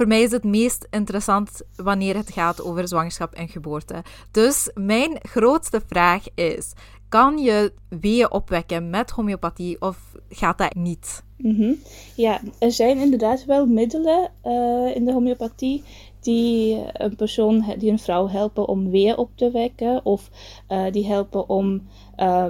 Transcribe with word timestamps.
Voor 0.00 0.08
mij 0.08 0.22
is 0.22 0.30
het 0.30 0.44
meest 0.44 0.86
interessant 0.90 1.60
wanneer 1.76 2.16
het 2.16 2.30
gaat 2.30 2.62
over 2.62 2.88
zwangerschap 2.88 3.32
en 3.32 3.48
geboorte. 3.48 4.02
Dus 4.30 4.70
mijn 4.74 5.18
grootste 5.22 5.80
vraag 5.86 6.24
is: 6.34 6.72
kan 7.08 7.38
je 7.38 7.72
weeën 7.88 8.30
opwekken 8.30 8.90
met 8.90 9.10
homeopathie 9.10 9.80
of 9.80 9.98
gaat 10.28 10.58
dat 10.58 10.74
niet? 10.74 11.24
Mhm. 11.36 11.72
Ja, 12.16 12.40
er 12.58 12.72
zijn 12.72 12.98
inderdaad 12.98 13.44
wel 13.44 13.66
middelen 13.66 14.30
uh, 14.44 14.96
in 14.96 15.04
de 15.04 15.12
homeopathie 15.12 15.82
die 16.20 16.78
een 16.92 17.16
persoon, 17.16 17.64
die 17.78 17.90
een 17.90 17.98
vrouw 17.98 18.28
helpen 18.28 18.68
om 18.68 18.90
weer 18.90 19.16
op 19.16 19.30
te 19.34 19.50
wekken 19.50 20.04
of 20.04 20.30
uh, 20.68 20.90
die 20.90 21.06
helpen 21.06 21.48
om 21.48 21.82
uh, 22.16 22.46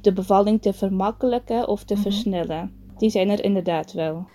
de 0.00 0.12
bevalling 0.12 0.62
te 0.62 0.72
vermakkelijken 0.72 1.68
of 1.68 1.84
te 1.84 1.94
mm 1.94 2.02
-hmm. 2.02 2.12
versnellen. 2.12 2.72
Die 2.98 3.10
zijn 3.10 3.28
er 3.28 3.44
inderdaad 3.44 3.92
wel. 3.92 4.26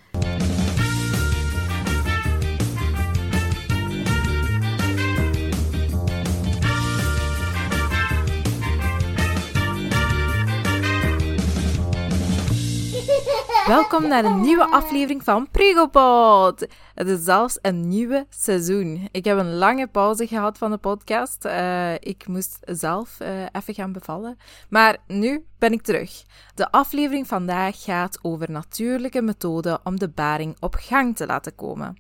Welkom 13.70 14.08
naar 14.08 14.26
een 14.26 14.42
nieuwe 14.42 14.66
aflevering 14.66 15.24
van 15.24 15.50
Prigopod. 15.52 16.68
Het 16.94 17.08
is 17.08 17.24
zelfs 17.24 17.58
een 17.62 17.88
nieuwe 17.88 18.26
seizoen. 18.30 19.08
Ik 19.12 19.26
heb 19.26 19.38
een 19.38 19.56
lange 19.56 19.88
pauze 19.88 20.28
gehad 20.28 20.58
van 20.58 20.72
de 20.72 20.78
podcast. 20.78 21.46
Uh, 21.46 21.94
ik 21.94 22.28
moest 22.28 22.58
zelf 22.62 23.18
uh, 23.22 23.44
even 23.52 23.74
gaan 23.74 23.92
bevallen. 23.92 24.38
Maar 24.70 24.98
nu 25.08 25.46
ben 25.60 25.72
ik 25.72 25.82
terug. 25.82 26.24
De 26.56 26.72
aflevering 26.72 27.28
vandaag 27.28 27.84
gaat 27.84 28.20
over 28.22 28.52
natuurlijke 28.52 29.22
methoden 29.22 29.80
om 29.84 30.00
de 30.00 30.10
baring 30.10 30.56
op 30.60 30.76
gang 30.76 31.16
te 31.16 31.26
laten 31.26 31.56
komen. 31.56 31.98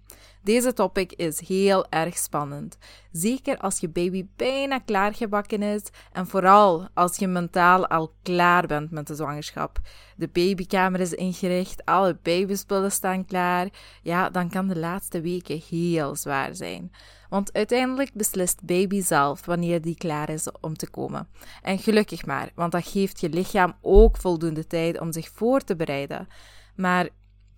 Deze 0.49 0.73
topic 0.73 1.13
is 1.13 1.39
heel 1.47 1.89
erg 1.89 2.17
spannend. 2.17 2.77
Zeker 3.11 3.57
als 3.57 3.79
je 3.79 3.89
baby 3.89 4.27
bijna 4.35 4.79
klaargebakken 4.79 5.61
is 5.61 5.83
en 6.11 6.27
vooral 6.27 6.87
als 6.93 7.17
je 7.17 7.27
mentaal 7.27 7.87
al 7.87 8.13
klaar 8.23 8.67
bent 8.67 8.91
met 8.91 9.07
de 9.07 9.15
zwangerschap. 9.15 9.79
De 10.15 10.27
babykamer 10.27 10.99
is 10.99 11.13
ingericht, 11.13 11.85
alle 11.85 12.17
babyspullen 12.23 12.91
staan 12.91 13.25
klaar. 13.25 13.67
Ja, 14.01 14.29
dan 14.29 14.49
kan 14.49 14.67
de 14.67 14.79
laatste 14.79 15.21
weken 15.21 15.61
heel 15.69 16.15
zwaar 16.15 16.55
zijn. 16.55 16.91
Want 17.29 17.53
uiteindelijk 17.53 18.13
beslist 18.13 18.65
baby 18.65 19.01
zelf 19.01 19.45
wanneer 19.45 19.81
die 19.81 19.97
klaar 19.97 20.29
is 20.29 20.47
om 20.61 20.75
te 20.75 20.89
komen. 20.89 21.27
En 21.61 21.79
gelukkig 21.79 22.25
maar, 22.25 22.51
want 22.55 22.71
dat 22.71 22.87
geeft 22.87 23.19
je 23.19 23.29
lichaam 23.29 23.73
ook 23.81 24.17
voldoende 24.17 24.67
tijd 24.67 24.99
om 24.99 25.11
zich 25.11 25.29
voor 25.29 25.59
te 25.61 25.75
bereiden. 25.75 26.27
Maar 26.75 27.09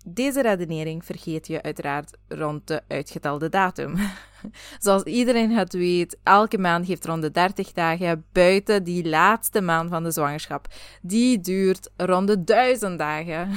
deze 0.06 0.42
redenering 0.42 1.04
vergeet 1.04 1.46
je 1.46 1.62
uiteraard 1.62 2.16
rond 2.28 2.66
de 2.66 2.82
uitgetelde 2.88 3.48
datum. 3.48 3.94
Zoals 4.78 5.02
iedereen 5.02 5.50
het 5.50 5.72
weet, 5.72 6.16
elke 6.22 6.58
maand 6.58 6.86
heeft 6.86 7.04
rond 7.04 7.22
de 7.22 7.30
30 7.30 7.72
dagen 7.72 8.24
buiten 8.32 8.84
die 8.84 9.08
laatste 9.08 9.60
maand 9.60 9.90
van 9.90 10.02
de 10.02 10.10
zwangerschap. 10.10 10.66
Die 11.02 11.40
duurt 11.40 11.90
rond 11.96 12.26
de 12.26 12.44
1000 12.44 12.98
dagen. 12.98 13.50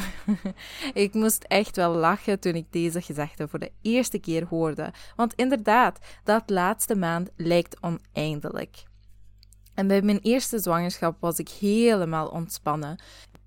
ik 0.94 1.14
moest 1.14 1.44
echt 1.44 1.76
wel 1.76 1.94
lachen 1.94 2.40
toen 2.40 2.54
ik 2.54 2.66
deze 2.70 3.02
gezegde 3.02 3.48
voor 3.48 3.60
de 3.60 3.72
eerste 3.82 4.20
keer 4.20 4.46
hoorde. 4.46 4.94
Want 5.16 5.34
inderdaad, 5.34 6.00
dat 6.24 6.50
laatste 6.50 6.96
maand 6.96 7.30
lijkt 7.36 7.78
oneindelijk. 7.82 8.84
En 9.74 9.88
bij 9.88 10.02
mijn 10.02 10.20
eerste 10.20 10.60
zwangerschap 10.60 11.18
was 11.20 11.40
ik 11.40 11.50
helemaal 11.50 12.28
ontspannen. 12.28 13.00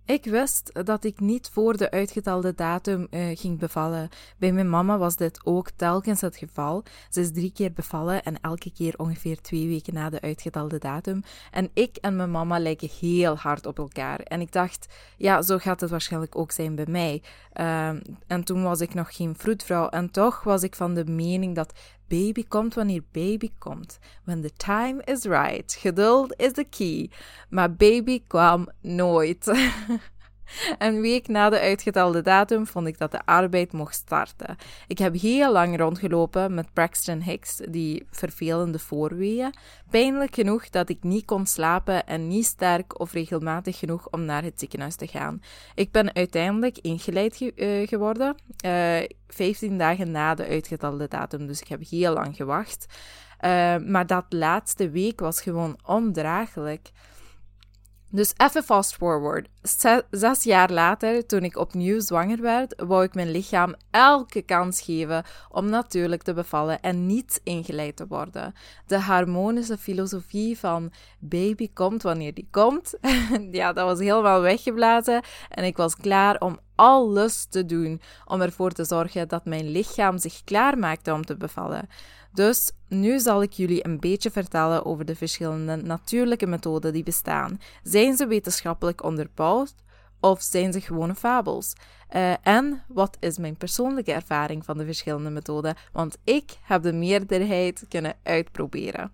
Ik 0.09 0.25
wist 0.25 0.71
dat 0.87 1.05
ik 1.05 1.21
niet 1.21 1.51
voor 1.53 1.77
de 1.77 1.91
uitgetelde 1.91 2.55
datum 2.55 3.07
uh, 3.11 3.37
ging 3.37 3.59
bevallen. 3.59 4.09
Bij 4.39 4.53
mijn 4.53 4.71
mama 4.71 4.99
was 4.99 5.17
dit 5.17 5.41
ook 5.45 5.71
telkens 5.77 6.21
het 6.21 6.37
geval. 6.37 6.83
Ze 7.11 7.21
is 7.21 7.33
drie 7.33 7.53
keer 7.53 7.73
bevallen 7.73 8.23
en 8.23 8.41
elke 8.41 8.73
keer 8.73 8.95
ongeveer 8.97 9.41
twee 9.41 9.69
weken 9.69 9.95
na 9.95 10.11
de 10.11 10.21
uitgetelde 10.21 10.79
datum. 10.79 11.23
En 11.51 11.71
ik 11.75 11.97
en 11.97 12.17
mijn 12.17 12.31
mama 12.31 12.59
lijken 12.59 12.89
heel 13.01 13.37
hard 13.37 13.67
op 13.67 13.79
elkaar. 13.79 14.21
En 14.21 14.41
ik 14.41 14.53
dacht, 14.53 14.87
ja, 15.17 15.43
zo 15.43 15.59
gaat 15.59 15.81
het 15.81 15.91
waarschijnlijk 15.91 16.37
ook 16.37 16.51
zijn 16.51 16.75
bij 16.75 16.87
mij. 16.89 17.23
Uh, 17.55 17.89
en 18.27 18.45
toen 18.45 18.63
was 18.63 18.81
ik 18.81 18.95
nog 18.95 19.17
geen 19.17 19.35
vroedvrouw. 19.37 19.89
En 19.89 20.11
toch 20.11 20.43
was 20.43 20.63
ik 20.63 20.75
van 20.75 20.95
de 20.95 21.05
mening 21.05 21.55
dat 21.55 21.73
Baby 22.09 22.45
komt 22.49 22.75
wanneer 22.75 23.03
baby 23.13 23.53
komt. 23.59 23.99
When 24.25 24.41
the 24.41 24.51
time 24.57 25.01
is 25.05 25.25
right. 25.25 25.79
Geduld 25.81 26.35
is 26.37 26.53
the 26.53 26.65
key. 26.65 27.11
Maar 27.49 27.73
baby 27.73 28.25
kwam 28.27 28.69
nooit. 28.81 29.47
Een 30.79 31.01
week 31.01 31.29
na 31.29 31.51
de 31.51 31.61
uitgetelde 31.61 32.23
datum 32.23 32.67
vond 32.67 32.87
ik 32.87 32.99
dat 32.99 33.11
de 33.11 33.25
arbeid 33.25 33.73
mocht 33.73 33.95
starten. 33.95 34.57
Ik 34.87 34.99
heb 34.99 35.15
heel 35.15 35.53
lang 35.53 35.79
rondgelopen 35.79 36.55
met 36.55 36.73
Braxton 36.73 37.21
Hicks, 37.21 37.61
die 37.69 38.07
vervelende 38.11 38.79
voorweeën. 38.79 39.55
Pijnlijk 39.91 40.35
genoeg 40.35 40.69
dat 40.69 40.89
ik 40.89 41.03
niet 41.03 41.25
kon 41.25 41.47
slapen 41.47 42.07
en 42.07 42.29
niet 42.29 42.45
sterk 42.45 43.01
of 43.01 43.13
regelmatig 43.13 43.79
genoeg 43.79 44.09
om 44.11 44.25
naar 44.25 44.43
het 44.43 44.59
ziekenhuis 44.59 44.95
te 44.95 45.07
gaan. 45.07 45.41
Ik 45.75 45.91
ben 45.93 46.15
uiteindelijk 46.15 46.79
ingeleid 46.79 47.37
ge 47.37 47.53
uh, 47.57 47.89
geworden, 47.89 48.37
uh, 48.65 48.99
eh, 48.99 49.09
15 49.29 49.79
dagen 49.79 50.11
na 50.11 50.35
de 50.35 50.47
uitgetelde 50.47 51.09
datum, 51.09 51.47
dus 51.47 51.61
ik 51.61 51.69
heb 51.69 51.89
heel 51.89 52.13
lang 52.13 52.37
gewacht. 52.37 52.87
Uh, 53.45 53.77
maar 53.77 54.07
dat 54.07 54.25
laatste 54.29 54.91
week 54.91 55.21
was 55.21 55.41
gewoon 55.41 55.79
ondraaglijk. 55.85 56.91
Dus 58.11 58.35
even 58.37 58.63
fast 58.63 58.95
forward. 58.95 59.49
Zes 60.11 60.43
jaar 60.43 60.71
later, 60.71 61.27
toen 61.27 61.43
ik 61.43 61.57
opnieuw 61.57 62.01
zwanger 62.01 62.41
werd, 62.41 62.83
wou 62.87 63.05
ik 63.05 63.15
mijn 63.15 63.31
lichaam 63.31 63.75
elke 63.91 64.43
kans 64.43 64.81
geven 64.81 65.25
om 65.51 65.69
natuurlijk 65.69 66.23
te 66.23 66.35
bevallen 66.35 66.81
en 66.81 67.07
niet 67.07 67.41
ingeleid 67.45 67.97
te 67.97 68.07
worden. 68.07 68.55
De 68.87 68.99
harmonische 68.99 69.79
filosofie 69.79 70.59
van 70.59 70.93
baby 71.19 71.71
komt 71.73 72.03
wanneer 72.03 72.35
die 72.35 72.49
komt, 72.51 72.95
ja, 73.51 73.73
dat 73.73 73.85
was 73.85 73.99
helemaal 73.99 74.41
weggeblazen 74.41 75.23
en 75.49 75.65
ik 75.65 75.77
was 75.77 75.97
klaar 75.97 76.41
om 76.41 76.59
alles 76.75 77.45
te 77.45 77.67
doen 77.67 78.01
om 78.25 78.41
ervoor 78.41 78.71
te 78.71 78.85
zorgen 78.85 79.29
dat 79.29 79.45
mijn 79.45 79.71
lichaam 79.71 80.19
zich 80.19 80.45
klaarmaakte 80.45 81.13
om 81.13 81.25
te 81.25 81.37
bevallen. 81.37 81.89
Dus 82.33 82.73
nu 82.89 83.19
zal 83.19 83.43
ik 83.43 83.53
jullie 83.53 83.85
een 83.85 84.01
beetje 84.01 84.31
vertellen 84.31 84.85
over 84.85 85.05
de 85.05 85.17
verschillende 85.17 85.77
natuurlijke 85.77 86.47
methoden 86.47 86.93
die 86.93 87.03
bestaan. 87.03 87.61
Zijn 87.83 88.17
ze 88.17 88.27
wetenschappelijk 88.27 89.03
onderbouwd 89.05 89.75
of 90.21 90.43
zijn 90.43 90.73
ze 90.73 90.81
gewone 90.81 91.15
fabels? 91.15 91.73
Uh, 92.17 92.47
en 92.47 92.83
wat 92.89 93.17
is 93.21 93.39
mijn 93.39 93.57
persoonlijke 93.57 94.13
ervaring 94.13 94.65
van 94.65 94.79
de 94.79 94.85
verschillende 94.85 95.31
methoden? 95.31 95.77
Want 95.93 96.19
ik 96.25 96.59
heb 96.63 96.83
de 96.83 96.93
meerderheid 96.93 97.85
kunnen 97.89 98.15
uitproberen. 98.23 99.13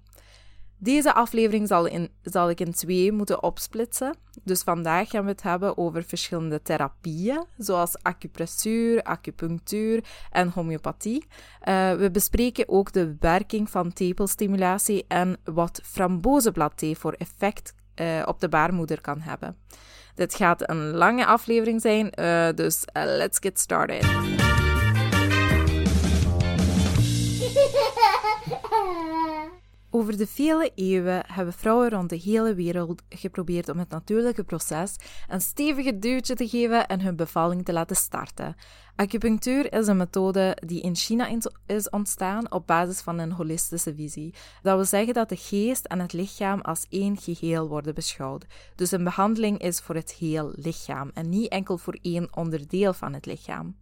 Deze 0.84 1.14
aflevering 1.14 1.68
zal, 1.68 1.86
in, 1.86 2.10
zal 2.22 2.50
ik 2.50 2.60
in 2.60 2.72
twee 2.72 3.12
moeten 3.12 3.42
opsplitsen. 3.42 4.16
Dus 4.42 4.62
vandaag 4.62 5.08
gaan 5.08 5.24
we 5.24 5.30
het 5.30 5.42
hebben 5.42 5.78
over 5.78 6.02
verschillende 6.02 6.62
therapieën, 6.62 7.44
zoals 7.58 8.02
acupressuur, 8.02 9.02
acupunctuur 9.02 10.04
en 10.30 10.48
homeopathie. 10.48 11.24
Uh, 11.68 11.92
we 11.94 12.10
bespreken 12.10 12.68
ook 12.68 12.92
de 12.92 13.16
werking 13.20 13.70
van 13.70 13.92
tepelstimulatie 13.92 15.04
en 15.08 15.36
wat 15.44 15.80
frambozenbladthee 15.84 16.98
voor 16.98 17.12
effect 17.12 17.74
uh, 18.00 18.22
op 18.26 18.40
de 18.40 18.48
baarmoeder 18.48 19.00
kan 19.00 19.20
hebben. 19.20 19.56
Dit 20.14 20.34
gaat 20.34 20.70
een 20.70 20.90
lange 20.90 21.26
aflevering 21.26 21.80
zijn, 21.80 22.12
uh, 22.20 22.48
dus 22.54 22.84
let's 22.92 23.38
get 23.38 23.58
started. 23.58 24.06
Over 29.96 30.16
de 30.16 30.26
vele 30.26 30.72
eeuwen 30.74 31.24
hebben 31.26 31.54
vrouwen 31.54 31.90
rond 31.90 32.10
de 32.10 32.16
hele 32.16 32.54
wereld 32.54 33.02
geprobeerd 33.08 33.68
om 33.68 33.78
het 33.78 33.88
natuurlijke 33.88 34.44
proces 34.44 34.96
een 35.28 35.40
stevige 35.40 35.98
duwtje 35.98 36.34
te 36.34 36.48
geven 36.48 36.86
en 36.86 37.00
hun 37.00 37.16
bevalling 37.16 37.64
te 37.64 37.72
laten 37.72 37.96
starten. 37.96 38.56
Acupunctuur 38.96 39.72
is 39.72 39.86
een 39.86 39.96
methode 39.96 40.56
die 40.66 40.80
in 40.80 40.96
China 40.96 41.28
is 41.66 41.90
ontstaan 41.90 42.52
op 42.52 42.66
basis 42.66 43.00
van 43.00 43.18
een 43.18 43.32
holistische 43.32 43.94
visie. 43.94 44.34
Dat 44.62 44.74
wil 44.74 44.84
zeggen 44.84 45.14
dat 45.14 45.28
de 45.28 45.36
geest 45.36 45.84
en 45.84 46.00
het 46.00 46.12
lichaam 46.12 46.60
als 46.60 46.86
één 46.88 47.16
geheel 47.16 47.68
worden 47.68 47.94
beschouwd. 47.94 48.46
Dus 48.74 48.90
een 48.90 49.04
behandeling 49.04 49.58
is 49.58 49.80
voor 49.80 49.94
het 49.94 50.12
heel 50.12 50.52
lichaam 50.54 51.10
en 51.14 51.28
niet 51.28 51.48
enkel 51.48 51.78
voor 51.78 51.98
één 52.02 52.36
onderdeel 52.36 52.92
van 52.92 53.12
het 53.12 53.26
lichaam. 53.26 53.76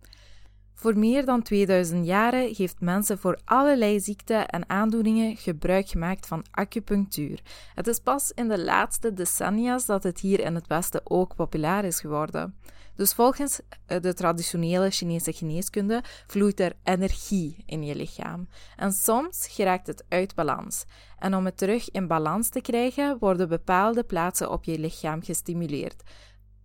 Voor 0.82 0.99
meer 0.99 1.25
dan 1.25 1.43
2000 1.43 2.06
jaren 2.06 2.55
heeft 2.55 2.81
mensen 2.81 3.19
voor 3.19 3.38
allerlei 3.44 4.00
ziekten 4.00 4.49
en 4.49 4.69
aandoeningen 4.69 5.37
gebruik 5.37 5.88
gemaakt 5.88 6.26
van 6.26 6.44
acupunctuur. 6.50 7.40
Het 7.75 7.87
is 7.87 7.99
pas 7.99 8.32
in 8.34 8.49
de 8.49 8.64
laatste 8.64 9.12
decennia's 9.12 9.87
dat 9.87 10.02
het 10.02 10.20
hier 10.20 10.40
in 10.40 10.55
het 10.55 10.67
Westen 10.67 11.00
ook 11.05 11.34
populair 11.34 11.84
is 11.84 12.00
geworden. 12.00 12.55
Dus 12.96 13.12
volgens 13.12 13.61
eh, 13.87 14.00
de 14.00 14.14
traditionele 14.14 14.90
Chinese 14.90 15.32
geneeskunde 15.32 16.02
vloeit 16.26 16.61
er 16.61 16.73
energie 16.85 17.62
in 17.67 17.85
je 17.85 17.94
lichaam. 17.94 18.49
En 18.76 18.93
soms 18.93 19.46
geraakt 19.49 19.87
het 19.87 20.05
uit 20.08 20.35
balans. 20.35 20.85
En 21.19 21.35
om 21.35 21.44
het 21.44 21.56
terug 21.56 21.90
in 21.90 22.06
balans 22.06 22.49
te 22.49 22.61
krijgen, 22.61 23.19
worden 23.19 23.49
bepaalde 23.49 24.05
plaatsen 24.05 24.50
op 24.50 24.64
je 24.64 24.78
lichaam 24.78 25.23
gestimuleerd. 25.23 26.02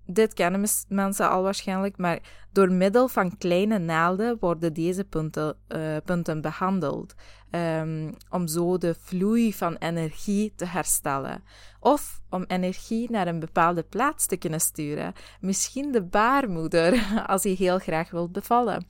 Dit 0.08 0.34
kennen 0.34 0.70
mensen 0.88 1.30
al 1.30 1.44
waarschijnlijk, 1.44 1.98
maar 1.98 2.20
door 2.52 2.72
middel 2.72 3.08
van 3.08 3.38
kleine 3.38 3.78
naalden 3.78 4.38
worden 4.40 4.74
deze 4.74 5.04
punten, 5.04 5.58
uh, 5.68 5.98
punten 6.06 6.42
behandeld. 6.42 7.14
Um, 7.52 8.14
om 8.30 8.48
zo 8.48 8.78
de 8.78 8.96
vloei 9.00 9.54
van 9.54 9.76
energie 9.76 10.54
te 10.56 10.66
herstellen. 10.66 11.44
Of 11.80 12.22
om 12.30 12.44
energie 12.48 13.12
naar 13.12 13.28
een 13.28 13.40
bepaalde 13.40 13.84
plaats 13.84 14.26
te 14.26 14.38
kunnen 14.38 14.62
sturen. 14.62 15.14
Misschien 15.40 15.92
de 15.92 16.04
baarmoeder, 16.04 17.08
als 17.28 17.44
je 17.44 17.50
heel 17.50 17.80
graag 17.80 18.12
wilt 18.12 18.32
bevallen. 18.32 18.86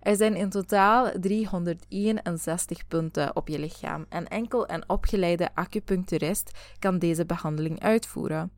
Er 0.00 0.16
zijn 0.16 0.36
in 0.36 0.50
totaal 0.50 1.10
361 1.20 2.86
punten 2.88 3.36
op 3.36 3.48
je 3.48 3.58
lichaam 3.58 4.06
en 4.08 4.28
enkel 4.28 4.70
een 4.70 4.88
opgeleide 4.88 5.48
acupuncturist 5.54 6.50
kan 6.78 6.98
deze 6.98 7.26
behandeling 7.26 7.80
uitvoeren. 7.80 8.52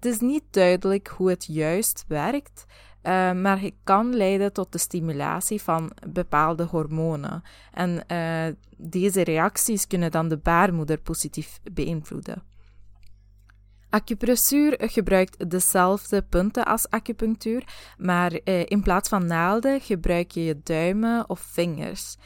Het 0.00 0.12
is 0.12 0.20
niet 0.20 0.44
duidelijk 0.50 1.08
hoe 1.08 1.30
het 1.30 1.46
juist 1.46 2.04
werkt, 2.08 2.64
uh, 3.02 3.32
maar 3.32 3.60
het 3.60 3.74
kan 3.84 4.14
leiden 4.16 4.52
tot 4.52 4.72
de 4.72 4.78
stimulatie 4.78 5.62
van 5.62 5.92
bepaalde 6.08 6.64
hormonen. 6.64 7.42
En 7.72 8.04
uh, 8.08 8.54
deze 8.76 9.24
reacties 9.24 9.86
kunnen 9.86 10.10
dan 10.10 10.28
de 10.28 10.36
baarmoeder 10.36 10.98
positief 10.98 11.60
beïnvloeden. 11.72 12.42
Acupressuur 13.90 14.74
gebruikt 14.78 15.50
dezelfde 15.50 16.22
punten 16.22 16.64
als 16.64 16.90
acupunctuur, 16.90 17.64
maar 17.98 18.32
uh, 18.32 18.62
in 18.64 18.82
plaats 18.82 19.08
van 19.08 19.26
naalden 19.26 19.80
gebruik 19.80 20.30
je 20.30 20.44
je 20.44 20.60
duimen 20.62 21.28
of 21.28 21.40
vingers. 21.40 22.16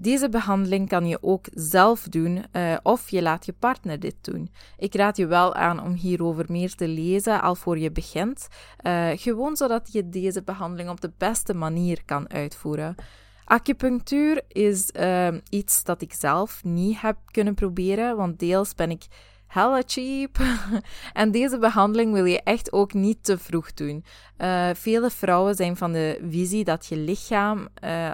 Deze 0.00 0.28
behandeling 0.28 0.88
kan 0.88 1.06
je 1.06 1.18
ook 1.20 1.46
zelf 1.50 2.02
doen 2.02 2.44
uh, 2.52 2.76
of 2.82 3.10
je 3.10 3.22
laat 3.22 3.46
je 3.46 3.52
partner 3.52 4.00
dit 4.00 4.14
doen. 4.20 4.50
Ik 4.76 4.94
raad 4.94 5.16
je 5.16 5.26
wel 5.26 5.54
aan 5.54 5.82
om 5.82 5.92
hierover 5.92 6.44
meer 6.48 6.74
te 6.74 6.88
lezen 6.88 7.42
al 7.42 7.54
voor 7.54 7.78
je 7.78 7.90
begint, 7.90 8.48
uh, 8.82 9.10
gewoon 9.14 9.56
zodat 9.56 9.92
je 9.92 10.08
deze 10.08 10.42
behandeling 10.42 10.90
op 10.90 11.00
de 11.00 11.12
beste 11.18 11.54
manier 11.54 12.02
kan 12.04 12.30
uitvoeren. 12.30 12.94
Acupunctuur 13.44 14.42
is 14.48 14.90
uh, 15.00 15.28
iets 15.48 15.84
dat 15.84 16.02
ik 16.02 16.12
zelf 16.12 16.64
niet 16.64 17.00
heb 17.00 17.16
kunnen 17.30 17.54
proberen, 17.54 18.16
want 18.16 18.38
deels 18.38 18.74
ben 18.74 18.90
ik 18.90 19.06
hella 19.46 19.82
cheap. 19.86 20.38
en 21.12 21.30
deze 21.30 21.58
behandeling 21.58 22.12
wil 22.12 22.24
je 22.24 22.42
echt 22.42 22.72
ook 22.72 22.92
niet 22.92 23.24
te 23.24 23.38
vroeg 23.38 23.74
doen. 23.74 24.04
Uh, 24.38 24.70
vele 24.74 25.10
vrouwen 25.10 25.54
zijn 25.54 25.76
van 25.76 25.92
de 25.92 26.20
visie 26.28 26.64
dat 26.64 26.86
je 26.86 26.96
lichaam, 26.96 27.68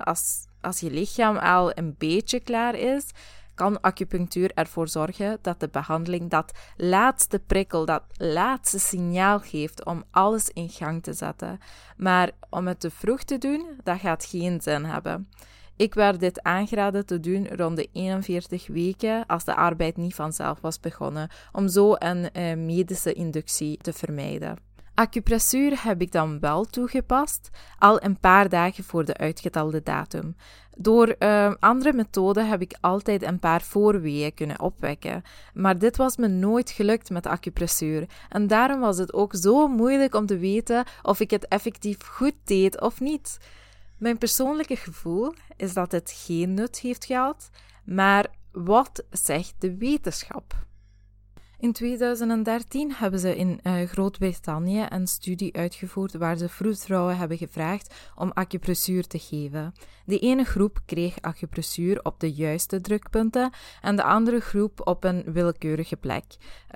als 0.04 0.46
als 0.64 0.80
je 0.80 0.90
lichaam 0.90 1.36
al 1.36 1.72
een 1.74 1.94
beetje 1.98 2.40
klaar 2.40 2.74
is, 2.74 3.04
kan 3.54 3.80
acupunctuur 3.80 4.50
ervoor 4.54 4.88
zorgen 4.88 5.38
dat 5.42 5.60
de 5.60 5.68
behandeling 5.68 6.30
dat 6.30 6.52
laatste 6.76 7.38
prikkel, 7.38 7.84
dat 7.84 8.02
laatste 8.16 8.78
signaal 8.78 9.40
geeft 9.40 9.84
om 9.84 10.04
alles 10.10 10.48
in 10.48 10.68
gang 10.68 11.02
te 11.02 11.12
zetten. 11.12 11.58
Maar 11.96 12.30
om 12.50 12.66
het 12.66 12.80
te 12.80 12.90
vroeg 12.90 13.22
te 13.22 13.38
doen, 13.38 13.66
dat 13.82 13.98
gaat 13.98 14.24
geen 14.24 14.60
zin 14.60 14.84
hebben. 14.84 15.28
Ik 15.76 15.94
werd 15.94 16.20
dit 16.20 16.42
aangeraden 16.42 17.06
te 17.06 17.20
doen 17.20 17.48
rond 17.48 17.76
de 17.76 17.88
41 17.92 18.66
weken 18.66 19.26
als 19.26 19.44
de 19.44 19.54
arbeid 19.54 19.96
niet 19.96 20.14
vanzelf 20.14 20.60
was 20.60 20.80
begonnen, 20.80 21.30
om 21.52 21.68
zo 21.68 21.94
een 21.98 22.30
eh, 22.30 22.56
medische 22.56 23.12
inductie 23.12 23.76
te 23.76 23.92
vermijden. 23.92 24.56
Acupressuur 24.94 25.84
heb 25.84 26.00
ik 26.00 26.12
dan 26.12 26.40
wel 26.40 26.64
toegepast, 26.64 27.50
al 27.78 28.02
een 28.02 28.18
paar 28.18 28.48
dagen 28.48 28.84
voor 28.84 29.04
de 29.04 29.16
uitgetelde 29.16 29.82
datum. 29.82 30.36
Door 30.76 31.14
uh, 31.18 31.54
andere 31.60 31.92
methoden 31.92 32.48
heb 32.48 32.60
ik 32.60 32.76
altijd 32.80 33.22
een 33.22 33.38
paar 33.38 33.62
voorweeën 33.62 34.34
kunnen 34.34 34.60
opwekken, 34.60 35.22
maar 35.54 35.78
dit 35.78 35.96
was 35.96 36.16
me 36.16 36.28
nooit 36.28 36.70
gelukt 36.70 37.10
met 37.10 37.26
acupressuur 37.26 38.08
en 38.28 38.46
daarom 38.46 38.80
was 38.80 38.98
het 38.98 39.12
ook 39.12 39.34
zo 39.34 39.68
moeilijk 39.68 40.14
om 40.14 40.26
te 40.26 40.38
weten 40.38 40.84
of 41.02 41.20
ik 41.20 41.30
het 41.30 41.48
effectief 41.48 42.02
goed 42.02 42.36
deed 42.44 42.80
of 42.80 43.00
niet. 43.00 43.38
Mijn 43.98 44.18
persoonlijke 44.18 44.76
gevoel 44.76 45.34
is 45.56 45.74
dat 45.74 45.92
het 45.92 46.12
geen 46.16 46.54
nut 46.54 46.78
heeft 46.78 47.04
gehad, 47.04 47.50
maar 47.84 48.26
wat 48.52 49.04
zegt 49.10 49.54
de 49.58 49.76
wetenschap? 49.76 50.54
In 51.58 51.72
2013 51.72 52.92
hebben 52.92 53.20
ze 53.20 53.36
in 53.36 53.60
uh, 53.62 53.82
Groot-Brittannië 53.82 54.86
een 54.88 55.06
studie 55.06 55.56
uitgevoerd 55.56 56.14
waar 56.14 56.36
ze 56.36 56.48
vroedvrouwen 56.48 57.16
hebben 57.16 57.38
gevraagd 57.38 57.94
om 58.16 58.30
acupressuur 58.32 59.06
te 59.06 59.18
geven. 59.18 59.72
De 60.04 60.18
ene 60.18 60.44
groep 60.44 60.78
kreeg 60.86 61.20
acupressuur 61.20 62.00
op 62.02 62.20
de 62.20 62.32
juiste 62.32 62.80
drukpunten 62.80 63.52
en 63.80 63.96
de 63.96 64.02
andere 64.02 64.40
groep 64.40 64.86
op 64.86 65.04
een 65.04 65.22
willekeurige 65.32 65.96
plek. 65.96 66.24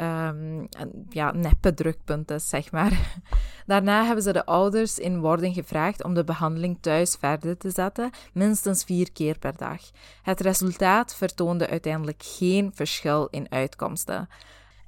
Um, 0.01 0.69
ja, 1.09 1.33
neppe 1.33 1.75
drukpunten, 1.75 2.41
zeg 2.41 2.73
maar. 2.73 3.21
Daarna 3.67 4.05
hebben 4.05 4.25
ze 4.25 4.33
de 4.33 4.47
ouders 4.47 4.99
in 4.99 5.21
worden 5.21 5.53
gevraagd 5.53 6.05
om 6.05 6.15
de 6.15 6.25
behandeling 6.25 6.79
thuis 6.81 7.17
verder 7.21 7.57
te 7.57 7.71
zetten, 7.71 8.11
minstens 8.33 8.85
vier 8.85 9.13
keer 9.13 9.39
per 9.39 9.57
dag. 9.57 9.81
Het 10.23 10.41
resultaat 10.41 11.15
vertoonde 11.15 11.69
uiteindelijk 11.69 12.23
geen 12.25 12.71
verschil 12.75 13.29
in 13.31 13.51
uitkomsten. 13.51 14.29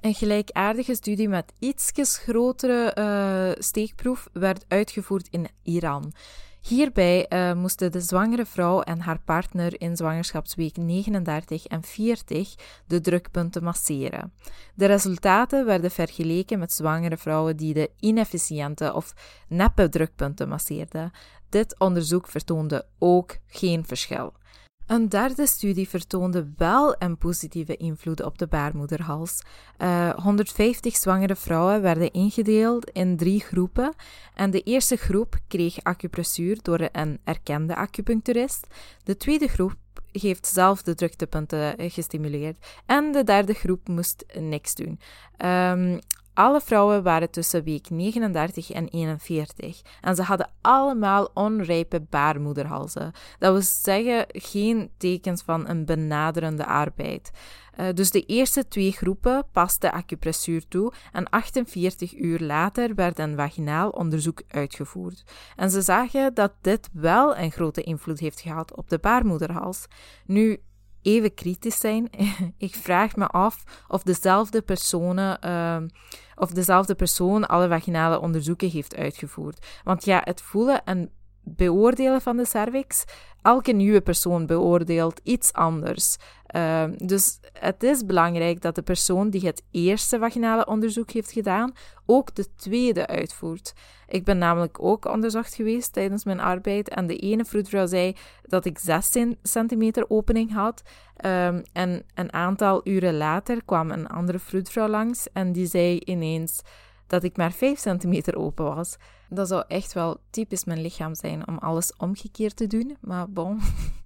Een 0.01 0.13
gelijkaardige 0.13 0.95
studie 0.95 1.29
met 1.29 1.53
iets 1.59 1.91
grotere 2.17 2.95
uh, 2.97 3.63
steekproef 3.63 4.29
werd 4.33 4.65
uitgevoerd 4.67 5.27
in 5.31 5.47
Iran. 5.63 6.13
Hierbij 6.61 7.25
uh, 7.29 7.53
moesten 7.53 7.91
de 7.91 8.01
zwangere 8.01 8.45
vrouw 8.45 8.81
en 8.81 8.99
haar 8.99 9.19
partner 9.19 9.81
in 9.81 9.95
zwangerschapsweek 9.95 10.77
39 10.77 11.65
en 11.65 11.83
40 11.83 12.55
de 12.87 13.01
drukpunten 13.01 13.63
masseren. 13.63 14.33
De 14.75 14.85
resultaten 14.85 15.65
werden 15.65 15.91
vergeleken 15.91 16.59
met 16.59 16.73
zwangere 16.73 17.17
vrouwen 17.17 17.57
die 17.57 17.73
de 17.73 17.91
inefficiënte 17.99 18.93
of 18.93 19.13
neppe 19.47 19.89
drukpunten 19.89 20.49
masseerden. 20.49 21.11
Dit 21.49 21.79
onderzoek 21.79 22.27
vertoonde 22.27 22.85
ook 22.99 23.37
geen 23.47 23.85
verschil. 23.85 24.33
Een 24.91 25.09
derde 25.09 25.47
studie 25.47 25.89
vertoonde 25.89 26.51
wel 26.57 26.95
een 26.99 27.17
positieve 27.17 27.77
invloed 27.77 28.23
op 28.23 28.37
de 28.37 28.47
baarmoederhals. 28.47 29.41
Uh, 29.77 30.09
eh, 30.09 30.15
150 30.17 30.95
zwangere 30.95 31.35
vrouwen 31.35 31.81
werden 31.81 32.11
ingedeeld 32.11 32.89
in 32.89 33.17
drie 33.17 33.39
groepen 33.39 33.93
en 34.33 34.51
de 34.51 34.61
eerste 34.61 34.95
groep 34.95 35.35
kreeg 35.47 35.83
acupressuur 35.83 36.59
door 36.61 36.89
een 36.91 37.19
erkende 37.23 37.75
acupuncturist. 37.75 38.67
De 39.03 39.17
tweede 39.17 39.47
groep 39.47 39.75
heeft 40.11 40.47
zelf 40.47 40.81
de 40.81 40.95
druktepunten 40.95 41.91
gestimuleerd 41.91 42.57
en 42.85 43.11
de 43.11 43.23
derde 43.23 43.53
groep 43.53 43.87
moest 43.87 44.25
niks 44.39 44.75
doen. 44.75 44.99
Um, 45.45 45.99
alle 46.33 46.61
vrouwen 46.61 47.03
waren 47.03 47.29
tussen 47.29 47.63
week 47.63 47.89
39 47.89 48.71
en 48.71 48.87
41 48.87 49.81
en 50.01 50.15
ze 50.15 50.21
hadden 50.21 50.49
allemaal 50.61 51.29
onrijpe 51.33 52.01
baarmoederhalzen. 52.09 53.11
Dat 53.39 53.51
wil 53.51 53.61
zeggen 53.61 54.25
geen 54.27 54.91
tekens 54.97 55.41
van 55.41 55.67
een 55.69 55.85
benaderende 55.85 56.65
arbeid. 56.65 57.31
Uh, 57.79 57.87
dus 57.93 58.11
de 58.11 58.25
eerste 58.25 58.67
twee 58.67 58.91
groepen 58.91 59.45
pasten 59.51 59.91
acupressuur 59.91 60.67
toe 60.67 60.93
en 61.11 61.29
48 61.29 62.17
uur 62.17 62.39
later 62.39 62.95
werd 62.95 63.19
een 63.19 63.35
vaginaal 63.35 63.89
onderzoek 63.89 64.41
uitgevoerd. 64.47 65.23
En 65.55 65.69
ze 65.69 65.81
zagen 65.81 66.33
dat 66.33 66.53
dit 66.61 66.89
wel 66.93 67.37
een 67.37 67.51
grote 67.51 67.83
invloed 67.83 68.19
heeft 68.19 68.41
gehad 68.41 68.75
op 68.75 68.89
de 68.89 68.99
baarmoederhals. 68.99 69.85
Nu, 70.25 70.61
even 71.01 71.33
kritisch 71.33 71.79
zijn. 71.79 72.09
ik 72.57 72.75
vraag 72.75 73.15
me 73.15 73.27
af 73.27 73.63
of 73.87 74.03
dezelfde 74.03 74.61
personen, 74.61 75.37
uh, 75.45 75.77
of 76.35 76.49
dezelfde 76.49 76.95
persoon 76.95 77.47
alle 77.47 77.67
vaginale 77.67 78.19
onderzoeken 78.19 78.69
heeft 78.69 78.95
uitgevoerd. 78.95 79.65
Want 79.83 80.05
ja, 80.05 80.21
het 80.23 80.41
voelen 80.41 80.83
en 80.85 81.11
beoordelen 81.43 82.21
van 82.21 82.37
de 82.37 82.45
cervix, 82.45 83.03
elke 83.41 83.71
nieuwe 83.71 84.01
persoon 84.01 84.45
beoordeelt 84.45 85.19
iets 85.23 85.53
anders. 85.53 86.17
Uh, 86.55 86.83
dus 86.97 87.39
het 87.53 87.83
is 87.83 88.05
belangrijk 88.05 88.61
dat 88.61 88.75
de 88.75 88.81
persoon 88.81 89.29
die 89.29 89.45
het 89.45 89.63
eerste 89.71 90.19
vaginale 90.19 90.65
onderzoek 90.65 91.11
heeft 91.11 91.31
gedaan, 91.31 91.73
ook 92.05 92.35
de 92.35 92.55
tweede 92.55 93.07
uitvoert. 93.07 93.73
Ik 94.07 94.23
ben 94.23 94.37
namelijk 94.37 94.83
ook 94.83 95.05
onderzocht 95.05 95.53
geweest 95.53 95.93
tijdens 95.93 96.23
mijn 96.23 96.39
arbeid 96.39 96.89
en 96.89 97.07
de 97.07 97.15
ene 97.15 97.45
vroedvrouw 97.45 97.85
zei 97.85 98.15
dat 98.43 98.65
ik 98.65 98.79
16 98.79 99.37
centimeter 99.43 100.09
opening 100.09 100.53
had. 100.53 100.81
Um, 101.25 101.63
en 101.73 102.03
een 102.13 102.33
aantal 102.33 102.81
uren 102.83 103.17
later 103.17 103.63
kwam 103.65 103.91
een 103.91 104.07
andere 104.07 104.39
vroedvrouw 104.39 104.87
langs 104.87 105.27
en 105.33 105.51
die 105.51 105.65
zei 105.65 105.99
ineens 105.99 106.61
dat 107.07 107.23
ik 107.23 107.37
maar 107.37 107.51
5 107.51 107.79
centimeter 107.79 108.35
open 108.35 108.65
was. 108.65 108.97
Dat 109.29 109.47
zou 109.47 109.63
echt 109.67 109.93
wel 109.93 110.17
typisch 110.29 110.65
mijn 110.65 110.81
lichaam 110.81 111.15
zijn 111.15 111.47
om 111.47 111.57
alles 111.57 111.93
omgekeerd 111.97 112.55
te 112.55 112.67
doen, 112.67 112.97
maar 113.01 113.29
bon. 113.29 113.59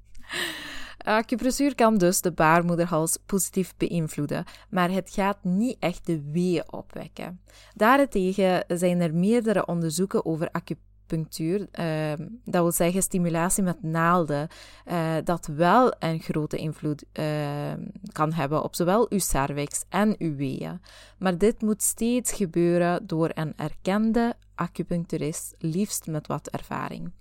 Acupressuur 1.05 1.75
kan 1.75 1.97
dus 1.97 2.21
de 2.21 2.31
baarmoederhals 2.31 3.17
positief 3.25 3.73
beïnvloeden, 3.77 4.43
maar 4.69 4.91
het 4.91 5.09
gaat 5.09 5.37
niet 5.43 5.77
echt 5.79 6.05
de 6.05 6.21
weeën 6.31 6.71
opwekken. 6.71 7.39
Daarentegen 7.75 8.63
zijn 8.67 9.01
er 9.01 9.15
meerdere 9.15 9.65
onderzoeken 9.65 10.25
over 10.25 10.49
acupunctuur, 10.51 11.67
ehm, 11.71 12.27
dat 12.43 12.61
wil 12.61 12.71
zeggen 12.71 13.01
stimulatie 13.01 13.63
met 13.63 13.83
naalden, 13.83 14.47
uh, 14.87 15.15
dat 15.23 15.47
wel 15.47 15.93
een 15.99 16.19
grote 16.19 16.57
invloed 16.57 17.03
ehm, 17.11 17.81
kan 18.11 18.33
hebben 18.33 18.63
op 18.63 18.75
zowel 18.75 19.05
uw 19.09 19.19
cervix 19.19 19.83
en 19.89 20.15
uw 20.17 20.35
weeën. 20.35 20.81
Maar 21.17 21.37
dit 21.37 21.61
moet 21.61 21.81
steeds 21.81 22.31
gebeuren 22.31 23.07
door 23.07 23.29
een 23.33 23.53
erkende 23.55 24.35
acupuncturist, 24.55 25.55
liefst 25.57 26.07
met 26.07 26.27
wat 26.27 26.47
ervaring. 26.47 27.11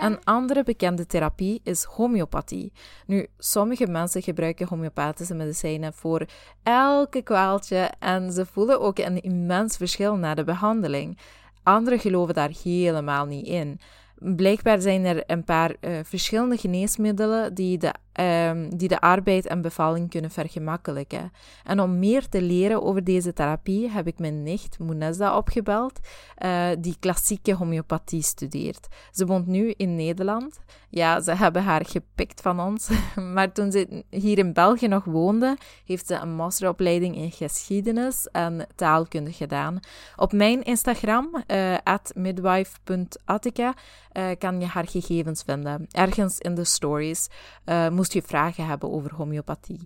Een 0.00 0.24
andere 0.24 0.62
bekende 0.62 1.06
therapie 1.06 1.60
is 1.64 1.84
homeopathie. 1.84 2.72
Nu, 3.06 3.26
sommige 3.38 3.86
mensen 3.86 4.22
gebruiken 4.22 4.68
homeopathische 4.68 5.34
medicijnen 5.34 5.92
voor 5.92 6.26
elke 6.62 7.22
kwaaltje 7.22 7.90
en 7.98 8.32
ze 8.32 8.46
voelen 8.46 8.80
ook 8.80 8.98
een 8.98 9.20
immens 9.20 9.76
verschil 9.76 10.16
na 10.16 10.34
de 10.34 10.44
behandeling. 10.44 11.18
Anderen 11.62 11.98
geloven 11.98 12.34
daar 12.34 12.52
helemaal 12.62 13.26
niet 13.26 13.46
in. 13.46 13.80
Blijkbaar 14.18 14.80
zijn 14.80 15.04
er 15.04 15.22
een 15.26 15.44
paar 15.44 15.74
uh, 15.80 15.98
verschillende 16.02 16.56
geneesmiddelen 16.56 17.54
die 17.54 17.78
de 17.78 17.94
um, 18.20 18.76
die 18.76 18.88
de 18.88 19.00
arbeid 19.00 19.46
en 19.46 19.60
bevalling 19.60 20.10
kunnen 20.10 20.30
vergemakkelijken. 20.30 21.32
En 21.64 21.80
om 21.80 21.98
meer 21.98 22.28
te 22.28 22.42
leren 22.42 22.82
over 22.82 23.04
deze 23.04 23.32
therapie 23.32 23.90
heb 23.90 24.06
ik 24.06 24.18
mijn 24.18 24.42
nicht 24.42 24.78
Munezda 24.78 25.36
opgebeld, 25.36 25.98
uh, 26.44 26.68
die 26.78 26.96
klassieke 27.00 27.54
homeopathie 27.54 28.22
studeert. 28.22 28.88
Ze 29.10 29.26
woont 29.26 29.46
nu 29.46 29.74
in 29.76 29.94
Nederland. 29.94 30.58
Ja, 30.90 31.20
ze 31.20 31.34
hebben 31.34 31.62
haar 31.62 31.86
gepikt 31.86 32.40
van 32.40 32.60
ons, 32.60 32.88
maar 33.34 33.52
toen 33.52 33.72
ze 33.72 34.04
hier 34.10 34.38
in 34.38 34.52
België 34.52 34.88
nog 34.88 35.04
woonde, 35.04 35.56
heeft 35.84 36.06
ze 36.06 36.14
een 36.14 36.34
masteropleiding 36.34 37.16
in 37.16 37.30
geschiedenis 37.30 38.28
en 38.32 38.66
taalkunde 38.74 39.32
gedaan. 39.32 39.80
Op 40.16 40.32
mijn 40.32 40.62
Instagram, 40.62 41.44
uh, 41.46 41.76
midwife.attica, 42.14 43.74
uh, 44.12 44.30
kan 44.38 44.60
je 44.60 44.66
haar 44.66 44.88
gegevens 44.88 45.42
vinden. 45.42 45.86
Ergens 45.90 46.38
in 46.38 46.54
de 46.54 46.64
stories. 46.64 47.28
Uh, 47.66 47.88
moest 48.08 48.26
je 48.26 48.34
vragen 48.34 48.66
hebben 48.66 48.90
over 48.90 49.14
homeopathie. 49.14 49.80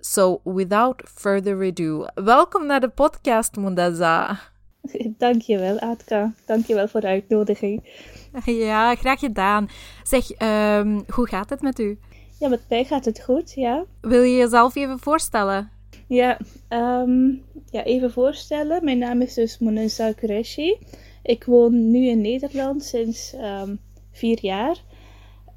So, 0.00 0.40
without 0.44 1.02
further 1.14 1.66
ado, 1.66 2.06
welkom 2.14 2.66
naar 2.66 2.80
de 2.80 2.88
podcast, 2.88 3.56
Mundaza. 3.56 4.38
Dankjewel, 5.18 5.78
Atka. 5.78 6.32
Dankjewel 6.46 6.88
voor 6.88 7.00
de 7.00 7.06
uitnodiging. 7.06 7.82
Ja, 8.44 8.94
graag 8.94 9.18
gedaan. 9.18 9.68
Zeg, 10.02 10.40
um, 10.42 11.04
hoe 11.08 11.28
gaat 11.28 11.50
het 11.50 11.60
met 11.60 11.78
u? 11.78 11.98
Ja, 12.38 12.48
met 12.48 12.62
mij 12.68 12.84
gaat 12.84 13.04
het 13.04 13.22
goed, 13.22 13.52
ja. 13.52 13.84
Wil 14.00 14.22
je 14.22 14.36
jezelf 14.36 14.76
even 14.76 14.98
voorstellen? 14.98 15.70
Ja, 16.06 16.38
um, 16.68 17.42
ja 17.70 17.82
even 17.84 18.10
voorstellen. 18.10 18.84
Mijn 18.84 18.98
naam 18.98 19.20
is 19.20 19.34
dus 19.34 19.58
Muneza 19.58 20.12
Qureshi. 20.12 20.78
Ik 21.22 21.44
woon 21.44 21.90
nu 21.90 22.06
in 22.06 22.20
Nederland 22.20 22.84
sinds 22.84 23.34
um, 23.34 23.78
vier 24.12 24.38
jaar. 24.40 24.76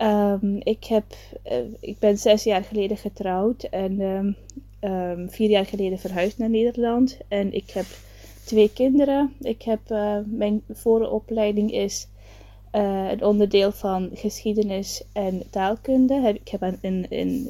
Um, 0.01 0.59
ik, 0.63 0.83
heb, 0.83 1.03
uh, 1.51 1.57
ik 1.79 1.99
ben 1.99 2.17
zes 2.17 2.43
jaar 2.43 2.63
geleden 2.63 2.97
getrouwd 2.97 3.63
en 3.63 3.99
um, 3.99 4.35
um, 4.91 5.29
vier 5.29 5.49
jaar 5.49 5.65
geleden 5.65 5.99
verhuisd 5.99 6.37
naar 6.37 6.49
Nederland. 6.49 7.17
En 7.27 7.53
ik 7.53 7.69
heb 7.69 7.85
twee 8.45 8.73
kinderen. 8.73 9.33
Ik 9.39 9.61
heb, 9.61 9.79
uh, 9.89 10.17
mijn 10.25 10.61
vooropleiding 10.69 11.71
is 11.71 12.07
uh, 12.75 13.11
een 13.11 13.23
onderdeel 13.23 13.71
van 13.71 14.09
geschiedenis 14.13 15.03
en 15.13 15.43
taalkunde. 15.49 16.39
Ik 16.43 16.49
heb 16.49 16.75
in, 16.81 17.09
in 17.09 17.49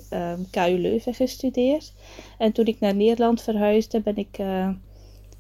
KU 0.51 0.77
Leuven 0.77 1.13
gestudeerd. 1.13 1.93
En 2.37 2.51
toen 2.51 2.65
ik 2.65 2.79
naar 2.79 2.95
Nederland 2.95 3.41
verhuisde, 3.41 3.99
ben 3.99 4.17
ik 4.17 4.37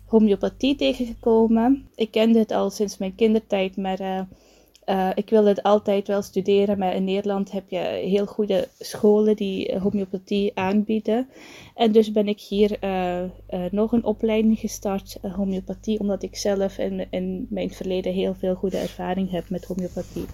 homeopathie 0.05 0.75
tegengekomen. 0.75 1.87
Ik 1.95 2.11
kende 2.11 2.39
het 2.39 2.51
al 2.51 2.69
sinds 2.69 2.97
mijn 2.97 3.15
kindertijd, 3.15 3.77
maar 3.77 4.27
uh, 4.89 5.09
ik 5.15 5.29
wilde 5.29 5.49
het 5.49 5.63
altijd 5.63 6.07
wel 6.07 6.21
studeren, 6.21 6.77
maar 6.77 6.95
in 6.95 7.03
Nederland 7.03 7.51
heb 7.51 7.69
je 7.69 7.77
heel 8.03 8.25
goede 8.25 8.67
scholen 8.79 9.35
die 9.35 9.77
homeopathie 9.79 10.51
aanbieden. 10.55 11.29
En 11.75 11.91
dus 11.91 12.11
ben 12.11 12.27
ik 12.27 12.39
hier 12.39 12.77
uh, 12.83 13.23
uh, 13.23 13.29
nog 13.71 13.91
een 13.91 14.03
opleiding 14.03 14.59
gestart, 14.59 15.17
homeopathie, 15.35 15.99
omdat 15.99 16.23
ik 16.23 16.35
zelf 16.35 16.77
in, 16.77 17.07
in 17.09 17.47
mijn 17.49 17.71
verleden 17.71 18.13
heel 18.13 18.35
veel 18.35 18.55
goede 18.55 18.77
ervaring 18.77 19.31
heb 19.31 19.49
met 19.49 19.65
homeopathie. 19.65 20.25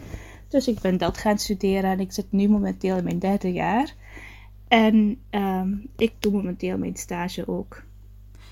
Dus 0.50 0.68
ik 0.68 0.80
ben 0.80 0.98
dat 0.98 1.18
gaan 1.18 1.38
studeren 1.38 1.92
en 1.92 2.00
ik 2.00 2.12
zit 2.12 2.32
nu 2.32 2.50
momenteel 2.50 2.98
in 2.98 3.04
mijn 3.04 3.20
derde 3.20 3.52
jaar. 3.52 3.94
En 4.68 5.20
um, 5.32 5.90
ik 5.98 6.14
doe 6.20 6.32
momenteel 6.32 6.78
mijn 6.78 6.96
stage 6.96 7.48
ook. 7.48 7.84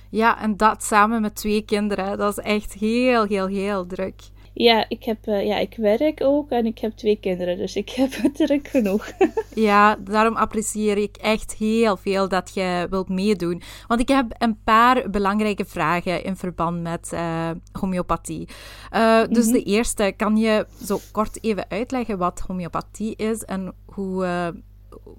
Ja, 0.09 0.41
en 0.41 0.57
dat 0.57 0.83
samen 0.83 1.21
met 1.21 1.35
twee 1.35 1.61
kinderen, 1.65 2.17
dat 2.17 2.37
is 2.37 2.43
echt 2.43 2.73
heel, 2.73 3.25
heel, 3.25 3.47
heel 3.47 3.85
druk. 3.85 4.21
Ja, 4.53 4.85
ik, 4.87 5.03
heb, 5.03 5.27
uh, 5.27 5.45
ja, 5.45 5.57
ik 5.57 5.75
werk 5.75 6.23
ook 6.23 6.49
en 6.49 6.65
ik 6.65 6.79
heb 6.79 6.91
twee 6.91 7.15
kinderen, 7.15 7.57
dus 7.57 7.75
ik 7.75 7.89
heb 7.99 8.11
het 8.15 8.35
druk 8.35 8.67
genoeg. 8.67 9.11
ja, 9.55 9.95
daarom 9.95 10.35
apprecieer 10.35 10.97
ik 10.97 11.15
echt 11.15 11.53
heel 11.53 11.97
veel 11.97 12.27
dat 12.27 12.51
je 12.53 12.87
wilt 12.89 13.09
meedoen. 13.09 13.61
Want 13.87 14.01
ik 14.01 14.07
heb 14.07 14.35
een 14.37 14.63
paar 14.63 15.09
belangrijke 15.09 15.65
vragen 15.65 16.23
in 16.23 16.35
verband 16.35 16.81
met 16.81 17.11
uh, 17.13 17.49
homeopathie. 17.71 18.47
Uh, 18.93 19.23
dus 19.29 19.47
de 19.47 19.63
eerste, 19.63 20.13
kan 20.17 20.37
je 20.37 20.65
zo 20.83 20.99
kort 21.11 21.43
even 21.43 21.65
uitleggen 21.69 22.17
wat 22.17 22.43
homeopathie 22.47 23.15
is 23.15 23.43
en 23.43 23.73
hoe, 23.85 24.25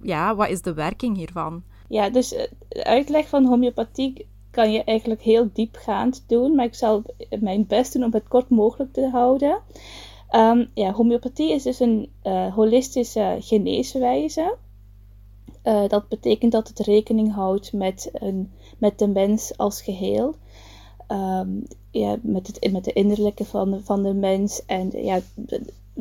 ja, 0.02 0.34
wat 0.34 0.48
is 0.48 0.62
de 0.62 0.74
werking 0.74 1.16
hiervan? 1.16 1.62
Ja, 1.88 2.10
dus 2.10 2.28
de 2.28 2.84
uitleg 2.84 3.28
van 3.28 3.44
homeopathie 3.44 4.26
kan 4.54 4.72
je 4.72 4.84
eigenlijk 4.84 5.22
heel 5.22 5.48
diepgaand 5.52 6.24
doen, 6.26 6.54
maar 6.54 6.64
ik 6.64 6.74
zal 6.74 7.02
mijn 7.40 7.66
best 7.66 7.92
doen 7.92 8.04
om 8.04 8.12
het 8.12 8.28
kort 8.28 8.48
mogelijk 8.48 8.92
te 8.92 9.08
houden. 9.08 9.58
Um, 10.30 10.70
ja, 10.74 10.92
homeopathie 10.92 11.52
is 11.52 11.62
dus 11.62 11.80
een 11.80 12.10
uh, 12.24 12.54
holistische 12.54 13.36
geneeswijze. 13.40 14.56
Uh, 15.64 15.88
dat 15.88 16.08
betekent 16.08 16.52
dat 16.52 16.68
het 16.68 16.78
rekening 16.78 17.34
houdt 17.34 17.72
met, 17.72 18.10
een, 18.12 18.52
met 18.78 18.98
de 18.98 19.06
mens 19.06 19.56
als 19.56 19.82
geheel. 19.82 20.34
Um, 21.08 21.66
ja, 21.90 22.16
met, 22.22 22.46
het, 22.46 22.72
met 22.72 22.84
de 22.84 22.92
innerlijke 22.92 23.44
van, 23.44 23.80
van 23.84 24.02
de 24.02 24.14
mens. 24.14 24.64
En 24.66 24.90
ja, 24.92 25.20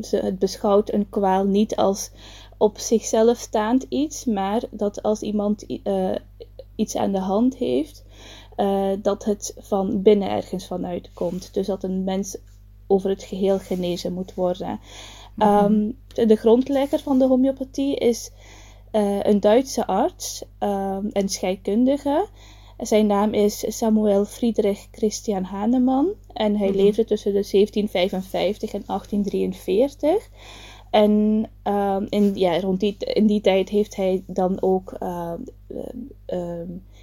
het 0.10 0.40
beschouwt 0.40 0.94
een 0.94 1.10
kwaal 1.10 1.46
niet 1.46 1.76
als 1.76 2.12
op 2.58 2.78
zichzelf 2.78 3.38
staand 3.38 3.86
iets, 3.90 4.26
maar 4.26 4.64
dat 4.72 5.04
als 5.04 5.22
iemand 5.22 5.66
uh, 5.84 6.16
iets 6.76 6.96
aan 6.96 7.12
de 7.12 7.20
hand 7.20 7.56
heeft, 7.56 8.03
uh, 8.58 8.92
dat 9.02 9.26
het 9.26 9.54
van 9.58 10.02
binnen 10.02 10.30
ergens 10.30 10.68
vanuit 10.68 11.10
komt. 11.14 11.54
Dus 11.54 11.68
dat 11.68 11.84
een 11.84 12.04
mens 12.04 12.38
over 12.88 13.10
het 13.10 13.24
geheel 13.24 13.60
genezen 13.60 14.14
moet 14.14 14.34
worden. 14.34 14.80
Mm 15.36 15.48
um, 15.48 15.98
de 16.28 16.36
grondlegger 16.36 17.00
van 17.00 17.20
de 17.20 17.28
homeopathie 17.28 17.96
is 17.96 18.32
uh, 18.92 19.20
een 19.24 19.40
Duitse 19.40 19.88
arts 19.88 20.44
um, 20.60 21.10
en 21.12 21.30
scheikundige. 21.30 22.28
Zijn 22.78 23.08
naam 23.08 23.34
is 23.34 23.78
Samuel 23.78 24.26
Friedrich 24.26 24.88
Christian 24.92 25.44
Hahnemann 25.44 26.08
en 26.34 26.58
hij 26.58 26.68
mm 26.68 26.74
-hmm. 26.74 26.84
leefde 26.84 27.06
tussen 27.06 27.34
de 27.34 27.48
1755 27.52 28.74
en 28.74 28.84
1843. 28.86 30.30
En 30.90 31.46
um, 31.64 32.08
in, 32.10 32.36
ja, 32.36 32.60
rond 32.60 32.80
die, 32.80 32.96
in 32.98 33.28
die 33.28 33.42
tijd 33.42 33.70
heeft 33.70 33.96
hij 33.96 34.24
dan 34.28 34.62
ook 34.62 34.98
uh, 35.00 35.34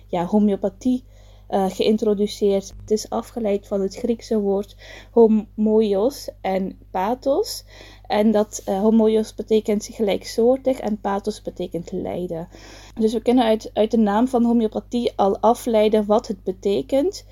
ja, 0.06 0.26
homeopathie 0.26 1.04
uh, 1.50 1.70
geïntroduceerd. 1.70 2.74
Het 2.80 2.90
is 2.90 3.10
afgeleid 3.10 3.66
van 3.66 3.80
het 3.80 3.96
Griekse 3.96 4.38
woord 4.40 4.76
homoios 5.10 6.28
en 6.40 6.78
pathos. 6.90 7.64
En 8.06 8.30
dat 8.30 8.62
uh, 8.68 8.80
homoios 8.80 9.34
betekent 9.34 9.88
gelijksoortig 9.92 10.78
en 10.78 11.00
pathos 11.00 11.42
betekent 11.42 11.92
lijden. 11.92 12.48
Dus 12.94 13.12
we 13.12 13.22
kunnen 13.22 13.44
uit, 13.44 13.70
uit 13.72 13.90
de 13.90 13.98
naam 13.98 14.28
van 14.28 14.44
homeopathie 14.44 15.12
al 15.16 15.38
afleiden 15.38 16.06
wat 16.06 16.26
het 16.26 16.44
betekent. 16.44 17.24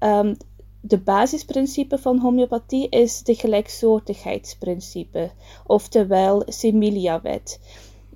Um, 0.00 0.36
de 0.80 0.98
basisprincipe 0.98 1.98
van 1.98 2.18
homeopathie 2.18 2.88
is 2.88 3.22
de 3.22 3.34
gelijksoortigheidsprincipe, 3.34 5.30
oftewel 5.66 6.42
Similia-wet. 6.46 7.60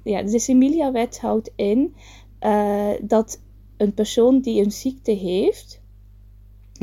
Ja, 0.05 0.23
de 0.23 0.39
Similia-wet 0.39 1.21
houdt 1.21 1.51
in 1.57 1.95
uh, 2.41 2.91
dat 3.03 3.41
een 3.81 3.95
persoon 3.95 4.41
die 4.41 4.63
een 4.65 4.73
ziekte 4.73 5.11
heeft, 5.11 5.81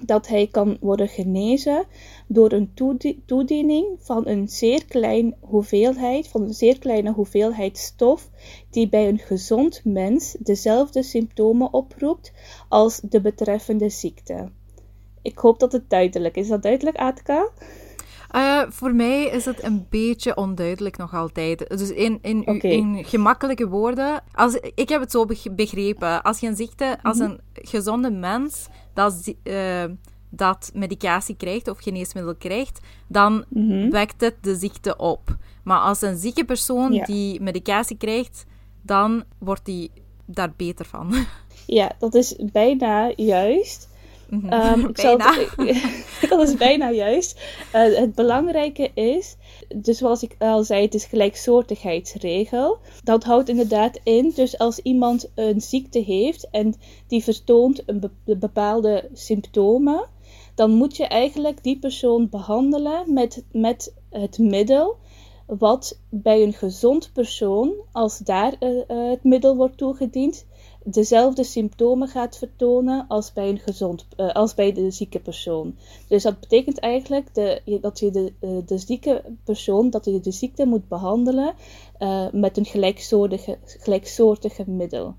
dat 0.04 0.28
hij 0.28 0.48
kan 0.48 0.78
worden 0.80 1.08
genezen 1.08 1.86
door 2.28 2.52
een 2.52 2.74
toediening 3.26 3.88
van 4.00 4.28
een 4.28 4.48
zeer 4.48 4.86
kleine 4.86 5.36
hoeveelheid, 5.42 6.28
van 6.28 6.42
een 6.42 6.54
zeer 6.54 6.80
kleine 6.80 7.12
hoeveelheid 7.12 7.78
stof 7.78 8.30
die 8.70 8.90
bij 8.90 9.08
een 9.08 9.20
gezond 9.20 9.82
mens 9.84 10.36
dezelfde 10.40 11.04
symptomen 11.04 11.74
oproept 11.74 12.32
als 12.70 13.00
de 13.04 13.22
betreffende 13.22 13.90
ziekte. 13.90 14.52
Ik 15.22 15.38
hoop 15.38 15.60
dat 15.60 15.72
het 15.72 15.90
duidelijk 15.90 16.36
is. 16.36 16.44
Is 16.44 16.50
dat 16.50 16.62
duidelijk, 16.62 16.98
Atka? 16.98 17.50
Uh, 18.36 18.62
voor 18.70 18.94
mij 18.96 19.24
is 19.26 19.46
het 19.46 19.64
een 19.64 19.86
beetje 19.90 20.36
onduidelijk 20.36 20.98
nog 20.98 21.14
altijd. 21.14 21.70
Dus 21.78 21.92
in, 21.92 22.20
in, 22.22 22.46
in 22.62 23.06
gemakkelijke 23.06 23.68
woorden. 23.68 24.24
Als, 24.34 24.60
ik 24.76 24.90
heb 24.90 25.02
het 25.02 25.12
zo 25.12 25.26
beg- 25.26 25.56
begrepen. 25.56 26.22
Als 26.24 26.40
je 26.40 26.48
een 26.48 26.56
ziekte, 26.56 26.98
als 27.04 27.20
een 27.20 27.40
gezonde 27.54 28.12
mens 28.12 28.68
dat, 28.94 29.34
eh, 29.44 29.84
dat 30.30 30.72
medicatie 30.74 31.36
krijgt 31.36 31.68
of 31.68 31.80
geneesmiddel 31.80 32.36
krijgt, 32.36 32.80
dan 33.08 33.46
Mhm. 33.50 33.90
wekt 33.90 34.22
het 34.22 34.36
de 34.42 34.56
ziekte 34.56 34.98
op. 34.98 35.36
Maar 35.64 35.80
als 35.80 36.02
een 36.02 36.18
zieke 36.18 36.46
persoon 36.46 36.94
Ja. 36.94 37.06
die 37.06 37.42
medicatie 37.42 37.98
krijgt, 37.98 38.46
dan 38.82 39.24
wordt 39.38 39.66
die 39.66 39.92
daar 40.26 40.54
beter 40.58 40.86
van. 40.86 41.14
Ja, 41.70 41.92
dat 42.00 42.14
is 42.16 42.36
bijna 42.52 43.14
juist. 43.16 43.87
Mhm. 44.30 44.48
Ehm, 44.50 44.80
ik 44.86 44.98
zal 45.00 45.18
het- 45.18 45.56
dat 46.30 46.42
is 46.48 46.56
bijna 46.56 46.92
juist. 46.92 47.40
Eh, 47.72 47.96
het 47.96 48.16
belangrijke 48.16 48.92
is, 48.94 49.36
dus 49.76 49.98
zoals 49.98 50.24
ik 50.24 50.36
al 50.40 50.64
zei, 50.64 50.82
het 50.82 50.94
is 50.94 51.06
gelijksoortigheidsregel. 51.06 52.78
Dat 53.04 53.24
houdt 53.24 53.50
inderdaad 53.50 54.00
in, 54.04 54.32
dus 54.36 54.58
als 54.58 54.80
iemand 54.80 55.30
een 55.36 55.62
ziekte 55.62 56.00
heeft 56.00 56.50
en 56.50 56.76
die 57.08 57.24
vertoont 57.24 57.84
een 57.86 58.00
be- 58.00 58.38
bepaalde 58.38 59.10
symptomen, 59.14 60.06
dan 60.56 60.72
moet 60.72 60.98
je 60.98 61.06
eigenlijk 61.08 61.64
die 61.64 61.80
persoon 61.80 62.30
behandelen 62.30 63.14
met, 63.14 63.44
met 63.52 63.94
het 64.10 64.38
middel 64.38 64.98
wat 65.46 66.00
bij 66.10 66.44
een 66.44 66.54
gezond 66.54 67.10
persoon, 67.14 67.74
als 67.92 68.18
daar 68.18 68.54
eh, 68.60 68.70
eh, 68.90 69.10
het 69.10 69.24
middel 69.24 69.56
wordt 69.56 69.78
toegediend, 69.78 70.46
dezelfde 70.90 71.44
symptomen 71.44 72.08
gaat 72.08 72.38
vertonen 72.38 73.06
als 73.08 73.34
bij, 73.34 73.50
een 73.50 73.60
gezond, 73.60 74.08
eh, 74.16 74.34
als 74.34 74.54
bij 74.54 74.74
de 74.74 74.92
zieke 74.92 75.20
persoon. 75.20 75.76
Dus 76.08 76.24
dat 76.24 76.40
betekent 76.40 76.80
eigenlijk 76.80 77.36
de, 77.36 77.80
dat 77.82 78.00
je 78.00 78.12
de, 78.12 78.34
eh, 78.40 78.50
de 78.66 78.78
zieke 78.78 79.24
persoon, 79.44 79.90
dat 79.90 80.06
je 80.06 80.20
de 80.20 80.32
ziekte 80.32 80.66
moet 80.66 80.88
behandelen 80.88 81.54
eh, 81.98 82.32
met 82.32 82.58
een 82.58 82.66
gelijksoortige, 82.66 83.58
gelijksoortige 83.64 84.70
middel. 84.70 85.16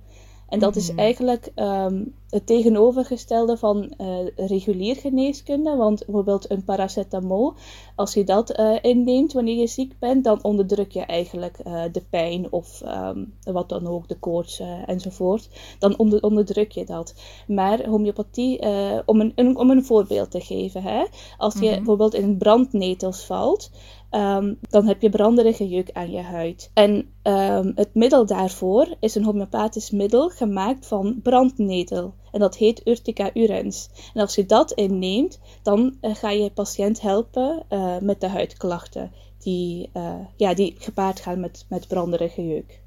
En 0.49 0.59
dat 0.59 0.76
is 0.76 0.90
Mhm. 0.90 0.99
eigenlijk 0.99 1.50
ehm, 1.55 2.05
het 2.31 2.47
tegenovergestelde 2.47 3.57
van 3.57 3.90
eh, 3.97 4.17
regulier 4.37 4.97
geneeskunde. 4.97 5.76
Want 5.76 6.05
bijvoorbeeld 6.07 6.50
een 6.50 6.64
paracetamol, 6.64 7.52
als 7.97 8.14
je 8.14 8.25
dat 8.25 8.50
eh, 8.50 8.75
inneemt 8.81 9.33
wanneer 9.33 9.57
je 9.57 9.67
ziek 9.67 9.99
bent, 9.99 10.25
dan 10.25 10.43
onderdruk 10.43 10.93
je 10.93 11.00
eigenlijk 11.00 11.59
eh, 11.59 11.83
de 11.93 12.02
pijn 12.11 12.47
of 12.52 12.81
ehm, 12.81 13.25
wat 13.45 13.69
dan 13.69 13.87
ook, 13.87 14.09
de 14.09 14.19
koorts 14.19 14.62
enzovoort. 14.87 15.49
Dan 15.78 15.99
onder, 15.99 16.23
onderdruk 16.23 16.73
je 16.73 16.85
dat. 16.85 17.14
Maar 17.47 17.87
homeopathie, 17.88 18.59
om, 19.07 19.21
een, 19.21 19.33
een- 19.35 19.57
om 19.57 19.71
een 19.71 19.85
voorbeeld 19.85 20.31
te 20.31 20.40
geven, 20.40 20.83
hè? 20.83 21.05
als 21.37 21.55
je 21.55 21.67
Mhm. 21.67 21.75
bijvoorbeeld 21.75 22.14
in 22.14 22.37
brandnetels 22.38 23.26
valt, 23.26 23.71
Ehm, 24.11 24.55
dan 24.61 24.87
heb 24.87 25.03
je 25.03 25.11
branderige 25.11 25.69
juk 25.69 25.91
aan 25.93 26.11
je 26.11 26.23
huid. 26.23 26.71
En 26.75 27.12
ehm, 27.23 27.73
het 27.75 27.95
middel 27.95 28.27
daarvoor 28.27 28.97
is 29.00 29.15
een 29.15 29.25
homeopathisch 29.25 29.91
middel 29.91 30.29
gemaakt 30.29 30.87
van 30.87 31.21
brandnetel. 31.23 32.15
En 32.33 32.41
dat 32.41 32.57
heet 32.57 32.87
Urtica 32.87 33.31
urens. 33.35 33.88
En 34.15 34.21
als 34.21 34.35
je 34.35 34.47
dat 34.47 34.73
inneemt, 34.73 35.41
dan 35.62 35.97
eh, 36.00 36.15
ga 36.15 36.31
je 36.31 36.50
patiënt 36.50 37.00
helpen 37.00 37.65
eh, 37.69 37.99
met 37.99 38.21
de 38.21 38.29
huidklachten 38.29 39.12
die, 39.38 39.91
eh, 39.93 40.15
ja, 40.37 40.55
die 40.55 40.75
gepaard 40.79 41.21
gaan 41.21 41.41
met, 41.41 41.67
met 41.69 41.88
branderige 41.88 42.47
juk. 42.47 42.81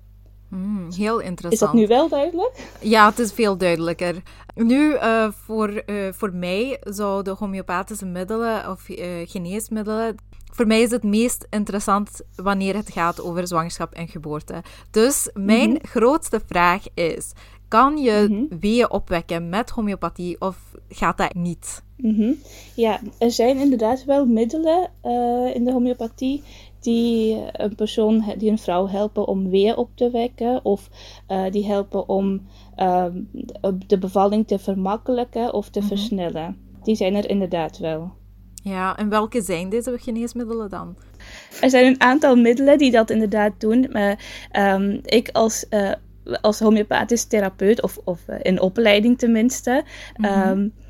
Hmm, 0.50 0.92
heel 0.92 1.20
interessant. 1.20 1.54
Is 1.54 1.60
dat 1.60 1.74
nu 1.74 1.88
wel 1.88 2.10
duidelijk? 2.10 2.70
Ja, 2.82 3.10
het 3.10 3.20
is 3.20 3.32
veel 3.32 3.58
duidelijker. 3.58 4.22
Nu, 4.56 4.96
voor, 5.46 5.84
voor 6.12 6.34
mij 6.34 6.78
zouden 6.84 7.36
homeopathische 7.36 8.06
middelen 8.06 8.70
of 8.70 8.86
geneesmiddelen. 9.25 10.16
Voor 10.51 10.67
mij 10.67 10.81
is 10.81 10.91
het 10.91 11.03
meest 11.03 11.48
interessant 11.50 12.22
wanneer 12.36 12.75
het 12.75 12.91
gaat 12.91 13.22
over 13.22 13.48
zwangerschap 13.48 13.93
en 13.93 14.08
geboorte. 14.08 14.63
Dus 14.91 15.29
mijn 15.34 15.79
grootste 15.81 16.41
vraag 16.46 16.84
is: 16.93 17.31
kan 17.67 17.98
je 17.98 18.27
Mhm. 18.29 18.60
weeën 18.60 18.91
opwekken 18.91 19.50
met 19.50 19.70
homeopathie 19.70 20.41
of 20.41 20.58
gaat 20.89 21.17
dat 21.17 21.34
niet? 21.34 21.84
Mhm. 21.98 22.31
Ja, 22.75 23.00
er 23.17 23.31
zijn 23.31 23.58
inderdaad 23.58 24.03
wel 24.05 24.25
middelen 24.25 24.89
eh, 25.01 25.55
in 25.55 25.65
de 25.65 25.72
homeopathie 25.72 26.43
die 26.79 27.41
een 27.51 27.75
persoon, 27.75 28.24
die 28.38 28.51
een 28.51 28.58
vrouw 28.58 28.88
helpen 28.88 29.27
om 29.27 29.50
weer 29.50 29.77
op 29.77 29.89
te 29.96 30.10
wekken 30.10 30.65
of 30.65 30.89
eh, 31.27 31.43
die 31.51 31.65
helpen 31.65 32.10
om 32.10 32.41
ehm, 32.75 33.22
de 33.88 33.98
bevalling 33.98 34.48
te 34.48 34.60
vermakkelijken 34.60 35.53
of 35.53 35.70
te 35.70 35.81
versnellen. 35.81 36.58
Die 36.84 36.96
zijn 36.96 37.15
er 37.15 37.29
inderdaad 37.29 37.77
wel. 37.77 38.12
Ja, 38.62 38.98
en 38.98 39.10
welke 39.10 39.41
zijn 39.41 39.70
deze 39.70 39.98
geneesmiddelen 39.98 40.70
dan? 40.70 40.96
Er 41.62 41.70
zijn 41.70 41.86
een 41.86 42.01
aantal 42.01 42.36
middelen 42.36 42.77
die 42.77 42.91
dat 42.91 43.10
inderdaad 43.10 43.53
doen. 43.58 43.88
Maar 43.91 44.48
ehm, 44.51 45.00
ik 45.03 45.29
als, 45.31 45.68
eh, 45.70 45.92
als 46.42 46.59
homeopathisch 46.59 47.25
therapeut, 47.25 47.81
of, 47.81 47.98
of 48.03 48.27
eh, 48.27 48.35
in 48.42 48.62
opleiding 48.62 49.18
tenminste, 49.18 49.83
ehm, 50.14 50.59
eh, 50.62 50.80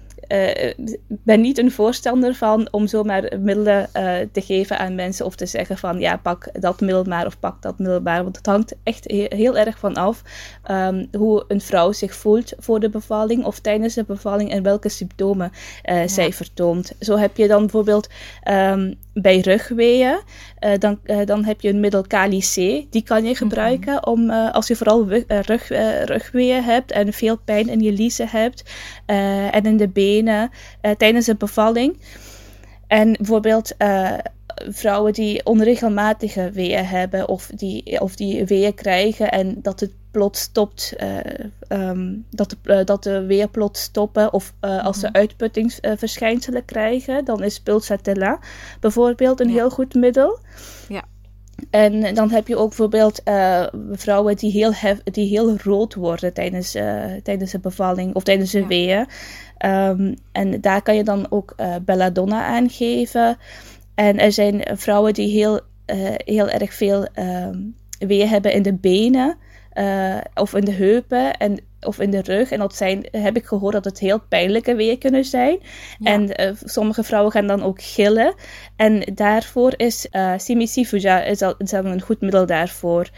ben 1.07 1.41
niet 1.41 1.57
een 1.57 1.71
voorstander 1.71 2.33
van 2.35 2.67
om 2.71 2.87
zomaar 2.87 3.23
middelen 3.39 3.93
eh, 3.93 4.13
te 4.31 4.41
geven 4.41 4.79
aan 4.79 4.95
mensen 4.95 5.25
of 5.25 5.35
te 5.35 5.45
zeggen 5.45 5.77
van 5.77 5.99
ja, 5.99 6.17
pak 6.17 6.49
dat 6.61 6.79
middel 6.81 7.03
maar 7.03 7.25
of 7.25 7.39
pak 7.39 7.61
dat 7.61 7.79
middel 7.79 8.01
maar. 8.01 8.23
Want 8.23 8.35
het 8.37 8.45
hangt 8.45 8.75
echt 8.83 9.03
he- 9.11 9.25
heel 9.29 9.57
erg 9.57 9.77
van 9.79 9.93
af 9.95 10.21
ehm, 10.63 11.05
hoe 11.17 11.43
een 11.47 11.61
vrouw 11.61 11.91
zich 11.91 12.15
voelt 12.15 12.53
voor 12.57 12.79
de 12.79 12.89
bevalling 12.89 13.45
of 13.45 13.59
tijdens 13.59 13.93
de 13.93 14.03
bevalling 14.03 14.51
en 14.51 14.63
welke 14.63 14.89
symptomen 14.89 15.51
eh, 15.83 16.01
zij 16.05 16.33
vertoont. 16.33 16.91
Zo 16.99 17.17
heb 17.17 17.37
je 17.37 17.47
dan 17.47 17.59
bijvoorbeeld 17.61 18.07
ehm, 18.43 18.93
bij 19.13 19.39
rugweeën, 19.39 20.19
eh, 20.59 20.71
dan, 20.79 20.99
eh, 21.03 21.25
dan 21.25 21.43
heb 21.45 21.61
je 21.61 21.69
een 21.69 21.79
middel 21.79 22.01
Kali 22.07 22.39
C. 22.39 22.55
Die 22.91 23.03
kan 23.03 23.23
je 23.25 23.35
gebruiken 23.35 24.07
om, 24.07 24.29
eh, 24.29 24.51
als 24.53 24.67
je 24.67 24.75
vooral 24.75 25.09
eh, 25.09 25.39
rug, 25.39 25.71
eh, 25.71 26.03
rugweeën 26.03 26.63
hebt 26.63 26.91
en 26.91 27.13
veel 27.13 27.37
pijn 27.37 27.69
in 27.69 27.79
je 27.79 27.91
liezen 27.91 28.27
hebt 28.29 28.63
eh, 29.05 29.55
en 29.55 29.63
in 29.63 29.77
de 29.77 29.87
eh, 30.27 30.91
tijdens 30.97 31.25
de 31.25 31.35
bevalling. 31.35 31.97
En 32.87 33.11
bijvoorbeeld 33.13 33.77
eh, 33.77 34.13
vrouwen 34.55 35.13
die 35.13 35.45
onregelmatige 35.45 36.49
weeën 36.53 36.85
hebben 36.85 37.27
of 37.27 37.45
die, 37.55 38.01
of 38.01 38.15
die 38.15 38.45
weeën 38.45 38.73
krijgen 38.73 39.31
en 39.31 39.55
dat 39.61 39.79
het 39.79 39.91
plots 40.11 40.39
stopt, 40.41 40.93
eh, 40.97 41.17
ehm, 41.67 42.13
dat, 42.29 42.55
de, 42.63 42.83
dat 42.83 43.03
de 43.03 43.25
weeën 43.25 43.49
plots 43.51 43.81
stoppen 43.81 44.33
of 44.33 44.53
als 44.59 44.99
ze 44.99 45.13
uitputtingsverschijnselen 45.13 46.65
krijgen, 46.65 47.25
dan 47.25 47.43
is 47.43 47.59
Pulsatilla 47.61 48.39
bijvoorbeeld 48.79 49.39
een 49.39 49.47
Ja. 49.47 49.53
heel 49.53 49.69
goed 49.69 49.93
middel. 49.93 50.39
Ja. 50.89 51.03
En 51.69 52.13
dan 52.15 52.31
heb 52.31 52.47
je 52.47 52.57
ook 52.57 52.67
bijvoorbeeld 52.67 53.21
vrouwen 53.91 54.35
die 54.35 54.51
heel, 54.51 54.73
hef- 54.73 55.03
die 55.03 55.27
heel 55.27 55.57
rood 55.63 55.93
worden 55.95 56.33
tijdens, 56.33 56.71
tijdens 57.23 57.51
de 57.51 57.59
bevalling 57.59 58.15
of 58.15 58.23
tijdens 58.23 58.51
de 58.51 58.59
Ja. 58.59 58.67
weeën. 58.67 59.07
Ehm, 59.61 60.13
en 60.31 60.61
daar 60.61 60.81
kan 60.81 60.95
je 60.95 61.03
dan 61.03 61.27
ook 61.29 61.53
eh, 61.55 61.75
belladonna 61.85 62.45
aan 62.45 62.69
geven. 62.69 63.37
En 63.95 64.19
er 64.19 64.31
zijn 64.31 64.63
vrouwen 64.73 65.13
die 65.13 65.29
heel, 65.29 65.59
eh, 65.85 65.97
heel 66.15 66.49
erg 66.49 66.73
veel 66.73 67.05
ehm 67.05 67.59
weeën 67.99 68.27
hebben 68.27 68.53
in 68.53 68.61
de 68.61 68.73
benen 68.73 69.37
eh, 69.71 70.17
of 70.33 70.53
in 70.53 70.65
de 70.65 70.71
heupen 70.71 71.37
en, 71.37 71.59
of 71.81 71.99
in 71.99 72.11
de 72.11 72.21
rug. 72.21 72.51
En 72.51 72.59
dat 72.59 72.75
zijn, 72.75 73.05
heb 73.11 73.35
ik 73.35 73.45
gehoord 73.45 73.73
dat 73.73 73.85
het 73.85 73.99
heel 73.99 74.21
pijnlijke 74.29 74.75
weeën 74.75 74.97
kunnen 74.97 75.25
zijn. 75.25 75.59
Ja. 75.99 76.11
En 76.11 76.55
sommige 76.63 77.03
vrouwen 77.03 77.31
gaan 77.31 77.47
dan 77.47 77.63
ook 77.63 77.81
gillen. 77.81 78.33
En 78.75 79.03
daarvoor 79.13 79.73
is 79.77 80.07
uh, 80.11 80.33
Simisifuja 80.37 81.23
is, 81.23 81.41
al, 81.41 81.55
is 81.57 81.69
dan 81.69 81.85
een 81.85 82.01
goed 82.01 82.21
middel 82.21 82.45
daarvoor. 82.45 83.09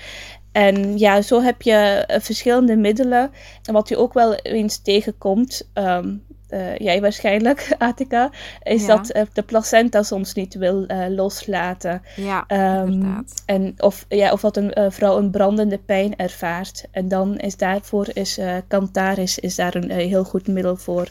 En 0.51 0.97
ja, 0.97 1.21
zo 1.21 1.41
heb 1.41 1.61
je 1.61 2.05
verschillende 2.21 2.75
middelen. 2.75 3.31
En 3.63 3.73
wat 3.73 3.89
je 3.89 3.97
ook 3.97 4.13
wel 4.13 4.35
eens 4.35 4.81
tegenkomt, 4.81 5.69
ehm, 5.73 6.15
eh, 6.53 6.77
jij 6.77 7.01
waarschijnlijk, 7.01 7.75
Attica, 7.77 8.29
is 8.63 8.81
Ja. 8.85 8.87
dat 8.87 9.09
eh, 9.09 9.23
de 9.33 9.41
placenta 9.41 10.03
soms 10.03 10.33
niet 10.33 10.53
wil 10.53 10.85
eh, 10.85 11.05
loslaten. 11.09 12.01
Ja, 12.15 12.43
Ehm, 12.47 12.87
inderdaad. 12.87 13.43
en 13.45 13.73
of, 13.77 14.05
ja, 14.09 14.31
of 14.31 14.41
dat 14.41 14.57
een 14.57 14.91
vrouw 14.91 15.17
een 15.17 15.31
brandende 15.31 15.77
pijn 15.77 16.15
ervaart. 16.15 16.85
En 16.91 17.07
dan 17.07 17.37
is 17.37 17.57
daarvoor 17.57 18.07
is 18.13 18.39
Cantaris 18.67 19.39
is 19.39 19.55
daar 19.55 19.75
een 19.75 19.91
heel 19.91 20.23
goed 20.23 20.47
middel 20.47 20.75
voor. 20.75 21.07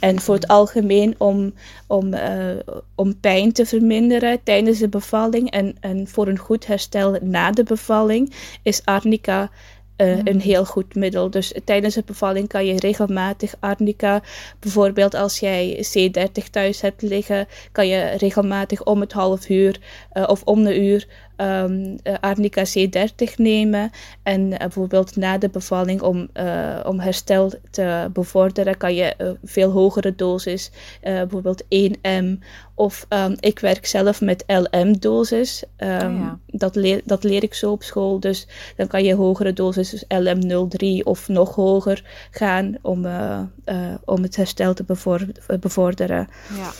En 0.00 0.20
voor 0.20 0.34
het 0.34 0.48
algemeen 0.48 1.14
om, 1.18 1.54
om, 1.86 2.14
om 2.94 3.20
pijn 3.20 3.52
te 3.52 3.66
verminderen 3.66 4.42
tijdens 4.42 4.78
de 4.78 4.88
bevalling 4.88 5.50
en, 5.50 5.76
en 5.80 6.08
voor 6.08 6.28
een 6.28 6.38
goed 6.38 6.66
herstel 6.66 7.18
na 7.22 7.50
de 7.50 7.62
bevalling 7.62 8.32
is 8.62 8.84
arnica 8.84 9.50
uh, 9.96 10.18
een 10.24 10.40
heel 10.40 10.64
goed 10.64 10.94
middel. 10.94 11.30
Dus 11.30 11.54
tijdens 11.64 11.94
de 11.94 12.02
bevalling 12.06 12.48
kan 12.48 12.66
je 12.66 12.80
regelmatig 12.80 13.54
arnica, 13.60 14.22
bijvoorbeeld 14.60 15.14
als 15.14 15.38
jij 15.38 15.86
C30 15.86 16.50
thuis 16.50 16.80
hebt 16.80 17.02
liggen, 17.02 17.46
kan 17.72 17.88
je 17.88 18.14
regelmatig 18.16 18.84
om 18.84 19.00
het 19.00 19.12
half 19.12 19.48
uur 19.48 19.80
uh, 20.12 20.28
of 20.28 20.42
om 20.42 20.64
de 20.64 20.80
uur 20.80 21.06
um, 21.36 21.96
uh, 22.04 22.14
arnica 22.20 22.64
C30 22.66 23.34
nemen. 23.36 23.90
En 24.22 24.40
uh, 24.40 24.58
bijvoorbeeld 24.58 25.16
na 25.16 25.38
de 25.38 25.48
bevalling, 25.48 26.02
om, 26.02 26.28
uh, 26.34 26.80
om 26.86 27.00
herstel 27.00 27.52
te 27.70 28.10
bevorderen, 28.12 28.76
kan 28.76 28.94
je 28.94 29.36
veel 29.44 29.70
hogere 29.70 30.14
dosis, 30.14 30.70
bijvoorbeeld 31.00 31.64
1M. 31.64 32.24
Of 32.74 33.06
um, 33.08 33.36
ik 33.40 33.58
werk 33.58 33.86
zelf 33.86 34.20
met 34.20 34.44
LM-dosis. 34.46 35.64
Um, 35.78 35.88
oh 35.88 35.98
ja. 35.98 36.38
dat, 36.46 36.74
leer, 36.74 37.00
dat 37.04 37.24
leer 37.24 37.42
ik 37.42 37.54
zo 37.54 37.70
op 37.70 37.82
school. 37.82 38.20
Dus 38.20 38.46
dan 38.76 38.86
kan 38.86 39.04
je 39.04 39.14
hogere 39.14 39.52
dosis, 39.52 39.90
dus 39.90 40.04
LM03 40.04 41.02
of 41.04 41.28
nog 41.28 41.54
hoger 41.54 42.28
gaan 42.30 42.74
om, 42.82 43.06
om 44.04 44.22
het 44.22 44.36
herstel 44.36 44.74
te 44.74 44.84
bevorderen. 45.60 46.28
Ja. 46.56 46.70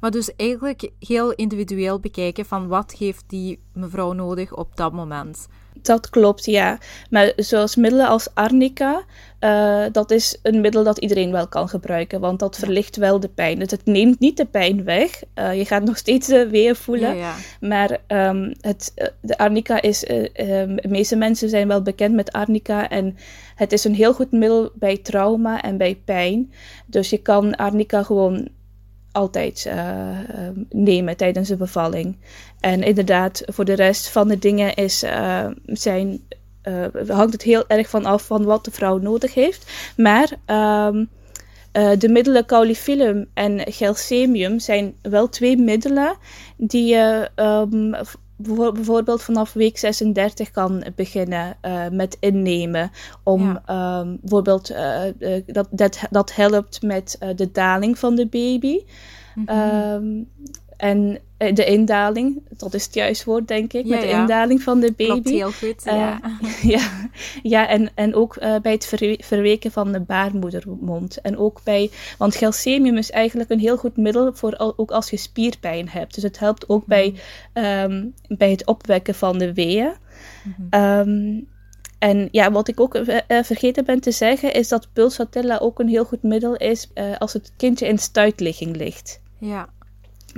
Maar 0.00 0.10
dus 0.10 0.36
eigenlijk 0.36 0.90
heel 0.98 1.32
individueel 1.32 2.00
bekijken 2.00 2.44
van 2.44 2.68
wat 2.68 2.94
heeft 2.98 3.24
die 3.26 3.60
mevrouw 3.72 4.12
nodig 4.12 4.56
op 4.56 4.76
dat 4.76 4.92
moment. 4.92 5.48
Dat 5.82 6.10
klopt, 6.10 6.44
ja. 6.44 6.78
Maar 7.10 7.32
zoals 7.36 7.76
middelen 7.76 8.08
als 8.08 8.28
arnica, 8.34 9.02
uh, 9.40 9.84
dat 9.92 10.10
is 10.10 10.38
een 10.42 10.60
middel 10.60 10.84
dat 10.84 10.98
iedereen 10.98 11.32
wel 11.32 11.48
kan 11.48 11.68
gebruiken, 11.68 12.20
want 12.20 12.38
dat 12.38 12.56
verlicht 12.56 12.96
wel 12.96 13.20
de 13.20 13.28
pijn. 13.28 13.58
Dus 13.58 13.70
het 13.70 13.84
neemt 13.84 14.20
niet 14.20 14.36
de 14.36 14.44
pijn 14.44 14.84
weg. 14.84 15.22
Uh, 15.34 15.54
je 15.58 15.64
gaat 15.64 15.84
nog 15.90 15.96
steeds 15.96 16.26
de 16.26 16.48
weeën 16.48 16.76
voelen. 16.76 17.16
Ja, 17.16 17.34
ja. 17.60 17.66
Maar 17.68 17.98
um, 18.28 18.54
het, 18.60 19.12
de 19.20 19.38
arnica 19.38 19.82
is, 19.82 20.04
uh, 20.04 20.60
um, 20.60 20.76
de 20.76 20.88
meeste 20.88 21.16
mensen 21.16 21.48
zijn 21.48 21.68
wel 21.68 21.82
bekend 21.82 22.14
met 22.14 22.32
arnica 22.32 22.88
en 22.88 23.16
het 23.54 23.72
is 23.72 23.84
een 23.84 23.94
heel 23.94 24.14
goed 24.14 24.32
middel 24.32 24.70
bij 24.74 24.96
trauma 24.96 25.62
en 25.62 25.76
bij 25.76 26.00
pijn. 26.04 26.52
Dus 26.86 27.10
je 27.10 27.18
kan 27.18 27.56
arnica 27.56 28.02
gewoon 28.02 28.48
altijd 29.12 29.64
uh, 29.68 30.08
nemen 30.70 31.16
tijdens 31.16 31.48
de 31.48 31.56
bevalling. 31.56 32.16
En 32.60 32.82
inderdaad, 32.82 33.42
voor 33.46 33.64
de 33.64 33.74
rest 33.74 34.08
van 34.08 34.28
de 34.28 34.38
dingen 34.38 34.74
is, 34.74 35.04
uh, 35.04 35.46
zijn, 35.64 36.20
hangt 37.06 37.32
het 37.32 37.42
heel 37.42 37.64
erg 37.68 37.88
van 37.88 38.04
af 38.04 38.26
van 38.26 38.44
wat 38.44 38.64
de 38.64 38.70
vrouw 38.70 38.98
nodig 38.98 39.34
heeft. 39.34 39.70
Maar 39.96 40.30
um, 40.90 41.08
de 41.98 42.08
middelen 42.08 42.46
caulifilum 42.46 43.30
en 43.34 43.72
gelsemium 43.72 44.58
zijn 44.58 44.94
wel 45.02 45.28
twee 45.28 45.56
middelen 45.56 46.16
die 46.56 46.86
je 46.86 47.30
um, 47.36 47.94
bijvoorbeeld 48.38 49.22
vanaf 49.22 49.52
week 49.52 49.78
36 49.78 50.50
kan 50.50 50.84
beginnen 50.94 51.56
uh, 51.62 51.88
met 51.88 52.16
innemen. 52.20 52.90
Om 53.22 53.60
ja. 53.66 54.00
um, 54.00 54.18
bijvoorbeeld, 54.20 54.70
uh, 54.70 55.02
dat, 55.46 55.68
dat, 55.70 55.98
dat 56.10 56.34
helpt 56.34 56.82
met 56.82 57.18
de 57.36 57.50
daling 57.52 57.98
van 57.98 58.14
de 58.14 58.26
baby. 58.26 58.84
Mm 59.34 59.44
-hmm. 59.46 59.92
um, 59.92 60.30
en 60.78 61.18
de 61.38 61.64
indaling, 61.64 62.42
dat 62.56 62.74
is 62.74 62.84
het 62.84 62.94
juist 62.94 63.24
woord, 63.24 63.48
denk 63.48 63.72
ik, 63.72 63.84
ja, 63.84 63.90
met 63.90 64.00
de 64.00 64.06
ja. 64.06 64.20
indaling 64.20 64.62
van 64.62 64.80
de 64.80 64.92
baby. 64.96 65.04
Klopt 65.04 65.28
heel 65.28 65.52
goed, 65.52 65.84
ja. 65.84 66.20
ja, 66.76 67.10
ja, 67.42 67.68
en, 67.68 67.90
en 67.94 68.14
ook 68.14 68.38
bij 68.62 68.72
het 68.72 68.86
ver, 68.86 69.16
verweken 69.18 69.72
van 69.72 69.92
de 69.92 70.00
baarmoedermond. 70.00 71.20
En 71.20 71.38
ook 71.38 71.60
bij, 71.64 71.90
want 72.18 72.36
gelsemium 72.36 72.96
is 72.96 73.10
eigenlijk 73.10 73.50
een 73.50 73.58
heel 73.58 73.76
goed 73.76 73.96
middel 73.96 74.34
voor 74.34 74.56
al, 74.56 74.74
ook 74.76 74.90
als 74.90 75.10
je 75.10 75.16
spierpijn 75.16 75.88
hebt. 75.88 76.14
Dus 76.14 76.22
het 76.22 76.38
helpt 76.38 76.68
ook 76.68 76.86
mm 76.86 76.94
-hmm. 76.94 77.14
bij, 77.52 77.82
um, 77.84 78.14
bij 78.28 78.50
het 78.50 78.66
opwekken 78.66 79.14
van 79.14 79.38
de 79.38 79.54
weeën. 79.54 79.92
Mm 80.44 80.54
-hmm. 80.70 80.82
um, 80.82 81.48
en 81.98 82.28
ja, 82.30 82.50
wat 82.50 82.68
ik 82.68 82.80
ook 82.80 82.96
uh, 82.96 83.16
vergeten 83.42 83.84
ben 83.84 84.00
te 84.00 84.10
zeggen, 84.10 84.52
is 84.52 84.68
dat 84.68 84.88
pulsatilla 84.92 85.58
ook 85.58 85.78
een 85.78 85.88
heel 85.88 86.04
goed 86.04 86.22
middel 86.22 86.56
is 86.56 86.88
als 87.18 87.32
het 87.32 87.52
kindje 87.56 87.86
in 87.86 87.98
stuitligging 87.98 88.76
ligt. 88.76 89.20
Ja. 89.38 89.68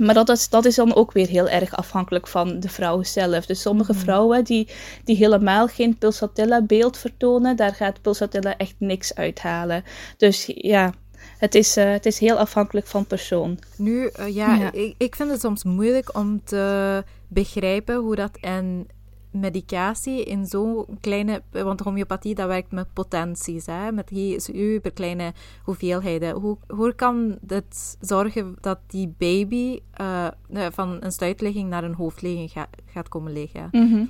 Maar 0.05 0.13
dat 0.13 0.29
is, 0.29 0.49
dat 0.49 0.65
is 0.65 0.75
dan 0.75 0.95
ook 0.95 1.11
weer 1.11 1.27
heel 1.27 1.49
erg 1.49 1.75
afhankelijk 1.75 2.27
van 2.27 2.59
de 2.59 2.69
vrouw 2.69 3.03
zelf. 3.03 3.45
Dus 3.45 3.61
sommige 3.61 3.93
mm. 3.93 3.99
vrouwen 3.99 4.43
die, 4.43 4.67
die 5.03 5.15
helemaal 5.15 5.67
geen 5.67 5.97
pulsatilla 5.97 6.61
beeld 6.61 6.97
vertonen, 6.97 7.55
daar 7.55 7.75
gaat 7.75 8.01
pulsatilla 8.01 8.57
echt 8.57 8.75
niks 8.77 9.15
uithalen. 9.15 9.83
Dus 10.17 10.51
ja, 10.55 10.93
het 11.37 11.55
is, 11.55 11.77
uh, 11.77 11.91
het 11.91 12.05
is 12.05 12.19
heel 12.19 12.37
afhankelijk 12.37 12.87
van 12.87 13.05
persoon. 13.05 13.59
Nu, 13.75 14.09
ja, 14.13 14.55
ja. 14.55 14.71
Ik, 14.71 14.95
ik 14.97 15.15
vind 15.15 15.29
het 15.29 15.41
soms 15.41 15.63
moeilijk 15.63 16.17
om 16.17 16.41
te 16.43 17.03
begrijpen 17.27 17.95
hoe 17.95 18.15
dat 18.15 18.37
en 18.41 18.87
medicatie 19.31 20.23
in 20.23 20.45
zo'n 20.45 20.85
kleine... 20.99 21.41
Want 21.51 21.79
homeopathie, 21.79 22.35
dat 22.35 22.47
werkt 22.47 22.71
met 22.71 22.93
potenties, 22.93 23.65
hè, 23.65 23.91
met 23.91 24.11
super 24.37 24.91
kleine 24.91 25.33
hoeveelheden. 25.63 26.35
Hoe, 26.35 26.57
hoe 26.67 26.93
kan 26.93 27.37
het 27.47 27.97
zorgen 27.99 28.55
dat 28.61 28.79
die 28.87 29.13
baby 29.17 29.79
uh, 30.01 30.27
van 30.71 30.97
een 30.99 31.11
stuitligging 31.11 31.69
naar 31.69 31.83
een 31.83 31.93
hoofdligging 31.93 32.51
ga, 32.51 32.67
gaat 32.85 33.09
komen 33.09 33.33
liggen? 33.33 33.67
-hmm. 33.71 34.09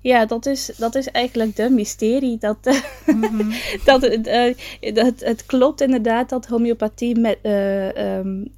Ja, 0.00 0.26
dat 0.26 0.46
is, 0.46 0.70
dat 0.76 0.94
is 0.94 1.10
eigenlijk 1.10 1.56
de 1.56 1.70
mysterie. 1.70 2.38
Dat, 2.38 2.58
mm 3.06 3.22
-hmm. 3.22 3.52
dat, 3.84 4.04
uh, 4.04 4.54
dat, 4.94 5.20
het 5.20 5.46
klopt 5.46 5.80
inderdaad 5.80 6.28
dat 6.28 6.46
homeopathie 6.46 7.18
met, 7.18 7.38
uh, 7.42 8.16
um, 8.16 8.48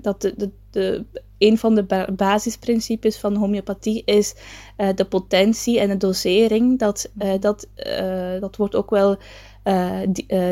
dat 0.00 0.20
de, 0.20 0.34
de, 0.36 0.50
de 0.70 1.04
een 1.38 1.58
van 1.58 1.74
de 1.74 1.82
ba 1.82 2.08
basisprincipes 2.12 3.18
van 3.18 3.36
homeopathie 3.36 4.02
is 4.04 4.34
de 4.94 5.04
potentie 5.04 5.80
en 5.80 5.88
de 5.88 5.96
dosering. 5.96 6.78
Dat, 6.78 7.10
dat, 7.40 7.68
dat 8.40 8.56
wordt 8.56 8.74
ook 8.74 8.90
wel 8.90 9.18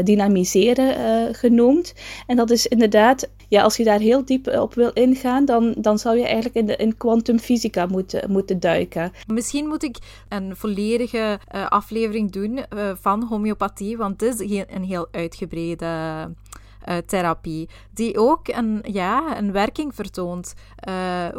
dynamiseren 0.05 1.35
genoemd. 1.35 1.95
En 2.27 2.37
dat 2.37 2.51
is 2.51 2.67
inderdaad, 2.67 3.31
ja, 3.49 3.63
als 3.63 3.77
je 3.77 3.85
daar 3.85 3.99
heel 3.99 4.25
diep 4.25 4.47
op 4.47 4.75
wil 4.75 4.91
ingaan, 4.93 5.45
dan, 5.45 5.75
dan 5.79 5.99
zou 5.99 6.17
je 6.17 6.25
eigenlijk 6.25 6.55
in, 6.55 6.67
de, 6.67 6.77
in 6.77 6.97
kwantumfysica 6.97 7.87
moeten, 7.87 8.31
moeten 8.31 8.61
duiken. 8.61 9.13
Misschien 9.27 9.67
moet 9.67 9.83
ik 9.83 9.97
een 10.29 10.57
volledige 10.57 11.39
aflevering 11.69 12.31
doen 12.31 12.61
van 13.01 13.23
homeopathie, 13.23 13.97
want 13.97 14.21
het 14.21 14.41
is 14.41 14.65
een 14.67 14.85
heel 14.85 15.09
uitgebreide 15.11 15.87
therapie, 17.07 17.69
die 17.95 18.19
ook 18.19 18.49
een, 18.49 18.85
ja, 18.93 19.39
een 19.39 19.53
werking 19.53 19.95
vertoont. 19.95 20.55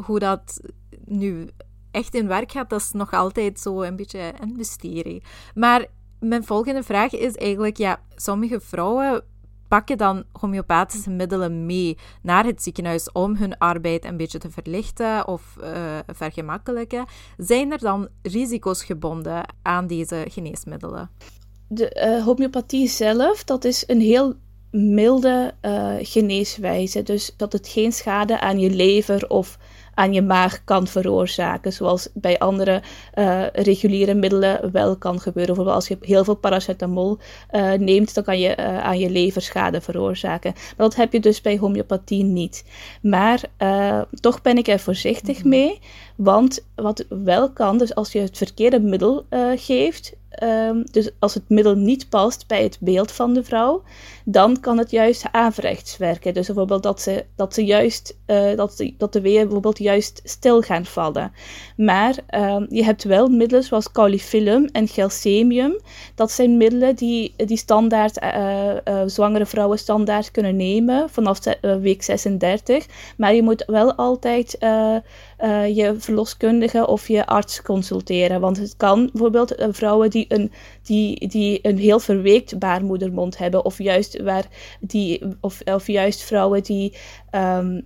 Hoe 0.05 0.19
dat 0.19 0.59
nu 1.05 1.47
echt 1.91 2.15
in 2.15 2.27
werk 2.27 2.51
gaat, 2.51 2.69
dat 2.69 2.79
is 2.79 2.91
nog 2.91 3.13
altijd 3.13 3.59
zo 3.59 3.81
een 3.81 3.95
beetje 3.95 4.33
een 4.41 4.53
mysterie. 4.55 5.23
Maar 5.53 5.85
mijn 6.23 6.43
volgende 6.43 6.83
vraag 6.83 7.11
is 7.11 7.35
eigenlijk, 7.35 7.77
ja, 7.77 7.99
sommige 8.15 8.59
vrouwen 8.59 9.23
pakken 9.67 9.97
dan 9.97 10.23
homeopathische 10.31 11.09
middelen 11.09 11.65
mee 11.65 11.97
naar 12.21 12.45
het 12.45 12.63
ziekenhuis 12.63 13.11
om 13.11 13.35
hun 13.35 13.57
arbeid 13.57 14.05
een 14.05 14.17
beetje 14.17 14.37
te 14.37 14.49
verlichten 14.49 15.27
of 15.27 15.57
uh, 15.61 15.99
vergemakkelijken. 16.07 17.05
Zijn 17.37 17.71
er 17.71 17.79
dan 17.79 18.07
risico's 18.21 18.83
gebonden 18.83 19.45
aan 19.61 19.87
deze 19.87 20.25
geneesmiddelen? 20.29 21.09
De 21.67 22.17
uh, 22.17 22.25
homeopathie 22.25 22.87
zelf, 22.87 23.43
dat 23.43 23.65
is 23.65 23.83
een 23.87 24.01
heel 24.01 24.33
milde 24.71 25.53
uh, 25.61 25.95
geneeswijze. 25.99 27.03
Dus 27.03 27.33
dat 27.37 27.53
het 27.53 27.67
geen 27.67 27.91
schade 27.91 28.39
aan 28.39 28.59
je 28.59 28.69
lever 28.69 29.29
of 29.29 29.57
aan 29.93 30.13
je 30.13 30.21
maag 30.21 30.63
kan 30.63 30.87
veroorzaken. 30.87 31.73
Zoals 31.73 32.09
bij 32.13 32.39
andere 32.39 32.81
uh, 33.15 33.43
reguliere 33.53 34.13
middelen 34.13 34.71
wel 34.71 34.97
kan 34.97 35.19
gebeuren. 35.19 35.55
Bijvoorbeeld 35.55 35.75
als 35.75 35.87
je 35.87 35.97
heel 36.01 36.23
veel 36.23 36.35
paracetamol 36.35 37.17
uh, 37.51 37.71
neemt, 37.73 38.13
dan 38.13 38.23
kan 38.23 38.39
je 38.39 38.57
uh, 38.59 38.83
aan 38.83 38.99
je 38.99 39.09
lever 39.09 39.41
schade 39.41 39.81
veroorzaken. 39.81 40.51
Maar 40.53 40.73
dat 40.87 40.95
heb 40.95 41.13
je 41.13 41.19
dus 41.19 41.41
bij 41.41 41.57
homeopathie 41.57 42.23
niet. 42.23 42.65
Maar 43.01 43.41
toch 44.19 44.41
ben 44.41 44.57
ik 44.57 44.67
er 44.67 44.79
voorzichtig 44.79 45.35
mm 45.35 45.41
-hmm. 45.41 45.49
mee. 45.49 45.79
Want 46.15 46.65
wat 46.75 47.05
wel 47.09 47.51
kan, 47.51 47.77
dus 47.77 47.95
als 47.95 48.11
je 48.11 48.19
het 48.19 48.37
verkeerde 48.37 48.79
middel 48.79 49.25
geeft, 49.55 50.13
Um, 50.43 50.85
dus 50.91 51.09
als 51.19 51.33
het 51.33 51.49
middel 51.49 51.75
niet 51.75 52.09
past 52.09 52.47
bij 52.47 52.63
het 52.63 52.77
beeld 52.79 53.11
van 53.11 53.33
de 53.33 53.43
vrouw, 53.43 53.83
dan 54.25 54.59
kan 54.59 54.77
het 54.77 54.91
juist 54.91 55.25
averechts 55.31 55.97
werken. 55.97 56.33
Dus 56.33 56.45
bijvoorbeeld 56.45 56.83
dat, 56.83 57.01
ze, 57.01 57.25
dat, 57.35 57.53
ze 57.53 57.65
juist, 57.65 58.17
uh, 58.27 58.55
dat, 58.55 58.77
de, 58.77 58.93
dat 58.97 59.13
de 59.13 59.21
weeën 59.21 59.43
bijvoorbeeld 59.43 59.77
juist 59.77 60.21
stil 60.23 60.61
gaan 60.61 60.85
vallen. 60.85 61.31
Maar 61.77 62.15
um, 62.35 62.65
je 62.69 62.83
hebt 62.83 63.03
wel 63.03 63.27
middelen 63.27 63.63
zoals 63.63 63.91
caulifilum 63.91 64.69
en 64.71 64.87
gelsemium. 64.87 65.79
Dat 66.15 66.31
zijn 66.31 66.57
middelen 66.57 66.95
die, 66.95 67.33
die 67.37 67.57
standaard, 67.57 68.23
uh, 68.23 68.75
uh, 68.85 69.01
zwangere 69.05 69.45
vrouwen 69.45 69.79
standaard 69.79 70.31
kunnen 70.31 70.55
nemen 70.55 71.09
vanaf 71.09 71.39
week 71.81 72.03
36. 72.03 72.85
Maar 73.17 73.33
je 73.33 73.43
moet 73.43 73.63
wel 73.67 73.95
altijd 73.95 74.57
je 75.75 75.95
verloskundige 75.97 76.87
of 76.87 77.07
je 77.07 77.25
arts 77.25 77.61
consulteren. 77.61 78.41
Want 78.41 78.57
het 78.57 78.75
kan 78.77 79.09
bijvoorbeeld 79.11 79.55
vrouwen 79.69 80.09
die 80.09 80.25
een, 80.27 80.51
die, 80.83 81.27
die 81.27 81.59
een 81.61 81.77
heel 81.77 81.99
verweekt 81.99 82.59
baarmoedermond 82.59 83.37
hebben, 83.37 83.65
of 83.65 83.77
juist, 83.77 84.21
waar 84.21 84.47
die, 84.79 85.21
of, 85.41 85.61
of 85.61 85.87
juist 85.87 86.23
vrouwen 86.23 86.63
die. 86.63 86.97
Um, 87.31 87.83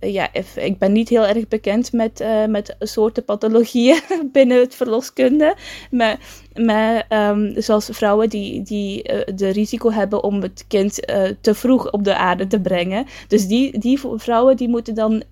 ja, 0.00 0.28
ik 0.54 0.78
ben 0.78 0.92
niet 0.92 1.08
heel 1.08 1.26
erg 1.26 1.48
bekend 1.48 1.92
met, 1.92 2.20
uh, 2.20 2.46
met 2.46 2.76
soorten 2.78 3.24
pathologieën 3.24 4.00
binnen 4.32 4.60
het 4.60 4.74
verloskunde. 4.74 5.56
Maar, 5.90 6.18
maar 6.54 7.06
um, 7.30 7.52
zoals 7.56 7.88
vrouwen 7.92 8.28
die, 8.28 8.62
die 8.62 9.12
uh, 9.12 9.20
de 9.34 9.48
risico 9.48 9.90
hebben 9.90 10.22
om 10.22 10.42
het 10.42 10.64
kind 10.68 11.10
uh, 11.10 11.22
te 11.40 11.54
vroeg 11.54 11.90
op 11.90 12.04
de 12.04 12.16
aarde 12.16 12.46
te 12.46 12.60
brengen. 12.60 13.06
Dus 13.28 13.46
die, 13.46 13.78
die 13.78 14.00
vrouwen 14.14 14.56
die 14.56 14.68
moeten 14.68 14.94
dan 14.94 15.22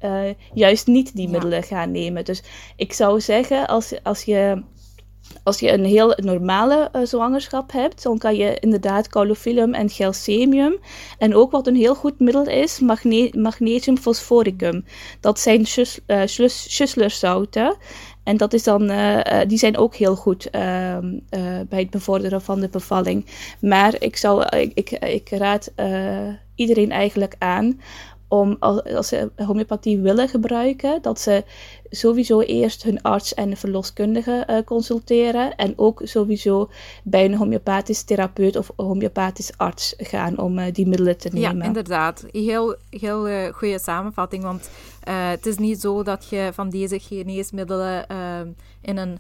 juist 0.55 0.87
niet 0.87 1.17
die 1.17 1.29
middelen 1.29 1.63
gaan 1.63 1.91
nemen. 1.91 2.25
Dus 2.25 2.43
ik 2.77 2.93
zou 2.93 3.21
zeggen, 3.21 3.69
als, 3.69 3.95
als 4.03 4.23
je 4.23 4.63
als 5.43 5.61
je 5.61 5.73
een 5.73 5.85
heel 5.85 6.13
normale 6.17 6.91
uh, 6.93 7.03
zwangerschap 7.05 7.73
hebt, 7.73 8.03
dan 8.03 8.19
kan 8.19 8.37
je 8.37 8.59
inderdaad 8.61 9.09
calofilum 9.09 9.75
en 9.75 9.91
gelsemium. 9.91 10.79
En 11.19 11.35
ook 11.35 11.51
wat 11.51 11.67
een 11.67 11.77
heel 11.77 11.95
goed 11.95 12.19
middel 12.19 12.47
is, 12.47 12.81
magne 12.81 13.33
magnesium 13.37 13.99
fosforicum. 13.99 14.85
Dat 15.21 15.41
zijn 15.41 15.67
Schusslerzouten. 16.27 17.67
Uh, 17.67 17.73
en 18.25 18.37
dat 18.37 18.53
is 18.53 18.63
dan, 18.63 18.91
uh, 18.91 19.21
die 19.47 19.59
zijn 19.59 19.77
ook 19.77 19.95
heel 19.95 20.17
goed 20.17 20.51
ehm, 20.51 21.19
bij 21.69 21.79
het 21.81 21.91
bevorderen 21.91 22.43
van 22.43 22.61
de 22.61 22.69
bevalling. 22.69 23.27
Maar 23.61 23.95
ik, 23.99 24.21
ik, 24.51 24.71
ik, 24.75 24.91
ik 24.91 25.29
raad 25.31 25.73
iedereen 26.55 26.91
eigenlijk 26.91 27.35
aan 27.39 27.81
om 28.29 28.57
als 28.61 29.09
ze 29.09 29.31
homeopathie 29.37 29.99
willen 29.99 30.29
gebruiken, 30.29 31.03
dat 31.03 31.21
ze 31.21 31.45
sowieso 31.91 32.41
eerst 32.41 32.83
hun 32.83 33.03
arts 33.03 33.35
en 33.35 33.57
verloskundige 33.57 34.47
uh, 34.51 34.59
consulteren. 34.65 35.57
En 35.57 35.73
ook 35.77 36.01
sowieso 36.05 36.71
bij 37.05 37.25
een 37.25 37.35
homeopathisch 37.35 38.03
therapeut 38.03 38.57
of 38.57 38.71
homeopathisch 38.77 39.53
arts 39.57 39.95
gaan 39.97 40.39
om 40.39 40.59
uh, 40.59 40.65
die 40.73 40.87
middelen 40.87 41.19
te 41.19 41.29
nemen. 41.33 41.57
Ja, 41.57 41.65
inderdaad. 41.65 42.25
Heel, 42.31 42.77
heel 42.91 43.29
uh, 43.29 43.53
goede 43.53 43.79
samenvatting. 43.79 44.43
Want 44.43 44.71
het 45.11 45.47
is 45.47 45.57
niet 45.57 45.81
zo 45.81 46.03
dat 46.03 46.27
je 46.31 46.51
van 46.53 46.71
deze 46.71 46.99
geneesmiddelen 47.01 48.07
in 48.81 48.97
een 48.97 49.19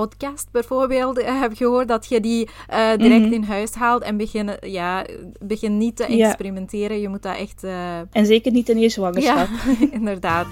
podcast 0.00 0.48
bijvoorbeeld 0.50 1.18
uh, 1.18 1.40
heb 1.40 1.56
gehoord, 1.56 1.88
dat 1.88 2.06
je 2.06 2.20
die 2.20 2.48
uh, 2.70 2.96
direct 2.96 3.20
mm 3.20 3.24
-hmm. 3.24 3.32
in 3.32 3.42
huis 3.42 3.74
haalt 3.74 4.02
en 4.02 4.16
begin, 4.16 4.50
ja, 4.60 5.06
begin 5.38 5.78
niet 5.78 5.96
te 5.96 6.04
experimenteren. 6.04 6.96
Ja. 6.96 7.02
Je 7.02 7.08
moet 7.08 7.22
dat 7.22 7.36
echt... 7.36 7.64
Uh... 7.64 7.98
En 7.98 8.26
zeker 8.26 8.52
niet 8.52 8.68
in 8.68 8.78
je 8.78 8.88
zwangerschap. 8.88 9.48
Ja, 9.48 9.88
inderdaad. 9.98 10.46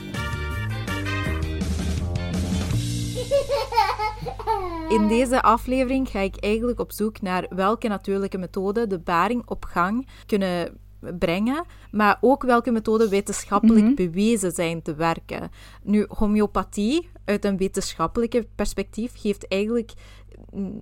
In 4.88 5.08
deze 5.08 5.42
aflevering 5.42 6.08
ga 6.08 6.20
ik 6.20 6.36
eigenlijk 6.36 6.80
op 6.80 6.92
zoek 6.92 7.20
naar 7.20 7.46
welke 7.48 7.88
natuurlijke 7.88 8.38
methoden 8.38 8.88
de 8.88 8.98
baring 8.98 9.42
op 9.46 9.64
gang 9.64 10.08
kunnen 10.26 10.78
brengen, 11.18 11.64
maar 11.90 12.18
ook 12.20 12.42
welke 12.42 12.70
methoden 12.70 13.08
wetenschappelijk 13.08 13.80
mm 13.80 13.86
-hmm. 13.86 14.10
bewezen 14.10 14.52
zijn 14.52 14.82
te 14.82 14.94
werken. 14.94 15.50
Nu, 15.82 16.06
homeopathie 16.08 17.08
uit 17.26 17.44
een 17.44 17.56
wetenschappelijke 17.56 18.46
perspectief 18.54 19.12
geeft 19.14 19.48
eigenlijk 19.48 19.92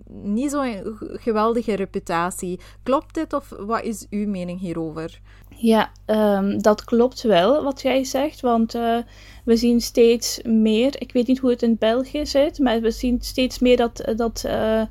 niet 0.09 0.51
zo'n 0.51 0.99
geweldige 0.99 1.75
reputatie. 1.75 2.61
Klopt 2.83 3.15
dit 3.15 3.33
of 3.33 3.49
wat 3.59 3.83
is 3.83 4.07
uw 4.11 4.29
mening 4.29 4.61
hierover? 4.61 5.21
Ja, 5.57 5.93
um, 6.07 6.63
dat 6.63 6.85
klopt 6.85 7.23
wel 7.23 7.63
wat 7.63 7.83
jij 7.83 8.05
zegt, 8.05 8.41
want 8.41 8.75
uh, 8.75 8.99
we 9.45 9.57
zien 9.57 9.81
steeds 9.81 10.41
meer, 10.43 11.01
ik 11.01 11.13
weet 11.13 11.27
niet 11.27 11.39
hoe 11.39 11.51
het 11.51 11.63
in 11.63 11.77
België 11.79 12.27
zit, 12.27 12.59
maar 12.59 12.81
we 12.81 12.91
zien 12.91 13.21
steeds 13.21 13.59
meer 13.59 13.77
dat, 13.77 14.13
dat 14.17 14.43
uh, 14.47 14.83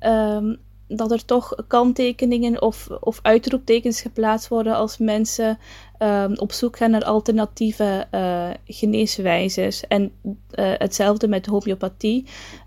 um, 0.00 0.58
dat 0.88 1.10
er 1.10 1.24
toch 1.24 1.54
kanttekeningen 1.66 2.62
of, 2.62 2.88
of 3.00 3.18
uitroeptekens 3.22 4.00
geplaatst 4.00 4.48
worden 4.48 4.74
als 4.74 4.98
mensen 4.98 5.58
um, 5.98 6.36
op 6.36 6.52
zoek 6.52 6.76
gaan 6.76 6.90
naar 6.90 7.04
alternatieve 7.04 8.06
uh, 8.14 8.50
geneeswijzes. 8.64 9.86
En 9.86 10.12
uh, 10.22 10.32
hetzelfde 10.54 11.28
met 11.28 11.46
homeopathie. 11.46 12.26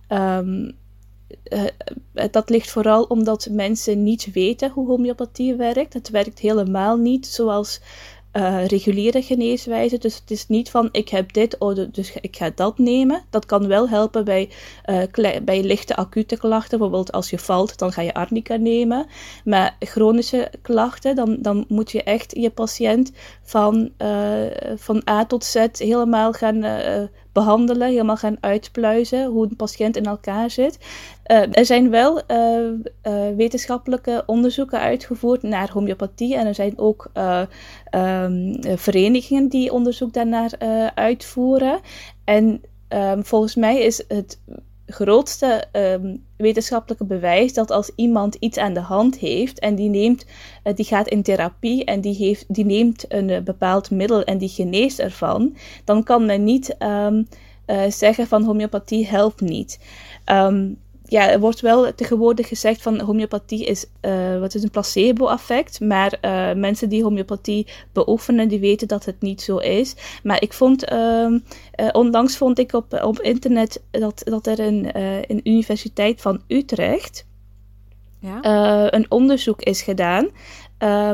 Um, 0.10 0.80
uh, 1.50 1.64
dat 2.32 2.50
ligt 2.50 2.72
vooral 2.72 3.04
omdat 3.04 3.48
mensen 3.52 4.04
niet 4.04 4.32
weten 4.34 4.72
hoe 4.72 4.88
homeopathie 4.88 5.56
werkt. 5.56 5.94
Het 5.94 6.10
werkt 6.10 6.40
helemaal 6.40 6.98
niet 6.98 7.28
zoals 7.28 7.82
uh, 8.34 8.66
reguliere 8.66 9.22
geneeswijze. 9.22 9.98
Dus 9.98 10.16
het 10.16 10.32
is 10.32 10.48
niet 10.48 10.70
van 10.70 10.90
ik 10.92 11.10
heb 11.10 11.34
dit, 11.34 11.58
oh, 11.58 11.80
dus 11.92 12.14
ik 12.22 12.36
ga 12.36 12.52
dat 12.56 12.78
nemen. 12.78 13.24
Dat 13.30 13.46
kan 13.46 13.68
wel 13.68 13.90
helpen 13.90 14.26
bij, 14.26 14.50
uh, 14.86 15.42
bij 15.44 15.64
lichte 15.64 15.96
acute 15.96 16.38
klachten. 16.38 16.80
Bijvoorbeeld 16.80 17.12
als 17.12 17.30
je 17.30 17.40
valt, 17.40 17.78
dan 17.78 17.92
ga 17.92 18.02
je 18.02 18.14
arnica 18.14 18.56
nemen. 18.56 19.06
Maar 19.46 19.76
chronische 19.80 20.52
klachten, 20.62 21.16
dan, 21.16 21.38
dan 21.40 21.66
moet 21.68 21.92
je 21.92 22.04
echt 22.04 22.36
je 22.36 22.50
patiënt 22.50 23.12
van, 23.42 23.92
uh, 23.98 24.46
van 24.76 25.02
A 25.10 25.26
tot 25.26 25.44
Z 25.44 25.66
helemaal 25.74 26.34
gaan 26.34 26.64
behandelen, 27.32 27.90
helemaal 27.90 28.18
gaan 28.18 28.38
uitpluizen 28.40 29.26
hoe 29.26 29.44
een 29.44 29.56
patiënt 29.56 29.98
in 29.98 30.06
elkaar 30.06 30.50
zit. 30.50 30.78
Uh, 31.32 31.58
er 31.58 31.66
zijn 31.66 31.90
wel 31.90 32.22
uh, 32.28 32.70
uh, 33.04 33.36
wetenschappelijke 33.36 34.24
onderzoeken 34.26 34.80
uitgevoerd 34.80 35.42
naar 35.42 35.72
homeopathie 35.72 36.36
en 36.36 36.48
er 36.48 36.56
zijn 36.56 36.78
ook 36.78 37.12
um, 37.96 38.60
verenigingen 38.62 39.48
die 39.48 39.72
onderzoek 39.74 40.14
daarnaar 40.14 40.52
uitvoeren. 40.96 41.80
En 42.24 42.62
um, 42.90 43.26
volgens 43.26 43.56
mij 43.56 43.80
is 43.80 44.04
het 44.08 44.40
grootste 44.86 45.64
um, 45.72 46.26
wetenschappelijke 46.42 47.06
bewijs 47.06 47.54
dat 47.54 47.72
als 47.72 47.92
iemand 47.96 48.36
iets 48.36 48.58
aan 48.58 48.74
de 48.74 48.80
hand 48.80 49.18
heeft 49.18 49.60
en 49.60 49.76
die, 49.76 49.90
neemt, 49.90 50.26
uh, 50.64 50.76
die 50.76 50.86
gaat 50.86 51.08
in 51.08 51.22
therapie 51.24 51.86
en 51.86 52.02
die, 52.02 52.16
heeft, 52.16 52.46
die 52.48 52.66
neemt 52.66 53.06
een 53.08 53.30
uh, 53.30 53.40
bepaald 53.40 53.92
middel 53.92 54.24
en 54.24 54.38
die 54.38 54.50
geneest 54.50 55.00
ervan, 55.00 55.56
dan 55.84 56.04
kan 56.04 56.26
men 56.26 56.44
niet 56.44 56.76
um, 56.80 57.28
uh, 57.68 57.82
zeggen 57.90 58.28
van 58.28 58.44
homeopathie 58.44 59.08
helpt 59.08 59.42
niet. 59.42 59.80
Um, 60.26 60.78
ja, 61.12 61.30
er 61.30 61.40
wordt 61.40 61.60
wel 61.60 61.96
tegenwoordig 61.96 62.48
gezegd 62.48 62.82
van 62.82 63.00
homeopathie 63.00 63.66
is, 63.66 63.86
uh, 64.02 64.40
wat 64.40 64.56
is 64.56 64.64
een 64.64 64.70
placebo-effect. 64.70 65.80
Maar 65.80 66.18
uh, 66.22 66.54
mensen 66.54 66.90
die 66.90 67.04
homeopathie 67.04 67.68
beoefenen, 67.94 68.48
die 68.48 68.60
weten 68.60 68.88
dat 68.88 69.06
het 69.06 69.22
niet 69.22 69.42
zo 69.42 69.58
is. 69.58 69.96
Maar 70.24 70.42
ik 70.42 70.54
vond, 70.54 70.92
uh, 70.92 71.40
onlangs 71.92 72.38
vond 72.38 72.60
ik 72.60 72.74
op, 72.74 73.02
op 73.04 73.20
internet 73.20 73.82
dat, 73.92 74.22
dat 74.24 74.48
er 74.48 74.60
een, 74.60 74.98
een 75.32 75.42
Universiteit 75.44 76.22
van 76.22 76.42
Utrecht 76.48 77.26
ja? 78.20 78.40
een 78.94 79.06
onderzoek 79.10 79.62
is 79.62 79.82
gedaan. 79.82 80.30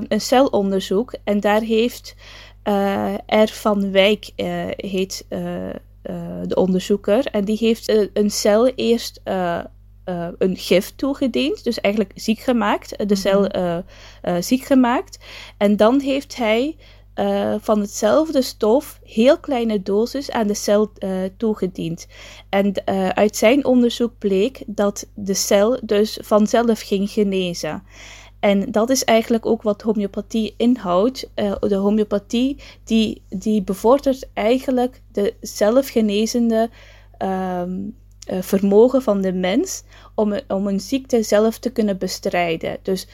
een 0.08 0.22
celonderzoek. 0.22 1.14
En 1.24 1.40
daar 1.40 1.62
heeft 1.62 2.16
R. 3.26 3.48
van 3.48 3.92
Wijk, 3.92 4.32
heet 4.76 5.26
de 6.48 6.56
onderzoeker. 6.56 7.26
En 7.26 7.46
die 7.46 7.58
heeft 7.58 8.10
een 8.14 8.32
cel 8.32 8.68
eerst 8.68 9.22
uh, 9.26 9.60
een 10.38 10.58
gif 10.58 10.94
toegediend, 10.96 11.64
dus 11.64 11.82
eigenlijk 11.82 12.14
ziek 12.16 12.40
gemaakt, 12.40 12.98
de 12.98 13.06
mhm. 13.06 13.16
cel 13.16 13.56
uh, 13.56 13.78
uh, 14.24 14.36
ziek 14.40 14.64
gemaakt. 14.64 15.20
En 15.58 15.76
dan 15.76 16.00
heeft 16.00 16.36
hij 16.36 16.76
van 17.60 17.80
hetzelfde 17.80 18.42
stof 18.42 19.00
heel 19.04 19.40
kleine 19.40 19.82
doses 19.82 20.32
aan 20.32 20.48
de 20.48 20.54
cel 20.54 20.92
toegediend. 21.38 22.08
En 22.50 22.74
uit 23.16 23.36
zijn 23.36 23.66
onderzoek 23.66 24.18
bleek 24.18 24.64
dat 24.66 25.08
de 25.14 25.34
cel 25.34 25.80
dus 25.84 26.20
vanzelf 26.22 26.80
ging 26.82 27.10
genezen. 27.10 27.84
En 28.40 28.72
dat 28.72 28.90
is 28.90 29.04
eigenlijk 29.04 29.46
ook 29.46 29.62
wat 29.62 29.82
homeopathie 29.82 30.54
inhoudt. 30.58 31.30
de 31.60 31.76
homeopathie 31.76 32.58
die, 32.84 33.22
die 33.30 33.62
bevordert 33.64 34.30
eigenlijk 34.34 35.02
de 35.12 35.34
zelfgenezende 35.42 36.70
um, 37.20 37.96
uh, 38.30 38.42
vermogen 38.42 39.02
van 39.02 39.22
de 39.22 39.34
mens 39.34 39.84
om, 40.16 40.40
om 40.48 40.68
een 40.68 40.80
ziekte 40.80 41.24
zelf 41.24 41.60
te 41.60 41.70
kunnen 41.70 41.98
bestrijden. 41.98 42.78
Dus 42.82 43.08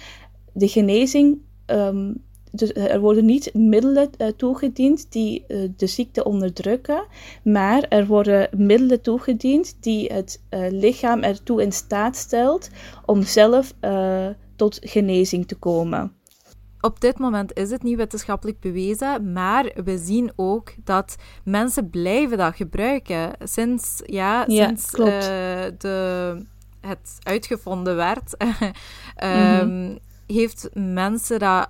de 0.53 0.67
genezing, 0.67 1.37
um, 1.65 2.23
dus 2.51 2.73
er 2.73 2.99
worden 2.99 3.25
niet 3.25 3.53
middelen 3.53 4.09
toegediend 4.37 5.11
die 5.11 5.45
de 5.77 5.87
ziekte 5.87 6.23
onderdrukken, 6.23 7.05
maar 7.43 7.85
er 7.89 8.07
worden 8.07 8.49
middelen 8.57 9.01
toegediend 9.01 9.77
die 9.79 10.13
het 10.13 10.41
lichaam 10.69 11.23
ertoe 11.23 11.61
in 11.61 11.71
staat 11.71 12.15
stelt 12.15 12.69
om 13.05 13.23
zelf 13.23 13.73
tot 14.55 14.79
genezing 14.81 15.47
te 15.47 15.55
komen 15.55 16.11
op 16.85 17.01
dit 17.01 17.19
moment 17.19 17.53
is 17.53 17.69
het 17.69 17.83
niet 17.83 17.97
wetenschappelijk 17.97 18.59
bewezen, 18.59 19.33
maar 19.33 19.71
we 19.83 19.97
zien 19.97 20.31
ook 20.35 20.73
dat 20.83 21.15
mensen 21.43 21.89
blijven 21.89 22.37
dat 22.37 22.55
gebruiken. 22.55 23.31
Sinds, 23.43 24.01
ja, 24.05 24.43
ja 24.47 24.67
sinds 24.67 24.93
uh, 24.93 25.05
de, 25.77 26.37
het 26.81 27.17
uitgevonden 27.23 27.95
werd, 27.95 28.37
um, 29.23 29.97
heeft 30.37 30.69
mensen 30.73 31.39
dat 31.39 31.69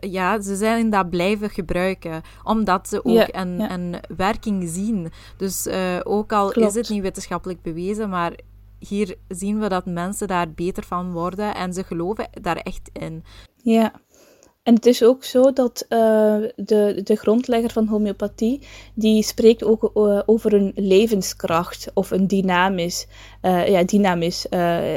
ja, 0.00 0.40
ze 0.40 0.56
zijn 0.56 0.90
dat 0.90 1.10
blijven 1.10 1.50
gebruiken, 1.50 2.22
omdat 2.42 2.88
ze 2.88 3.04
ook 3.04 3.14
ja, 3.14 3.28
een, 3.40 3.58
ja. 3.58 3.70
een, 3.70 3.96
werking 4.16 4.68
zien. 4.68 5.10
Dus 5.36 5.66
uh, 5.66 6.00
ook 6.02 6.32
al 6.32 6.50
Klopt. 6.50 6.68
is 6.68 6.74
het 6.74 6.88
niet 6.88 7.02
wetenschappelijk 7.02 7.62
bewezen, 7.62 8.08
maar 8.08 8.32
hier 8.78 9.16
zien 9.28 9.58
we 9.58 9.68
dat 9.68 9.86
mensen 9.86 10.28
daar 10.28 10.50
beter 10.50 10.84
van 10.84 11.12
worden 11.12 11.54
en 11.54 11.72
ze 11.72 11.84
geloven 11.84 12.28
daar 12.40 12.56
echt 12.56 12.90
in. 12.92 13.24
Ja, 13.62 13.92
En 14.68 14.74
het 14.74 14.86
is 14.86 15.02
ook 15.02 15.24
zo 15.24 15.52
dat 15.52 15.86
uh, 15.88 16.36
de, 16.56 17.00
de 17.04 17.16
grondlegger 17.16 17.70
van 17.70 17.86
homeopathie, 17.86 18.60
die 18.94 19.22
spreekt 19.22 19.64
ook 19.64 19.90
uh, 19.94 20.20
over 20.26 20.52
een 20.52 20.72
levenskracht 20.74 21.90
of 21.94 22.10
een 22.10 22.26
dynamisch, 22.26 23.06
uh, 23.42 23.68
ja, 23.68 23.82
dynamisch 23.84 24.46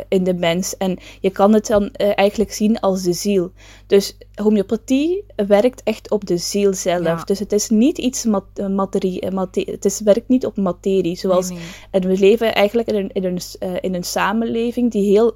in 0.07 0.23
de 0.23 0.34
mens. 0.34 0.77
En 0.77 0.97
je 1.21 1.29
kan 1.29 1.53
het 1.53 1.67
dan 1.67 1.91
eigenlijk 1.95 2.51
zien 2.51 2.79
als 2.79 3.03
de 3.03 3.13
ziel. 3.13 3.51
Dus 3.88 4.17
homeopathie 4.36 5.23
werkt 5.47 5.81
echt 5.84 6.12
op 6.12 6.25
de 6.25 6.38
ziel 6.38 6.73
zelf. 6.73 7.05
Ja. 7.05 7.23
Dus 7.23 7.39
het 7.39 7.51
is 7.51 7.69
niet 7.69 7.97
iets 7.97 8.25
mat 8.25 8.45
materie, 8.69 9.31
materie, 9.31 9.73
het 9.73 9.86
is, 9.86 9.99
werkt 9.99 10.27
niet 10.27 10.45
op 10.45 10.57
materie. 10.57 11.17
Zoals, 11.17 11.49
nee, 11.49 11.57
nee. 11.57 11.67
En 11.91 12.07
we 12.07 12.17
leven 12.17 12.53
eigenlijk 12.53 12.88
in 12.88 12.95
een, 12.95 13.10
in 13.12 13.23
een, 13.23 13.81
in 13.81 13.93
een 13.93 14.03
samenleving 14.03 14.91
die 14.91 15.12
heel 15.12 15.36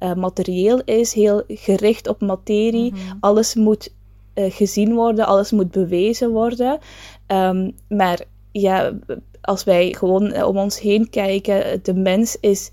uh, 0.00 0.14
materieel 0.14 0.80
is, 0.84 1.12
heel 1.12 1.42
gericht 1.48 2.08
op 2.08 2.20
materie. 2.20 2.92
Mm 2.92 2.98
-hmm. 2.98 3.16
Alles 3.20 3.54
moet 3.54 3.92
uh, 4.34 4.50
gezien 4.50 4.94
worden, 4.94 5.26
alles 5.26 5.50
moet 5.50 5.70
bewezen 5.70 6.30
worden. 6.30 6.78
Um, 7.26 7.74
maar 7.88 8.20
ja, 8.52 8.92
als 9.40 9.64
wij 9.64 9.92
gewoon 9.92 10.42
om 10.42 10.56
ons 10.56 10.80
heen 10.80 11.10
kijken, 11.10 11.80
de 11.82 11.94
mens 11.94 12.36
is 12.40 12.70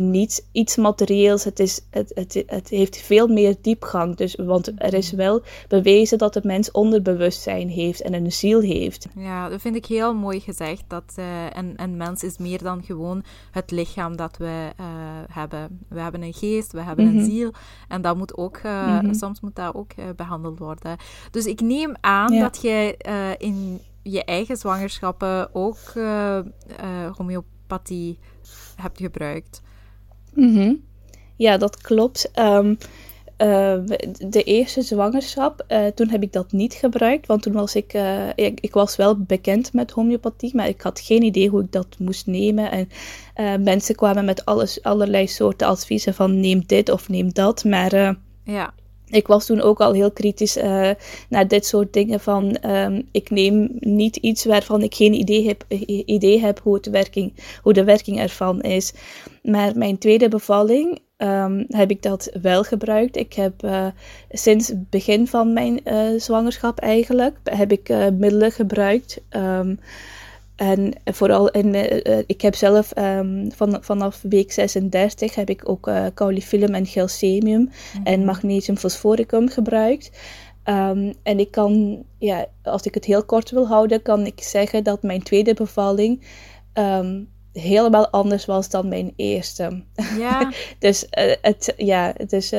niet 0.00 0.48
iets 0.52 0.76
materieels. 0.76 1.44
Het, 1.44 1.58
is, 1.58 1.80
het, 1.90 2.12
het, 2.14 2.44
het 2.46 2.68
heeft 2.68 2.96
veel 2.96 3.28
meer 3.28 3.56
diepgang. 3.60 4.16
Dus, 4.16 4.34
want 4.34 4.72
er 4.82 4.94
is 4.94 5.12
wel 5.12 5.42
bewezen 5.68 6.18
dat 6.18 6.32
de 6.32 6.40
mens 6.44 6.70
onderbewustzijn 6.70 7.68
heeft 7.68 8.02
en 8.02 8.14
een 8.14 8.32
ziel 8.32 8.60
heeft. 8.60 9.08
Ja, 9.16 9.48
dat 9.48 9.60
vind 9.60 9.76
ik 9.76 9.86
heel 9.86 10.14
mooi 10.14 10.40
gezegd. 10.40 10.84
Dat 10.86 11.14
uh, 11.18 11.24
een, 11.52 11.72
een 11.76 11.96
mens 11.96 12.22
is 12.22 12.38
meer 12.38 12.62
dan 12.62 12.82
gewoon 12.82 13.24
het 13.50 13.70
lichaam 13.70 14.16
dat 14.16 14.36
we 14.36 14.70
uh, 14.80 14.86
hebben. 15.30 15.80
We 15.88 16.00
hebben 16.00 16.22
een 16.22 16.34
geest, 16.34 16.72
we 16.72 16.80
hebben 16.80 17.04
mm 17.04 17.10
-hmm. 17.10 17.20
een 17.20 17.30
ziel. 17.30 17.52
En 17.88 18.02
dat 18.02 18.16
moet 18.16 18.36
ook, 18.36 18.60
uh, 18.66 18.86
mm 18.86 18.98
-hmm. 18.98 19.14
soms 19.14 19.40
moet 19.40 19.56
dat 19.56 19.74
ook 19.74 19.92
behandeld 20.16 20.58
worden. 20.58 20.96
Dus 21.30 21.44
ik 21.44 21.60
neem 21.60 21.94
aan 22.00 22.32
ja. 22.32 22.40
dat 22.40 22.62
jij 22.62 22.96
in 23.38 23.80
je 24.02 24.24
eigen 24.24 24.56
zwangerschappen 24.56 25.54
ook 25.54 25.78
homeopathie 27.16 28.18
hebt 28.76 28.98
gebruikt. 29.00 29.62
Mm 30.34 30.54
-hmm. 30.54 30.80
Ja, 31.36 31.56
dat 31.56 31.80
klopt. 31.80 32.30
Um, 32.38 32.78
uh, 33.38 33.78
de 34.28 34.42
eerste 34.42 34.82
zwangerschap, 34.82 35.64
uh, 35.68 35.86
toen 35.86 36.08
heb 36.08 36.22
ik 36.22 36.32
dat 36.32 36.52
niet 36.52 36.74
gebruikt, 36.74 37.26
want 37.26 37.42
toen 37.42 37.52
was 37.52 37.74
ik, 37.74 37.94
uh, 37.94 38.28
ik, 38.34 38.60
ik, 38.60 38.72
was 38.72 38.96
wel 38.96 39.18
bekend 39.18 39.72
met 39.72 39.90
homeopathie, 39.90 40.56
maar 40.56 40.68
ik 40.68 40.80
had 40.80 41.00
geen 41.00 41.22
idee 41.22 41.48
hoe 41.48 41.62
ik 41.62 41.72
dat 41.72 41.96
moest 41.98 42.26
nemen. 42.26 42.70
En 42.70 43.62
mensen 43.62 43.94
kwamen 43.94 44.24
met 44.24 44.44
alles, 44.44 44.82
allerlei 44.82 45.26
soorten 45.26 45.66
adviezen 45.66 46.14
van 46.14 46.40
neem 46.40 46.66
dit 46.66 46.90
of 46.90 47.08
neem 47.08 47.32
dat, 47.32 47.64
maar 47.64 48.16
ja 48.44 48.74
ik 49.12 49.26
was 49.26 49.46
toen 49.46 49.60
ook 49.60 49.80
al 49.80 49.92
heel 49.92 50.10
kritisch 50.10 50.56
uh, 50.56 50.90
naar 51.28 51.48
dit 51.48 51.66
soort 51.66 51.92
dingen 51.92 52.20
van 52.20 52.56
um, 52.66 53.08
ik 53.12 53.30
neem 53.30 53.68
niet 53.80 54.16
iets 54.16 54.44
waarvan 54.44 54.82
ik 54.82 54.94
geen 54.94 55.12
idee 55.12 55.46
heb, 55.46 55.64
idee 56.06 56.40
heb 56.40 56.60
hoe, 56.62 56.74
het 56.74 56.86
werking, 56.86 57.34
hoe 57.62 57.72
de 57.72 57.84
werking 57.84 58.20
ervan 58.20 58.60
is. 58.60 58.92
Maar 59.42 59.76
mijn 59.76 59.98
tweede 59.98 60.28
bevalling 60.28 61.00
um, 61.16 61.64
heb 61.68 61.90
ik 61.90 62.02
dat 62.02 62.30
wel 62.42 62.62
gebruikt. 62.62 63.16
Ik 63.16 63.32
heb 63.32 63.64
uh, 63.64 63.86
sinds 64.30 64.68
het 64.68 64.90
begin 64.90 65.26
van 65.26 65.52
mijn 65.52 65.80
zwangerschap 66.20 66.78
eigenlijk 66.78 67.38
heb 67.42 67.72
ik 67.72 67.88
middelen 67.88 68.52
gebruikt. 68.52 69.20
Um, 69.30 69.78
en 70.62 70.92
vooral 71.04 71.50
in, 71.50 71.74
uh, 71.74 72.18
ik 72.26 72.40
heb 72.40 72.54
zelf 72.54 72.96
um, 72.98 73.52
van, 73.52 73.78
vanaf 73.80 74.22
week 74.22 74.52
36 74.52 75.34
heb 75.34 75.50
ik 75.50 75.68
ook 75.68 75.86
uh, 75.86 76.06
caulifilum 76.14 76.74
en 76.74 76.86
gelcemium 76.86 77.60
mm 77.60 77.70
-hmm. 77.92 78.04
en 78.04 78.24
magnesium 78.24 78.76
fosforicum 78.76 79.48
gebruikt. 79.48 80.10
Um, 80.64 81.14
en 81.22 81.38
ik 81.38 81.50
kan, 81.50 82.02
ja, 82.18 82.46
als 82.62 82.82
ik 82.82 82.94
het 82.94 83.04
heel 83.04 83.24
kort 83.24 83.50
wil 83.50 83.66
houden, 83.66 84.02
kan 84.02 84.26
ik 84.26 84.42
zeggen 84.42 84.84
dat 84.84 85.02
mijn 85.02 85.22
tweede 85.22 85.54
bevalling 85.54 86.26
um, 86.74 87.28
helemaal 87.52 88.08
anders 88.08 88.44
was 88.44 88.68
dan 88.68 88.88
mijn 88.88 89.12
eerste. 89.16 89.82
Ja. 90.18 90.52
dus 90.78 91.04
uh, 91.04 91.34
het, 91.40 91.74
ja, 91.76 92.12
het 92.16 92.32
is 92.32 92.52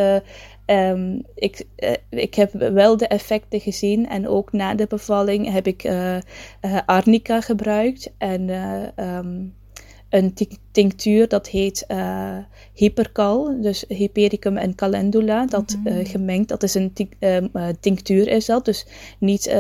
Um, 0.66 1.22
ik, 1.36 1.66
uh, 1.78 1.94
ik 2.10 2.36
heb 2.36 2.52
wel 2.52 2.98
de 2.98 3.08
effecten 3.08 3.60
gezien 3.60 4.10
en 4.10 4.28
ook 4.28 4.52
na 4.52 4.76
de 4.76 4.88
bevalling 4.88 5.52
heb 5.52 5.68
ik 5.68 5.84
uh, 5.84 6.16
uh, 6.16 6.80
arnica 6.86 7.42
gebruikt 7.42 8.14
en 8.18 8.50
um, 9.06 9.56
een 10.10 10.34
tinctuur 10.72 11.28
dat 11.28 11.48
heet 11.48 11.86
hypercal, 12.74 13.62
dus 13.62 13.86
hypericum 13.88 14.58
en 14.58 14.76
calendula, 14.76 15.46
dat 15.46 15.76
mm 15.78 15.88
-hmm. 15.88 15.98
uh, 15.98 16.06
gemengd, 16.06 16.50
dat 16.50 16.64
is 16.64 16.74
een 16.74 16.94
uh, 17.20 17.68
tinctuur 17.80 18.28
is 18.28 18.46
dat, 18.46 18.66
dus 18.66 18.86
niet, 19.20 19.56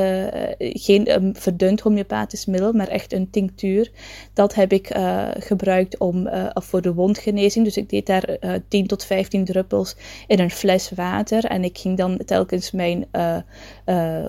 geen 0.58 1.14
um, 1.14 1.36
verdund 1.36 1.82
homeopathisch 1.82 2.46
middel, 2.46 2.74
maar 2.74 2.88
echt 2.88 3.14
een 3.14 3.30
tinctuur. 3.30 3.92
Dat 4.34 4.54
heb 4.54 4.74
ik 4.74 4.98
gebruikt 5.40 5.98
om, 5.98 6.30
voor 6.54 6.82
de 6.82 6.94
wondgenezing, 6.94 7.66
dus 7.66 7.78
ik 7.78 7.90
deed 7.90 8.06
daar 8.06 8.38
10 8.68 8.88
tot 8.88 9.06
15 9.06 9.46
druppels 9.46 9.96
in 10.28 10.40
een 10.40 10.52
fles 10.52 10.92
water 10.96 11.46
en 11.46 11.64
ik 11.64 11.78
ging 11.78 11.98
dan 11.98 12.20
telkens 12.26 12.72
mijn 12.72 13.06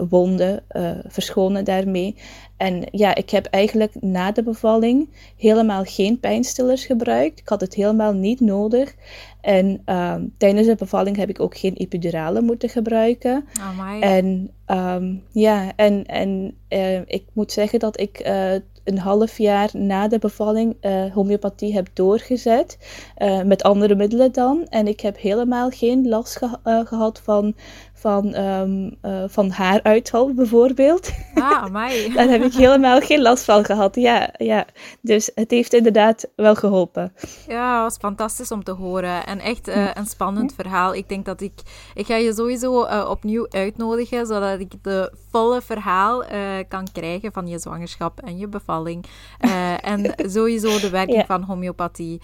wonden 0.09 0.63
verschonen 1.09 1.65
daarmee. 1.65 2.15
En 2.57 2.83
ja, 2.91 3.15
ik 3.15 3.31
heb 3.31 3.47
eigenlijk 3.47 3.95
na 4.01 4.33
de 4.33 4.43
bevalling 4.43 5.09
helemaal 5.37 5.85
geen 5.85 6.21
pijnstillers 6.21 6.85
gebruikt. 6.87 7.41
Ik 7.41 7.49
had 7.49 7.61
het 7.61 7.75
helemaal 7.75 8.13
niet 8.13 8.41
nodig. 8.41 8.74
En 9.41 9.83
um, 9.87 10.35
tijdens 10.39 10.67
de 10.67 10.75
bevalling 10.75 11.17
heb 11.17 11.29
ik 11.29 11.41
ook 11.41 11.57
geen 11.57 11.75
epidurale 11.75 12.41
moeten 12.41 12.69
gebruiken. 12.69 13.45
Oh 13.59 13.97
en 14.01 14.51
um, 14.67 15.23
ja, 15.33 15.73
en, 15.77 16.05
en 16.05 16.55
uh, 16.69 16.97
ik 17.07 17.25
moet 17.33 17.53
zeggen 17.53 17.79
dat 17.79 18.01
ik 18.01 18.27
uh, 18.27 18.53
een 18.85 18.99
half 18.99 19.39
jaar 19.39 19.71
na 19.73 20.09
de 20.09 20.19
bevalling 20.19 20.77
uh, 20.81 21.13
homeopathie 21.13 21.75
heb 21.75 21.89
doorgezet. 21.93 22.79
met 23.45 23.63
andere 23.63 23.95
middelen 23.95 24.33
dan. 24.33 24.67
En 24.69 24.87
ik 24.87 25.01
heb 25.01 25.19
helemaal 25.19 25.71
geen 25.71 26.09
last 26.09 26.37
ge 26.37 26.49
gehad 26.85 27.21
van 27.25 27.55
van, 28.05 28.35
um, 28.37 28.97
uh, 29.03 29.25
van 29.27 29.51
haaruithal 29.51 30.35
bijvoorbeeld. 30.35 31.11
Ah, 31.35 31.71
mij. 31.81 32.11
Daar 32.15 32.29
heb 32.29 32.43
ik 32.43 32.53
helemaal 32.53 33.01
geen 33.01 33.23
last 33.23 33.45
van 33.45 33.65
gehad. 33.65 33.95
Ja, 33.95 34.35
ja, 34.37 34.67
dus 35.01 35.31
het 35.35 35.51
heeft 35.51 35.73
inderdaad 35.73 36.29
wel 36.37 36.55
geholpen. 36.55 37.13
Ja, 37.49 37.73
het 37.75 37.83
was 37.83 37.97
fantastisch 37.97 38.51
om 38.51 38.65
te 38.65 38.71
horen. 38.71 39.27
En 39.27 39.41
echt 39.41 39.69
uh, 39.69 39.91
een 39.95 40.07
spannend 40.07 40.55
verhaal. 40.55 40.95
Ik 40.95 41.09
denk 41.09 41.25
dat 41.25 41.41
ik... 41.41 41.53
Ik 41.95 42.07
ga 42.07 42.17
je 42.17 42.35
sowieso 42.35 42.85
uh, 42.85 43.07
opnieuw 43.11 43.47
uitnodigen, 43.51 44.27
zodat 44.27 44.61
ik 44.61 44.73
de 44.83 45.13
volle 45.31 45.63
verhaal 45.63 46.25
kan 46.69 46.87
krijgen 46.93 47.33
van 47.33 47.47
je 47.47 47.59
zwangerschap 47.59 48.21
en 48.21 48.39
je 48.39 48.49
bevalling. 48.49 49.05
en 49.81 50.15
sowieso 50.17 50.81
de 50.81 50.91
werking 50.91 51.19
ja. 51.19 51.27
van 51.27 51.43
homeopathie. 51.43 52.21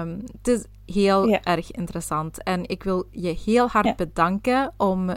Um, 0.00 0.22
het 0.36 0.48
is 0.48 0.64
heel 0.86 1.28
ja. 1.28 1.42
erg 1.42 1.70
interessant. 1.70 2.42
En 2.42 2.68
ik 2.68 2.82
wil 2.82 3.06
je 3.10 3.38
heel 3.44 3.68
hard 3.68 3.84
ja. 3.84 3.94
bedanken 3.94 4.72
om 4.76 5.03
uh, 5.08 5.16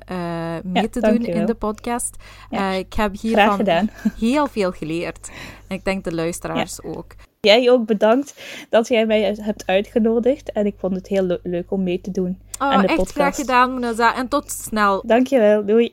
mee 0.63 0.83
ja, 0.83 0.89
te 0.89 0.99
doen 0.99 1.25
in 1.25 1.45
de 1.45 1.55
podcast. 1.55 2.15
Uh, 2.51 2.77
ik 2.77 2.93
heb 2.93 3.19
hiervan 3.19 3.89
heel 4.19 4.47
veel 4.47 4.71
geleerd. 4.71 5.29
En 5.67 5.75
ik 5.75 5.85
denk 5.85 6.03
de 6.03 6.13
luisteraars 6.13 6.83
ook. 6.83 7.15
Jij 7.41 7.71
ook 7.71 7.85
bedankt 7.85 8.41
dat 8.69 8.87
jij 8.87 9.05
mij 9.05 9.35
hebt 9.41 9.65
uitgenodigd. 9.65 10.51
En 10.51 10.65
ik 10.65 10.75
vond 10.77 10.95
het 10.95 11.07
heel 11.07 11.23
le 11.23 11.39
leuk 11.43 11.71
om 11.71 11.83
mee 11.83 12.01
te 12.01 12.11
doen 12.11 12.39
oh, 12.59 12.71
aan 12.71 12.81
de 12.81 12.87
echt 12.87 12.95
podcast. 12.95 13.15
graag 13.15 13.35
gedaan, 13.35 13.71
Monaza. 13.71 14.15
En 14.15 14.27
tot 14.27 14.51
snel. 14.51 15.03
Dankjewel. 15.05 15.65
Doei. 15.65 15.91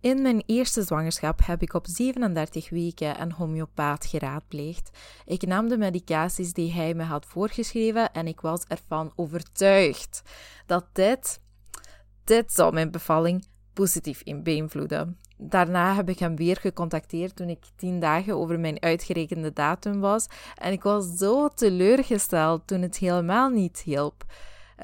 In 0.00 0.22
mijn 0.22 0.42
eerste 0.46 0.82
zwangerschap 0.82 1.40
heb 1.44 1.62
ik 1.62 1.74
op 1.74 1.86
37 1.86 2.70
weken 2.70 3.20
een 3.20 3.32
homeopaat 3.32 4.06
geraadpleegd. 4.06 4.90
Ik 5.24 5.46
nam 5.46 5.68
de 5.68 5.78
medicaties 5.78 6.52
die 6.52 6.72
hij 6.72 6.94
me 6.94 7.02
had 7.02 7.26
voorgeschreven 7.26 8.12
en 8.12 8.26
ik 8.26 8.40
was 8.40 8.64
ervan 8.68 9.12
overtuigd 9.16 10.22
dat 10.66 10.84
dit, 10.92 11.40
dit 12.26 12.52
zou 12.52 12.72
mijn 12.72 12.90
bevalling 12.90 13.46
positief 13.72 14.20
in 14.22 14.42
beïnvloeden. 14.42 15.18
Daarna 15.36 15.94
heb 15.94 16.08
ik 16.08 16.18
hem 16.18 16.36
weer 16.36 16.56
gecontacteerd 16.56 17.36
toen 17.36 17.48
ik 17.48 17.64
tien 17.76 18.00
dagen 18.00 18.36
over 18.36 18.60
mijn 18.60 18.82
uitgerekende 18.82 19.52
datum 19.52 20.00
was 20.00 20.26
en 20.54 20.72
ik 20.72 20.82
was 20.82 21.16
zo 21.16 21.48
teleurgesteld 21.48 22.66
toen 22.66 22.82
het 22.82 22.96
helemaal 22.96 23.48
niet 23.48 23.82
hielp. 23.84 24.24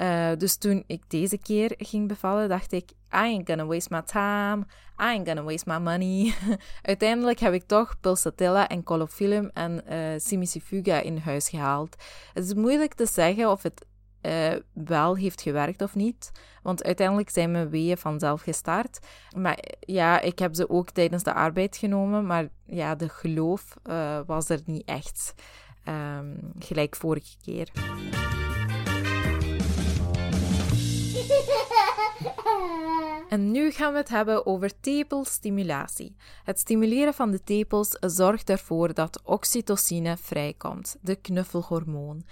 Uh, 0.01 0.29
dus 0.37 0.57
toen 0.57 0.83
ik 0.87 1.09
deze 1.09 1.37
keer 1.37 1.73
ging 1.77 2.07
bevallen, 2.07 2.49
dacht 2.49 2.71
ik: 2.71 2.91
I 2.91 2.95
ain't 3.09 3.49
gonna 3.49 3.65
waste 3.65 3.93
my 3.93 4.01
time, 4.01 4.65
I 4.99 5.03
ain't 5.03 5.27
gonna 5.27 5.43
waste 5.43 5.69
my 5.69 5.77
money. 5.77 6.33
Uiteindelijk 6.81 7.39
heb 7.39 7.53
ik 7.53 7.63
toch 7.63 7.99
pulsatilla 7.99 8.67
en 8.67 8.83
colofilum 8.83 9.49
en 9.53 9.83
uh, 9.89 9.97
simicifuga 10.17 11.01
in 11.01 11.17
huis 11.17 11.49
gehaald. 11.49 11.95
Het 12.33 12.43
is 12.43 12.53
moeilijk 12.53 12.93
te 12.93 13.05
zeggen 13.05 13.51
of 13.51 13.63
het 13.63 13.85
uh, 14.25 14.53
wel 14.73 15.15
heeft 15.15 15.41
gewerkt 15.41 15.81
of 15.81 15.95
niet, 15.95 16.31
want 16.63 16.83
uiteindelijk 16.83 17.29
zijn 17.29 17.51
mijn 17.51 17.69
weeën 17.69 17.97
vanzelf 17.97 18.41
gestart. 18.41 18.99
Maar 19.37 19.59
ja, 19.79 20.19
ik 20.21 20.39
heb 20.39 20.55
ze 20.55 20.69
ook 20.69 20.89
tijdens 20.89 21.23
de 21.23 21.33
arbeid 21.33 21.77
genomen, 21.77 22.25
maar 22.25 22.47
ja, 22.65 22.95
de 22.95 23.09
geloof 23.09 23.77
was 24.25 24.49
er 24.49 24.59
niet 24.65 24.85
echt 24.85 25.33
um, 25.87 26.51
gelijk 26.59 26.95
vorige 26.95 27.37
keer. 27.43 27.71
En 33.29 33.51
nu 33.51 33.71
gaan 33.71 33.91
we 33.91 33.97
het 33.97 34.09
hebben 34.09 34.45
over 34.45 34.79
tepelstimulatie. 34.79 36.15
Het 36.43 36.59
stimuleren 36.59 37.13
van 37.13 37.31
de 37.31 37.43
tepels 37.43 37.97
zorgt 37.99 38.49
ervoor 38.49 38.93
dat 38.93 39.21
oxytocine 39.23 40.17
vrijkomt, 40.17 40.97
de 41.01 41.15
knuffelhormoon. 41.15 42.23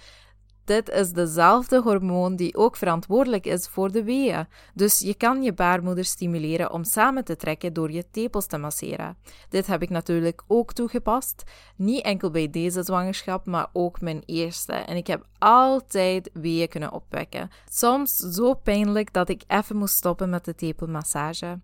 Dit 0.64 0.90
is 0.90 1.12
dezelfde 1.12 1.80
hormoon 1.80 2.36
die 2.36 2.56
ook 2.56 2.76
verantwoordelijk 2.76 3.46
is 3.46 3.68
voor 3.68 3.92
de 3.92 4.04
weeën. 4.04 4.46
Dus 4.74 4.98
je 4.98 5.14
kan 5.14 5.42
je 5.42 5.52
baarmoeder 5.52 6.04
stimuleren 6.04 6.72
om 6.72 6.84
samen 6.84 7.24
te 7.24 7.36
trekken 7.36 7.72
door 7.72 7.90
je 7.90 8.04
tepels 8.10 8.46
te 8.46 8.58
masseren. 8.58 9.16
Dit 9.48 9.66
heb 9.66 9.82
ik 9.82 9.90
natuurlijk 9.90 10.42
ook 10.46 10.72
toegepast. 10.72 11.42
Niet 11.76 12.04
enkel 12.04 12.30
bij 12.30 12.50
deze 12.50 12.82
zwangerschap, 12.82 13.46
maar 13.46 13.66
ook 13.72 14.00
mijn 14.00 14.22
eerste. 14.26 14.72
En 14.72 14.96
ik 14.96 15.06
heb 15.06 15.26
altijd 15.38 16.30
weeën 16.32 16.68
kunnen 16.68 16.92
opwekken. 16.92 17.50
Soms 17.70 18.16
zo 18.16 18.54
pijnlijk 18.54 19.12
dat 19.12 19.28
ik 19.28 19.42
even 19.46 19.76
moest 19.76 19.94
stoppen 19.94 20.30
met 20.30 20.44
de 20.44 20.54
tepelmassage. 20.54 21.58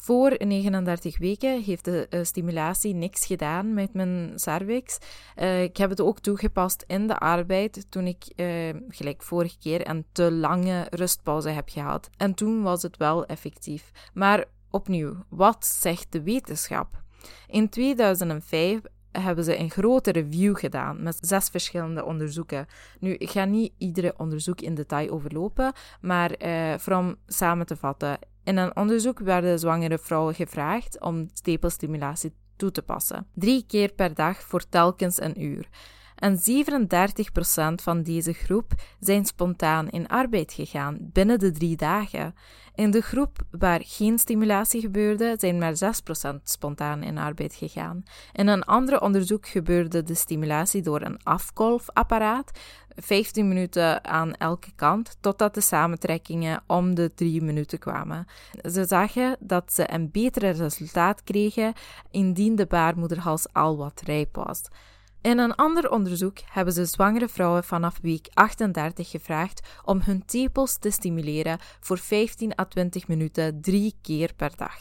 Voor 0.00 0.34
39 0.38 1.18
weken 1.18 1.62
heeft 1.62 1.84
de 1.84 2.06
uh, 2.10 2.24
stimulatie 2.24 2.94
niks 2.94 3.26
gedaan 3.26 3.74
met 3.74 3.94
mijn 3.94 4.32
cervix. 4.34 4.98
Uh, 5.36 5.62
ik 5.62 5.76
heb 5.76 5.90
het 5.90 6.00
ook 6.00 6.18
toegepast 6.18 6.84
in 6.86 7.06
de 7.06 7.18
arbeid 7.18 7.86
toen 7.88 8.06
ik, 8.06 8.32
uh, 8.36 8.74
gelijk 8.88 9.22
vorige 9.22 9.58
keer, 9.58 9.88
een 9.88 10.04
te 10.12 10.32
lange 10.32 10.86
rustpauze 10.90 11.48
heb 11.48 11.68
gehad. 11.68 12.10
En 12.16 12.34
toen 12.34 12.62
was 12.62 12.82
het 12.82 12.96
wel 12.96 13.26
effectief. 13.26 13.90
Maar 14.14 14.44
opnieuw, 14.70 15.24
wat 15.28 15.66
zegt 15.66 16.12
de 16.12 16.22
wetenschap? 16.22 17.02
In 17.46 17.68
2005 17.68 18.80
hebben 19.12 19.44
ze 19.44 19.58
een 19.58 19.70
grote 19.70 20.12
review 20.12 20.56
gedaan 20.56 21.02
met 21.02 21.18
zes 21.20 21.48
verschillende 21.48 22.04
onderzoeken. 22.04 22.66
Nu, 23.00 23.14
ik 23.14 23.30
ga 23.30 23.44
niet 23.44 23.72
iedere 23.78 24.14
onderzoek 24.16 24.60
in 24.60 24.74
detail 24.74 25.10
overlopen, 25.10 25.72
maar 26.00 26.44
uh, 26.88 26.98
om 26.98 27.16
samen 27.26 27.66
te 27.66 27.76
vatten. 27.76 28.18
In 28.48 28.56
een 28.56 28.76
onderzoek 28.76 29.18
werden 29.18 29.58
zwangere 29.58 29.98
vrouwen 29.98 30.34
gevraagd 30.34 31.00
om 31.00 31.28
stepelstimulatie 31.32 32.32
toe 32.56 32.70
te 32.70 32.82
passen. 32.82 33.26
Drie 33.34 33.64
keer 33.66 33.92
per 33.92 34.14
dag 34.14 34.42
voor 34.42 34.68
telkens 34.68 35.20
een 35.20 35.42
uur. 35.42 35.68
En 36.18 36.36
37% 36.36 37.82
van 37.82 38.02
deze 38.02 38.32
groep 38.32 38.72
zijn 39.00 39.24
spontaan 39.24 39.88
in 39.88 40.08
arbeid 40.08 40.52
gegaan 40.52 40.98
binnen 41.00 41.38
de 41.38 41.50
drie 41.50 41.76
dagen. 41.76 42.34
In 42.74 42.90
de 42.90 43.00
groep 43.00 43.38
waar 43.50 43.80
geen 43.84 44.18
stimulatie 44.18 44.80
gebeurde, 44.80 45.34
zijn 45.38 45.58
maar 45.58 45.74
6% 45.74 46.42
spontaan 46.42 47.02
in 47.02 47.18
arbeid 47.18 47.54
gegaan. 47.54 48.02
In 48.32 48.46
een 48.46 48.64
ander 48.64 49.00
onderzoek 49.00 49.48
gebeurde 49.48 50.02
de 50.02 50.14
stimulatie 50.14 50.82
door 50.82 51.00
een 51.00 51.22
afkolfapparaat, 51.22 52.58
15 52.88 53.48
minuten 53.48 54.04
aan 54.04 54.32
elke 54.32 54.70
kant, 54.74 55.16
totdat 55.20 55.54
de 55.54 55.60
samentrekkingen 55.60 56.62
om 56.66 56.94
de 56.94 57.14
3 57.14 57.42
minuten 57.42 57.78
kwamen. 57.78 58.26
Ze 58.70 58.84
zagen 58.84 59.36
dat 59.40 59.72
ze 59.72 59.92
een 59.92 60.10
beter 60.10 60.52
resultaat 60.52 61.22
kregen 61.22 61.72
indien 62.10 62.56
de 62.56 62.66
baarmoederhals 62.66 63.52
al 63.52 63.76
wat 63.76 64.02
rijp 64.04 64.36
was. 64.36 64.62
In 65.20 65.38
een 65.38 65.54
ander 65.54 65.90
onderzoek 65.90 66.38
hebben 66.44 66.74
ze 66.74 66.84
zwangere 66.84 67.28
vrouwen 67.28 67.64
vanaf 67.64 67.98
week 68.02 68.28
38 68.34 69.10
gevraagd 69.10 69.60
om 69.84 70.00
hun 70.00 70.24
tepels 70.24 70.78
te 70.78 70.90
stimuleren 70.90 71.58
voor 71.80 71.98
15 71.98 72.58
à 72.60 72.64
20 72.64 73.08
minuten 73.08 73.60
drie 73.60 73.94
keer 74.02 74.34
per 74.34 74.52
dag. 74.56 74.78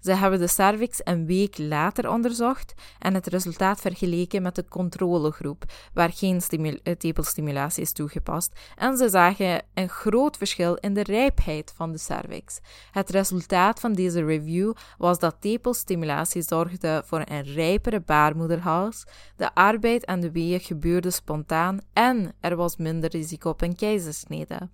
Ze 0.00 0.14
hebben 0.14 0.38
de 0.38 0.46
cervix 0.46 1.00
een 1.04 1.26
week 1.26 1.58
later 1.58 2.10
onderzocht 2.10 2.74
en 2.98 3.14
het 3.14 3.26
resultaat 3.26 3.80
vergeleken 3.80 4.42
met 4.42 4.54
de 4.54 4.64
controlegroep, 4.68 5.64
waar 5.94 6.12
geen 6.12 6.40
eh, 6.82 6.94
tepelstimulatie 6.94 7.82
is 7.82 7.92
toegepast, 7.92 8.52
en 8.76 8.96
ze 8.96 9.08
zagen 9.08 9.62
een 9.74 9.88
groot 9.88 10.36
verschil 10.36 10.74
in 10.74 10.94
de 10.94 11.02
rijpheid 11.02 11.72
van 11.76 11.92
de 11.92 11.98
cervix. 11.98 12.58
Het 12.90 13.10
resultaat 13.10 13.80
van 13.80 13.92
deze 13.92 14.24
review 14.24 14.72
was 14.98 15.18
dat 15.18 15.36
tepelstimulatie 15.40 16.42
zorgde 16.42 17.02
voor 17.06 17.22
een 17.24 17.42
rijpere 17.42 18.00
baarmoederhals, 18.00 19.04
de 19.36 19.54
arbeid 19.54 20.04
en 20.04 20.20
de 20.20 20.30
weeën 20.30 20.60
gebeurden 20.60 21.12
spontaan 21.12 21.78
en 21.92 22.32
er 22.40 22.56
was 22.56 22.76
minder 22.76 23.10
risico 23.10 23.50
op 23.50 23.62
een 23.62 23.76
keizersnede. 23.76 24.68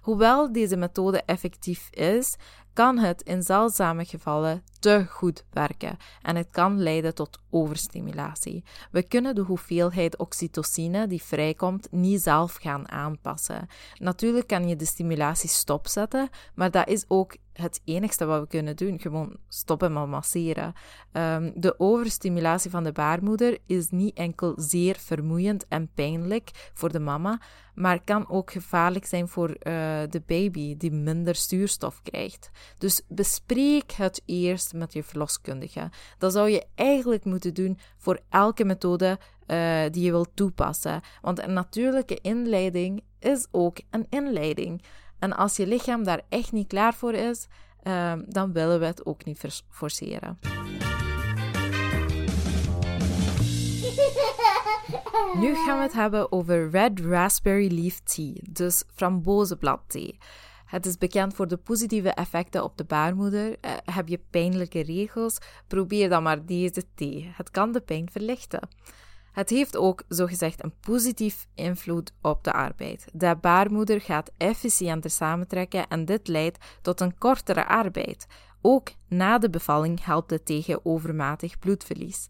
Hoewel 0.00 0.52
deze 0.52 0.76
methode 0.76 1.22
effectief 1.26 1.88
is, 1.90 2.36
kan 2.72 2.98
het 2.98 3.22
in 3.22 3.42
zeldzame 3.42 4.04
gevallen 4.04 4.62
te 4.80 5.06
goed 5.08 5.44
werken 5.50 5.96
en 6.22 6.36
het 6.36 6.48
kan 6.50 6.82
leiden 6.82 7.14
tot 7.14 7.38
overstimulatie. 7.50 8.64
We 8.90 9.02
kunnen 9.02 9.34
de 9.34 9.40
hoeveelheid 9.40 10.16
oxytocine 10.16 11.06
die 11.06 11.22
vrijkomt 11.22 11.88
niet 11.90 12.22
zelf 12.22 12.54
gaan 12.54 12.90
aanpassen. 12.90 13.66
Natuurlijk 13.94 14.46
kan 14.46 14.68
je 14.68 14.76
de 14.76 14.84
stimulatie 14.84 15.48
stopzetten, 15.48 16.28
maar 16.54 16.70
dat 16.70 16.88
is 16.88 17.04
ook 17.08 17.36
het 17.52 17.80
enigste 17.84 18.24
wat 18.24 18.40
we 18.40 18.46
kunnen 18.46 18.76
doen. 18.76 19.00
Gewoon 19.00 19.36
stoppen 19.48 19.92
met 19.92 20.06
masseren. 20.06 20.72
Um, 21.12 21.52
de 21.54 21.80
overstimulatie 21.80 22.70
van 22.70 22.84
de 22.84 22.92
baarmoeder 22.92 23.58
is 23.66 23.90
niet 23.90 24.16
enkel 24.16 24.52
zeer 24.56 24.96
vermoeiend 24.98 25.68
en 25.68 25.90
pijnlijk 25.94 26.70
voor 26.74 26.92
de 26.92 27.00
mama, 27.00 27.40
maar 27.74 28.04
kan 28.04 28.28
ook 28.28 28.50
gevaarlijk 28.50 29.06
zijn 29.06 29.28
voor 29.28 29.48
uh, 29.48 29.54
de 30.08 30.22
baby 30.26 30.76
die 30.76 30.92
minder 30.92 31.34
zuurstof 31.34 32.02
krijgt. 32.02 32.50
Dus 32.78 33.02
bespreek 33.08 33.92
het 33.92 34.22
eerst 34.26 34.69
met 34.72 34.92
je 34.92 35.02
verloskundige. 35.02 35.90
Dat 36.18 36.32
zou 36.32 36.48
je 36.48 36.66
eigenlijk 36.74 37.24
moeten 37.24 37.54
doen 37.54 37.78
voor 37.96 38.20
elke 38.28 38.64
methode 38.64 39.18
uh, 39.46 39.82
die 39.90 40.04
je 40.04 40.10
wilt 40.10 40.30
toepassen. 40.34 41.00
Want 41.20 41.42
een 41.42 41.52
natuurlijke 41.52 42.18
inleiding 42.20 43.02
is 43.18 43.46
ook 43.50 43.78
een 43.90 44.06
inleiding. 44.08 44.82
En 45.18 45.36
als 45.36 45.56
je 45.56 45.66
lichaam 45.66 46.04
daar 46.04 46.22
echt 46.28 46.52
niet 46.52 46.66
klaar 46.66 46.94
voor 46.94 47.12
is, 47.12 47.46
uh, 47.82 48.12
dan 48.26 48.52
willen 48.52 48.80
we 48.80 48.86
het 48.86 49.06
ook 49.06 49.24
niet 49.24 49.64
forceren. 49.70 50.38
Nu 55.34 55.54
gaan 55.54 55.76
we 55.76 55.82
het 55.82 55.92
hebben 55.92 56.32
over 56.32 56.70
Red 56.70 57.00
Raspberry 57.00 57.74
Leaf 57.80 58.00
Tea, 58.00 58.32
dus 58.50 58.84
frambozenbladthee. 58.94 60.18
Het 60.70 60.86
is 60.86 60.98
bekend 60.98 61.34
voor 61.34 61.48
de 61.48 61.56
positieve 61.56 62.10
effecten 62.10 62.64
op 62.64 62.76
de 62.76 62.84
baarmoeder. 62.84 63.48
Uh, 63.48 63.72
heb 63.84 64.08
je 64.08 64.20
pijnlijke 64.30 64.82
regels? 64.82 65.38
Probeer 65.66 66.08
dan 66.08 66.22
maar 66.22 66.46
deze 66.46 66.84
thee. 66.94 67.32
Het 67.36 67.50
kan 67.50 67.72
de 67.72 67.80
pijn 67.80 68.10
verlichten. 68.10 68.68
Het 69.32 69.50
heeft 69.50 69.76
ook 69.76 70.02
zogezegd 70.08 70.64
een 70.64 70.74
positief 70.80 71.46
invloed 71.54 72.12
op 72.22 72.44
de 72.44 72.52
arbeid. 72.52 73.06
De 73.12 73.36
baarmoeder 73.40 74.00
gaat 74.00 74.30
efficiënter 74.36 75.10
samentrekken 75.10 75.88
en 75.88 76.04
dit 76.04 76.28
leidt 76.28 76.58
tot 76.82 77.00
een 77.00 77.18
kortere 77.18 77.66
arbeid. 77.66 78.26
Ook 78.60 78.90
na 79.08 79.38
de 79.38 79.50
bevalling 79.50 80.04
helpt 80.04 80.30
het 80.30 80.44
tegen 80.44 80.84
overmatig 80.84 81.58
bloedverlies. 81.58 82.28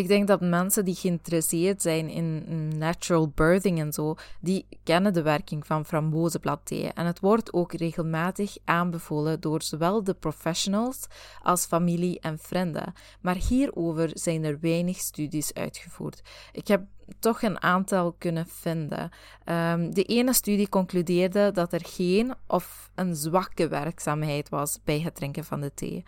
Ik 0.00 0.08
denk 0.08 0.26
dat 0.26 0.40
mensen 0.40 0.84
die 0.84 0.94
geïnteresseerd 0.94 1.82
zijn 1.82 2.08
in 2.08 2.68
natural 2.78 3.28
birthing 3.34 3.80
en 3.80 3.92
zo, 3.92 4.14
die 4.40 4.66
kennen 4.82 5.12
de 5.12 5.22
werking 5.22 5.66
van 5.66 5.84
frambozenbladthee. 5.84 6.92
En 6.92 7.06
het 7.06 7.20
wordt 7.20 7.52
ook 7.52 7.72
regelmatig 7.72 8.56
aanbevolen 8.64 9.40
door 9.40 9.62
zowel 9.62 10.04
de 10.04 10.14
professionals 10.14 11.06
als 11.42 11.66
familie 11.66 12.20
en 12.20 12.38
vrienden. 12.38 12.92
Maar 13.20 13.36
hierover 13.36 14.10
zijn 14.12 14.44
er 14.44 14.60
weinig 14.60 14.96
studies 14.96 15.54
uitgevoerd. 15.54 16.22
Ik 16.52 16.68
heb 16.68 16.82
toch 17.18 17.42
een 17.42 17.62
aantal 17.62 18.14
kunnen 18.18 18.46
vinden. 18.46 19.10
Um, 19.44 19.94
de 19.94 20.04
ene 20.04 20.32
studie 20.32 20.68
concludeerde 20.68 21.50
dat 21.52 21.72
er 21.72 21.84
geen 21.84 22.34
of 22.46 22.90
een 22.94 23.16
zwakke 23.16 23.68
werkzaamheid 23.68 24.48
was 24.48 24.78
bij 24.84 25.00
het 25.00 25.14
drinken 25.14 25.44
van 25.44 25.60
de 25.60 25.74
thee. 25.74 26.04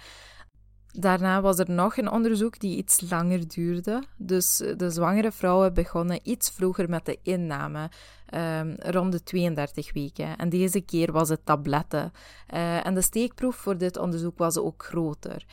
Daarna 0.93 1.41
was 1.41 1.59
er 1.59 1.71
nog 1.71 1.97
een 1.97 2.11
onderzoek 2.11 2.59
die 2.59 2.77
iets 2.77 3.11
langer 3.11 3.49
duurde. 3.49 4.03
Dus 4.17 4.61
eh, 4.61 4.77
de 4.77 4.91
zwangere 4.91 5.33
vrouwen 5.33 5.75
begonnen 5.75 6.21
iets 6.23 6.51
vroeger 6.51 6.89
met 6.89 7.07
de 7.07 7.19
inname, 7.23 7.91
um, 8.35 8.75
rond 8.79 9.13
de 9.13 9.23
32 9.23 9.93
weken. 9.93 10.37
En 10.37 10.49
deze 10.49 10.81
keer 10.81 11.13
was 11.13 11.29
het 11.29 11.47
tabletten. 11.47 12.13
Uh, 12.55 12.87
en 12.87 12.95
de 12.95 13.01
steekproef 13.01 13.57
voor 13.57 13.79
dit 13.79 13.97
onderzoek 13.97 14.39
was 14.39 14.59
ook 14.59 14.85
groter. 14.85 15.45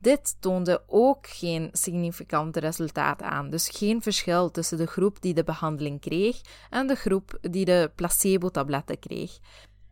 Dit 0.00 0.36
toonde 0.40 0.82
ook 0.86 1.26
geen 1.26 1.68
significante 1.72 2.60
resultaat 2.60 3.22
aan, 3.22 3.50
dus 3.50 3.68
geen 3.68 4.02
verschil 4.02 4.50
tussen 4.50 4.78
de 4.78 4.86
groep 4.86 5.22
die 5.22 5.34
de 5.34 5.44
behandeling 5.44 6.00
kreeg 6.00 6.40
en 6.70 6.86
de 6.86 6.94
groep 6.94 7.38
die 7.40 7.64
de 7.64 7.90
placebo-tabletten 7.94 8.98
kreeg. 8.98 9.38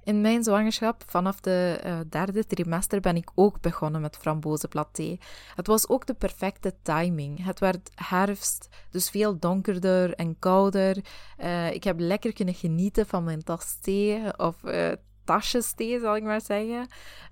In 0.07 0.21
mijn 0.21 0.43
zwangerschap, 0.43 1.03
vanaf 1.07 1.41
de 1.41 1.81
uh, 1.85 1.99
derde 2.09 2.47
trimester, 2.47 3.01
ben 3.01 3.17
ik 3.17 3.31
ook 3.35 3.61
begonnen 3.61 4.01
met 4.01 4.17
frambozenbladthee. 4.17 5.21
Het 5.55 5.67
was 5.67 5.89
ook 5.89 6.07
de 6.07 6.15
perfecte 6.15 6.75
timing. 6.83 7.45
Het 7.45 7.61
werd 7.61 7.91
herfst, 7.95 8.69
dus 8.91 9.11
veel 9.11 9.39
donkerder 9.39 10.15
en 10.15 10.39
kouder. 10.39 11.05
Uh, 11.39 11.73
ik 11.73 11.85
heb 11.85 11.99
lekker 11.99 12.33
kunnen 12.33 12.55
genieten 12.55 13.07
van 13.07 13.25
mijn 13.25 13.43
tas 13.43 13.79
thee 13.81 14.39
of 14.39 14.63
uh, 14.65 14.93
tasjes 15.27 15.73
thee, 15.73 16.01
zal 16.01 16.17
ik 16.17 16.23
maar 16.23 16.41
zeggen. 16.41 16.89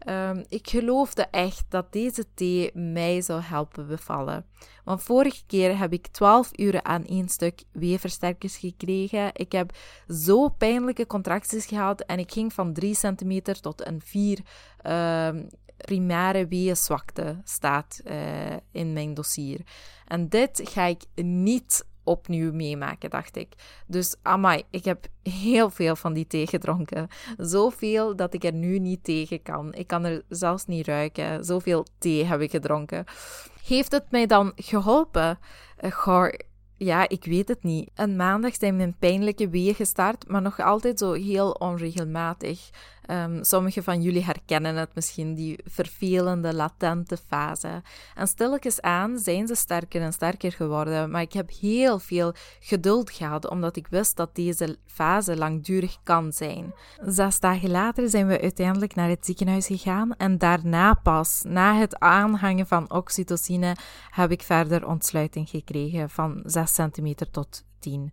Um, 0.09 0.45
ik 0.49 0.69
geloofde 0.69 1.23
echt 1.31 1.65
dat 1.69 1.93
deze 1.93 2.25
thee 2.35 2.71
mij 2.75 3.21
zou 3.21 3.41
helpen 3.41 3.87
bevallen. 3.87 4.47
Want 4.85 5.03
vorige 5.03 5.43
keer 5.47 5.79
heb 5.79 5.93
ik 5.93 6.07
12 6.07 6.51
uren 6.59 6.85
aan 6.85 7.05
één 7.05 7.29
stuk 7.29 7.63
weefversterkers 7.73 8.57
gekregen. 8.57 9.31
Ik 9.33 9.53
heb 9.53 9.77
zo 10.09 10.49
pijnlijke 10.49 11.07
contracties 11.07 11.67
gehad 11.67 12.01
en 12.01 12.19
ik 12.19 12.33
ging 12.33 12.53
van 12.53 12.73
3 12.73 12.95
centimeter 12.95 13.61
tot 13.61 13.87
een 13.87 14.01
4 14.05 14.39
um, 14.83 15.49
primaire 15.77 16.47
weeënzwakte 16.47 17.41
staat 17.45 18.01
uh, 18.05 18.57
in 18.73 18.93
mijn 18.93 19.15
dossier. 19.15 19.61
En 20.07 20.29
dit 20.29 20.61
ga 20.65 20.85
ik 20.85 21.03
niet 21.15 21.85
opnieuw 22.05 22.53
meemaken, 22.53 23.11
dacht 23.11 23.37
ik. 23.37 23.55
Dus 23.87 24.17
amai, 24.23 24.63
ik 24.71 24.85
heb 24.85 25.07
heel 25.23 25.71
veel 25.71 25.97
van 25.97 26.13
die 26.13 26.27
thee 26.27 26.47
gedronken. 26.47 27.09
Zoveel 27.37 28.17
dat 28.17 28.35
ik 28.35 28.45
er 28.45 28.53
nu 28.53 28.79
niet 28.79 29.05
tegen 29.05 29.43
kan. 29.43 29.75
Ik 29.75 29.87
kan 29.87 30.05
er 30.05 30.23
zelfs 30.29 30.67
niet 30.67 30.87
ruiken. 30.87 31.45
Zoveel 31.45 31.87
thee 31.99 32.25
heb 32.25 32.41
ik 32.41 32.51
gedronken. 32.51 33.05
Heeft 33.67 33.93
het 33.93 34.11
mij 34.11 34.27
dan 34.27 34.53
geholpen? 34.57 35.39
Uh, 36.07 36.29
ja, 36.77 37.09
ik 37.09 37.25
weet 37.25 37.49
het 37.49 37.63
niet. 37.63 37.91
Een 37.95 38.17
maandag 38.17 38.55
zijn 38.55 38.77
mijn 38.77 38.97
pijnlijke 38.99 39.49
weeën 39.49 39.75
gestart, 39.75 40.29
maar 40.29 40.43
nog 40.43 40.61
altijd 40.61 40.99
zo 40.99 41.13
heel 41.13 41.51
onregelmatig. 41.51 42.71
Um, 43.11 43.45
Sommigen 43.45 43.83
van 43.83 44.03
jullie 44.03 44.25
herkennen 44.25 44.77
het 44.77 44.95
misschien, 44.95 45.35
die 45.35 45.59
vervelende, 45.65 46.55
latente 46.55 47.17
fase. 47.17 47.83
En 48.15 48.27
stilletjes 48.27 48.81
aan 48.81 49.19
zijn 49.19 49.47
ze 49.47 49.55
sterker 49.55 50.03
en 50.03 50.13
sterker 50.13 50.53
geworden, 50.53 51.11
maar 51.11 51.23
ik 51.23 51.33
heb 51.33 51.51
heel 51.61 51.99
veel 51.99 52.35
geduld 52.61 53.11
gehad, 53.11 53.49
omdat 53.49 53.77
ik 53.77 53.87
wist 53.87 54.17
dat 54.17 54.35
deze 54.35 54.79
fase 54.87 55.37
langdurig 55.37 55.97
kan 56.03 56.33
zijn. 56.33 56.75
Zes 57.07 57.41
dagen 57.41 57.71
later 57.71 58.09
zijn 58.09 58.27
we 58.27 58.41
uiteindelijk 58.41 58.95
naar 58.95 59.09
het 59.09 59.27
ziekenhuis 59.27 59.67
gegaan 59.67 60.17
en 60.17 60.39
daarna 60.39 60.95
pas, 60.95 61.43
na 61.47 61.79
het 61.79 61.99
aanhangen 61.99 62.67
van 62.67 62.91
oxytocine, 62.91 63.77
heb 64.11 64.31
ik 64.31 64.43
verder 64.43 64.87
ontsluiting 64.87 65.49
gekregen 65.49 66.11
van 66.11 66.43
6 66.45 66.75
centimeter 66.75 67.31
tot 67.31 67.65
10. 67.79 68.13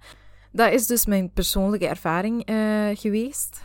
Dat 0.52 0.72
is 0.72 0.88
dus 0.88 1.06
mijn 1.06 1.32
persoonlijke 1.32 1.88
ervaring 1.88 2.50
uh, 2.50 2.56
geweest. 2.94 3.62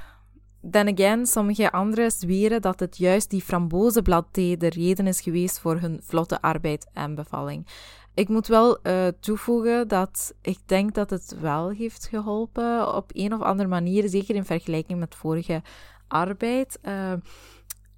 Then 0.71 0.89
again, 0.89 1.27
sommige 1.27 1.73
anderen 1.73 2.11
zweren 2.11 2.63
dat 2.63 2.81
het 2.81 2.97
juist 2.97 3.31
die 3.31 3.43
frambozenbladthee 3.43 4.57
de 4.57 4.69
reden 4.69 5.07
is 5.07 5.21
geweest 5.21 5.59
voor 5.59 5.77
hun 5.81 6.01
vlotte 6.03 6.41
arbeid 6.41 6.87
en 6.93 7.15
bevalling. 7.15 7.67
Ik 8.15 8.29
moet 8.29 8.47
wel 8.47 8.79
uh, 8.83 9.07
toevoegen 9.21 9.89
dat 9.89 10.35
ik 10.43 10.59
denk 10.67 10.95
dat 10.95 11.11
het 11.11 11.37
wel 11.41 11.71
heeft 11.71 12.07
geholpen 12.07 12.95
op 12.95 13.11
een 13.15 13.35
of 13.35 13.41
andere 13.41 13.69
manier, 13.69 14.09
zeker 14.09 14.35
in 14.35 14.45
vergelijking 14.45 14.99
met 14.99 15.15
vorige 15.15 15.63
arbeid. 16.09 16.79
Uh, 16.83 17.13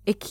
ik, 0.05 0.25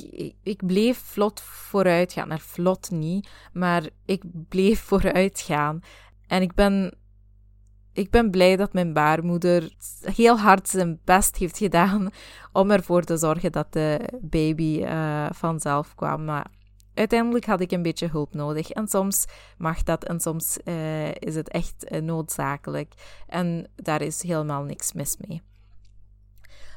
ik, 0.44 0.66
bleef 0.66 0.98
vlot 0.98 1.42
vooruit 1.42 2.14
gaan. 2.14 2.32
Er 2.32 2.40
vlot 2.40 2.92
niet, 2.92 3.30
maar 3.54 3.90
ik 4.06 4.24
bleef 4.50 4.82
vooruit 4.90 5.40
gaan. 5.40 5.80
En 6.28 6.42
ik 6.42 6.54
ben 6.54 6.94
ik 7.98 8.10
ben 8.10 8.32
blij 8.32 8.56
dat 8.56 8.74
mijn 8.74 8.94
baarmoeder 8.94 9.70
heel 10.02 10.40
hard 10.40 10.70
zijn 10.70 11.00
best 11.04 11.38
heeft 11.38 11.58
gedaan 11.58 12.10
om 12.52 12.72
ervoor 12.72 13.04
te 13.04 13.18
zorgen 13.18 13.52
dat 13.52 13.74
de 13.74 14.00
baby 14.22 14.82
uh, 14.82 15.28
vanzelf 15.32 15.96
kwam. 15.96 16.26
Maar 16.26 16.48
uiteindelijk 16.94 17.46
had 17.46 17.60
ik 17.60 17.72
een 17.72 17.82
beetje 17.82 18.08
hulp 18.08 18.34
nodig. 18.34 18.70
En 18.70 18.88
soms 18.88 19.26
mag 19.58 19.84
dat 19.84 20.04
en 20.04 20.20
soms 20.20 20.58
uh, 20.66 21.08
is 21.08 21.36
het 21.36 21.50
echt 21.50 21.92
uh, 21.92 22.02
noodzakelijk. 22.02 22.94
En 23.28 23.68
daar 23.76 24.02
is 24.02 24.24
helemaal 24.24 24.64
niks 24.64 24.94
mis 24.94 25.18
mee. 25.28 25.42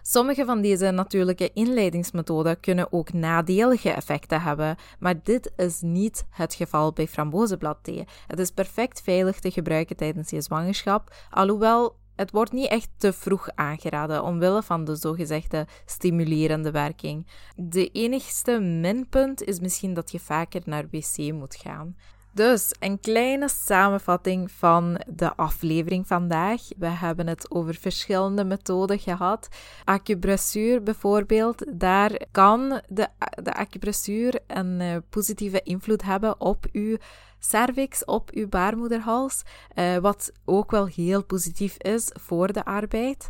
Sommige 0.03 0.45
van 0.45 0.61
deze 0.61 0.91
natuurlijke 0.91 1.51
inleidingsmethoden 1.53 2.61
kunnen 2.61 2.93
ook 2.93 3.13
nadelige 3.13 3.91
effecten 3.91 4.43
hebben, 4.43 4.77
maar 4.99 5.23
dit 5.23 5.53
is 5.57 5.81
niet 5.81 6.25
het 6.31 6.55
geval 6.55 6.93
bij 6.93 7.07
frambozenbladthee. 7.07 8.05
Het 8.27 8.39
is 8.39 8.51
perfect 8.51 9.01
veilig 9.03 9.41
te 9.41 9.51
gebruiken 9.51 9.97
tijdens 9.97 10.31
je 10.31 10.41
zwangerschap, 10.41 11.15
alhoewel 11.31 11.99
het 12.21 12.31
wordt 12.31 12.53
niet 12.53 12.69
echt 12.69 12.89
te 12.97 13.13
vroeg 13.13 13.49
aangeraden 13.55 14.23
omwille 14.23 14.63
van 14.63 14.85
de 14.85 14.97
zogezegde 14.97 15.67
stimulerende 15.87 16.71
werking. 16.71 17.27
De 17.57 17.89
enigste 17.89 18.61
minpunt 18.61 19.43
is 19.43 19.61
misschien 19.61 19.95
dat 19.95 20.11
je 20.11 20.21
vaker 20.21 20.63
naar 20.65 20.89
wc 20.91 21.33
moet 21.33 21.57
gaan. 21.57 21.97
Dus 22.33 22.75
een 22.79 23.01
kleine 23.01 23.49
samenvatting 23.49 24.51
van 24.51 25.01
de 25.07 25.37
aflevering 25.37 26.07
vandaag. 26.07 26.63
We 26.79 26.87
hebben 26.87 27.27
het 27.27 27.51
over 27.51 27.75
verschillende 27.75 28.45
methoden 28.45 28.99
gehad. 28.99 29.49
Acupressuur 29.85 30.83
bijvoorbeeld, 30.83 31.65
daar 31.81 32.27
kan 32.31 32.81
de, 32.89 33.09
de 33.43 33.55
acupressuur 33.55 34.41
een 34.47 34.81
uh, 34.81 34.97
positieve 35.09 35.63
invloed 35.63 36.03
hebben 36.03 36.41
op 36.41 36.67
uw 36.73 36.97
cervix, 37.39 38.05
op 38.05 38.31
uw 38.31 38.49
baarmoederhals, 38.49 39.43
uh, 39.75 39.97
wat 39.97 40.33
ook 40.45 40.71
wel 40.71 40.87
heel 40.87 41.25
positief 41.25 41.77
is 41.77 42.11
voor 42.13 42.53
de 42.53 42.65
arbeid. 42.65 43.27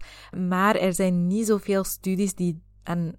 Maar 0.49 0.77
er 0.77 0.93
zijn 0.93 1.27
niet 1.27 1.47
zoveel 1.47 1.85
studies 1.85 2.35
die 2.35 2.63
een 2.85 3.17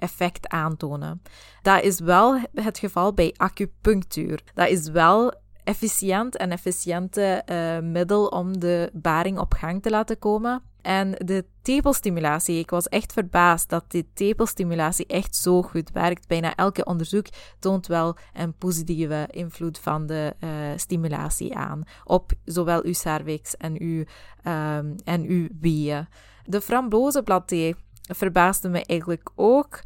effect 0.00 0.48
aantonen. 0.48 1.22
Dat 1.62 1.82
is 1.82 2.00
wel 2.00 2.38
het 2.54 2.78
geval 2.78 3.14
bij 3.14 3.34
acupunctuur. 3.36 4.42
Dat 4.54 4.68
is 4.68 4.88
wel 4.88 5.34
efficiënt 5.64 6.36
en 6.36 6.50
efficiënte 6.50 7.42
uh, 7.46 7.78
middel 7.90 8.26
om 8.26 8.58
de 8.58 8.90
baring 8.92 9.38
op 9.38 9.52
gang 9.52 9.82
te 9.82 9.90
laten 9.90 10.18
komen. 10.18 10.62
En 10.82 11.10
de 11.10 11.44
tepelstimulatie, 11.62 12.58
ik 12.58 12.70
was 12.70 12.88
echt 12.88 13.12
verbaasd 13.12 13.68
dat 13.68 13.84
die 13.88 14.10
tepelstimulatie 14.14 15.06
echt 15.06 15.36
zo 15.36 15.62
goed 15.62 15.90
werkt. 15.90 16.28
Bijna 16.28 16.54
elke 16.54 16.84
onderzoek 16.84 17.26
toont 17.58 17.86
wel 17.86 18.16
een 18.32 18.54
positieve 18.54 19.28
invloed 19.30 19.78
van 19.78 20.06
de 20.06 20.34
uh, 20.40 20.50
stimulatie 20.76 21.56
aan 21.56 21.82
op 22.04 22.32
zowel 22.44 22.84
uw 22.84 22.92
cervix 22.92 23.56
en 23.56 23.80
uw, 23.80 24.04
um, 24.44 24.94
en 25.04 25.24
uw 25.26 25.48
weeën. 25.60 26.08
De 26.44 26.60
frambozenbladthee 26.60 27.74
verbaasde 28.14 28.68
me 28.68 28.84
eigenlijk 28.84 29.30
ook 29.34 29.80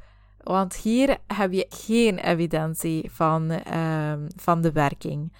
want 0.44 0.76
hier 0.76 1.18
heb 1.26 1.52
je 1.52 1.66
geen 1.68 2.18
evidentie 2.18 3.10
van, 3.10 3.50
uh, 3.72 4.12
van 4.36 4.60
de 4.60 4.72
werking. 4.72 5.32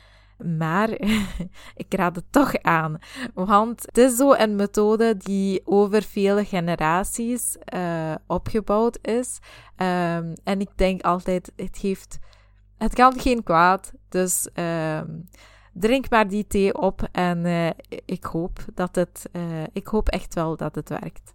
Maar 0.58 0.90
ik 1.84 1.94
raad 1.94 2.16
het 2.16 2.24
toch 2.30 2.56
aan. 2.62 2.98
Want 3.34 3.82
het 3.86 3.98
is 3.98 4.16
zo 4.16 4.32
een 4.32 4.56
methode 4.56 5.16
die 5.16 5.62
over 5.64 6.02
vele 6.02 6.44
generaties 6.44 7.56
uh, 7.74 8.14
opgebouwd 8.26 8.98
is. 9.02 9.38
Um, 9.76 10.32
en 10.44 10.60
ik 10.60 10.70
denk 10.74 11.02
altijd, 11.02 11.52
het 11.56 11.76
heeft... 11.76 12.18
Het 12.78 12.94
kan 12.94 13.20
geen 13.20 13.42
kwaad. 13.42 13.92
Dus 14.08 14.48
um, 14.54 15.28
drink 15.72 16.10
maar 16.10 16.28
die 16.28 16.46
thee 16.46 16.78
op. 16.78 17.08
En 17.12 17.44
uh, 17.44 17.70
ik 18.04 18.24
hoop 18.24 18.58
dat 18.74 18.94
het... 18.94 19.28
Uh, 19.32 19.62
ik 19.72 19.86
hoop 19.86 20.08
echt 20.08 20.34
wel 20.34 20.56
dat 20.56 20.74
het 20.74 20.88
werkt. 20.88 21.33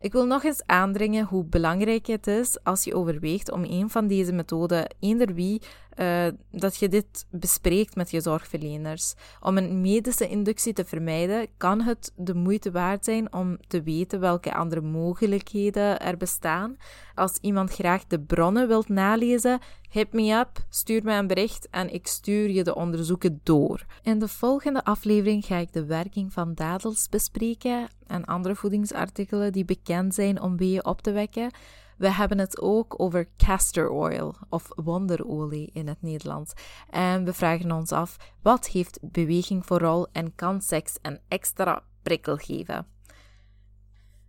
Ik 0.00 0.12
wil 0.12 0.26
nog 0.26 0.44
eens 0.44 0.62
aandringen 0.66 1.24
hoe 1.24 1.44
belangrijk 1.44 2.06
het 2.06 2.26
is 2.26 2.64
als 2.64 2.84
je 2.84 2.94
overweegt 2.94 3.50
om 3.50 3.64
een 3.64 3.90
van 3.90 4.06
deze 4.06 4.32
methoden, 4.32 4.94
eender 5.00 5.34
wie, 5.34 5.62
uh, 5.98 6.26
dat 6.50 6.76
je 6.76 6.88
dit 6.88 7.26
bespreekt 7.30 7.96
met 7.96 8.10
je 8.10 8.20
zorgverleners. 8.20 9.14
Om 9.40 9.56
een 9.56 9.80
medische 9.80 10.28
inductie 10.28 10.72
te 10.72 10.84
vermijden, 10.84 11.46
kan 11.56 11.80
het 11.80 12.12
de 12.16 12.34
moeite 12.34 12.70
waard 12.70 13.04
zijn 13.04 13.32
om 13.32 13.58
te 13.68 13.82
weten 13.82 14.20
welke 14.20 14.54
andere 14.54 14.80
mogelijkheden 14.80 16.00
er 16.00 16.16
bestaan. 16.16 16.76
Als 17.14 17.38
iemand 17.40 17.70
graag 17.70 18.06
de 18.06 18.20
bronnen 18.20 18.68
wilt 18.68 18.88
nalezen, 18.88 19.58
hit 19.90 20.12
me 20.12 20.32
up, 20.32 20.64
stuur 20.68 21.04
me 21.04 21.12
een 21.12 21.26
bericht 21.26 21.68
en 21.70 21.94
ik 21.94 22.06
stuur 22.06 22.50
je 22.50 22.64
de 22.64 22.74
onderzoeken 22.74 23.40
door. 23.42 23.84
In 24.02 24.18
de 24.18 24.28
volgende 24.28 24.84
aflevering 24.84 25.44
ga 25.44 25.56
ik 25.56 25.72
de 25.72 25.84
werking 25.84 26.32
van 26.32 26.54
dadels 26.54 27.08
bespreken 27.08 27.88
en 28.06 28.24
andere 28.24 28.54
voedingsartikelen 28.54 29.52
die 29.52 29.64
bekend 29.64 30.14
zijn 30.14 30.40
om 30.42 30.56
weeën 30.56 30.84
op 30.84 31.02
te 31.02 31.12
wekken. 31.12 31.50
We 31.98 32.10
hebben 32.10 32.38
het 32.38 32.60
ook 32.60 33.00
over 33.00 33.28
castor 33.36 33.90
oil 33.90 34.34
of 34.48 34.68
wonderolie 34.74 35.70
in 35.72 35.88
het 35.88 36.02
Nederlands. 36.02 36.52
En 36.90 37.24
we 37.24 37.32
vragen 37.32 37.72
ons 37.72 37.92
af: 37.92 38.16
wat 38.42 38.68
heeft 38.68 38.98
beweging 39.02 39.66
vooral 39.66 40.08
en 40.12 40.34
kan 40.34 40.60
seks 40.60 40.98
een 41.02 41.20
extra 41.28 41.82
prikkel 42.02 42.36
geven? 42.36 42.86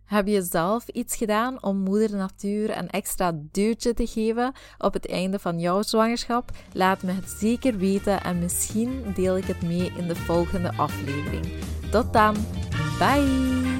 Heb 0.04 0.26
je 0.26 0.42
zelf 0.42 0.88
iets 0.88 1.16
gedaan 1.16 1.62
om 1.62 1.76
moeder 1.76 2.16
natuur 2.16 2.76
een 2.76 2.90
extra 2.90 3.32
duwtje 3.34 3.94
te 3.94 4.06
geven 4.06 4.52
op 4.78 4.92
het 4.92 5.08
einde 5.08 5.38
van 5.38 5.58
jouw 5.58 5.82
zwangerschap? 5.82 6.50
Laat 6.72 7.02
me 7.02 7.12
het 7.12 7.30
zeker 7.30 7.76
weten 7.76 8.22
en 8.22 8.38
misschien 8.38 9.12
deel 9.14 9.36
ik 9.36 9.44
het 9.44 9.62
mee 9.62 9.92
in 9.96 10.08
de 10.08 10.16
volgende 10.16 10.72
aflevering. 10.76 11.46
Tot 11.90 12.12
dan, 12.12 12.36
bye! 12.98 13.79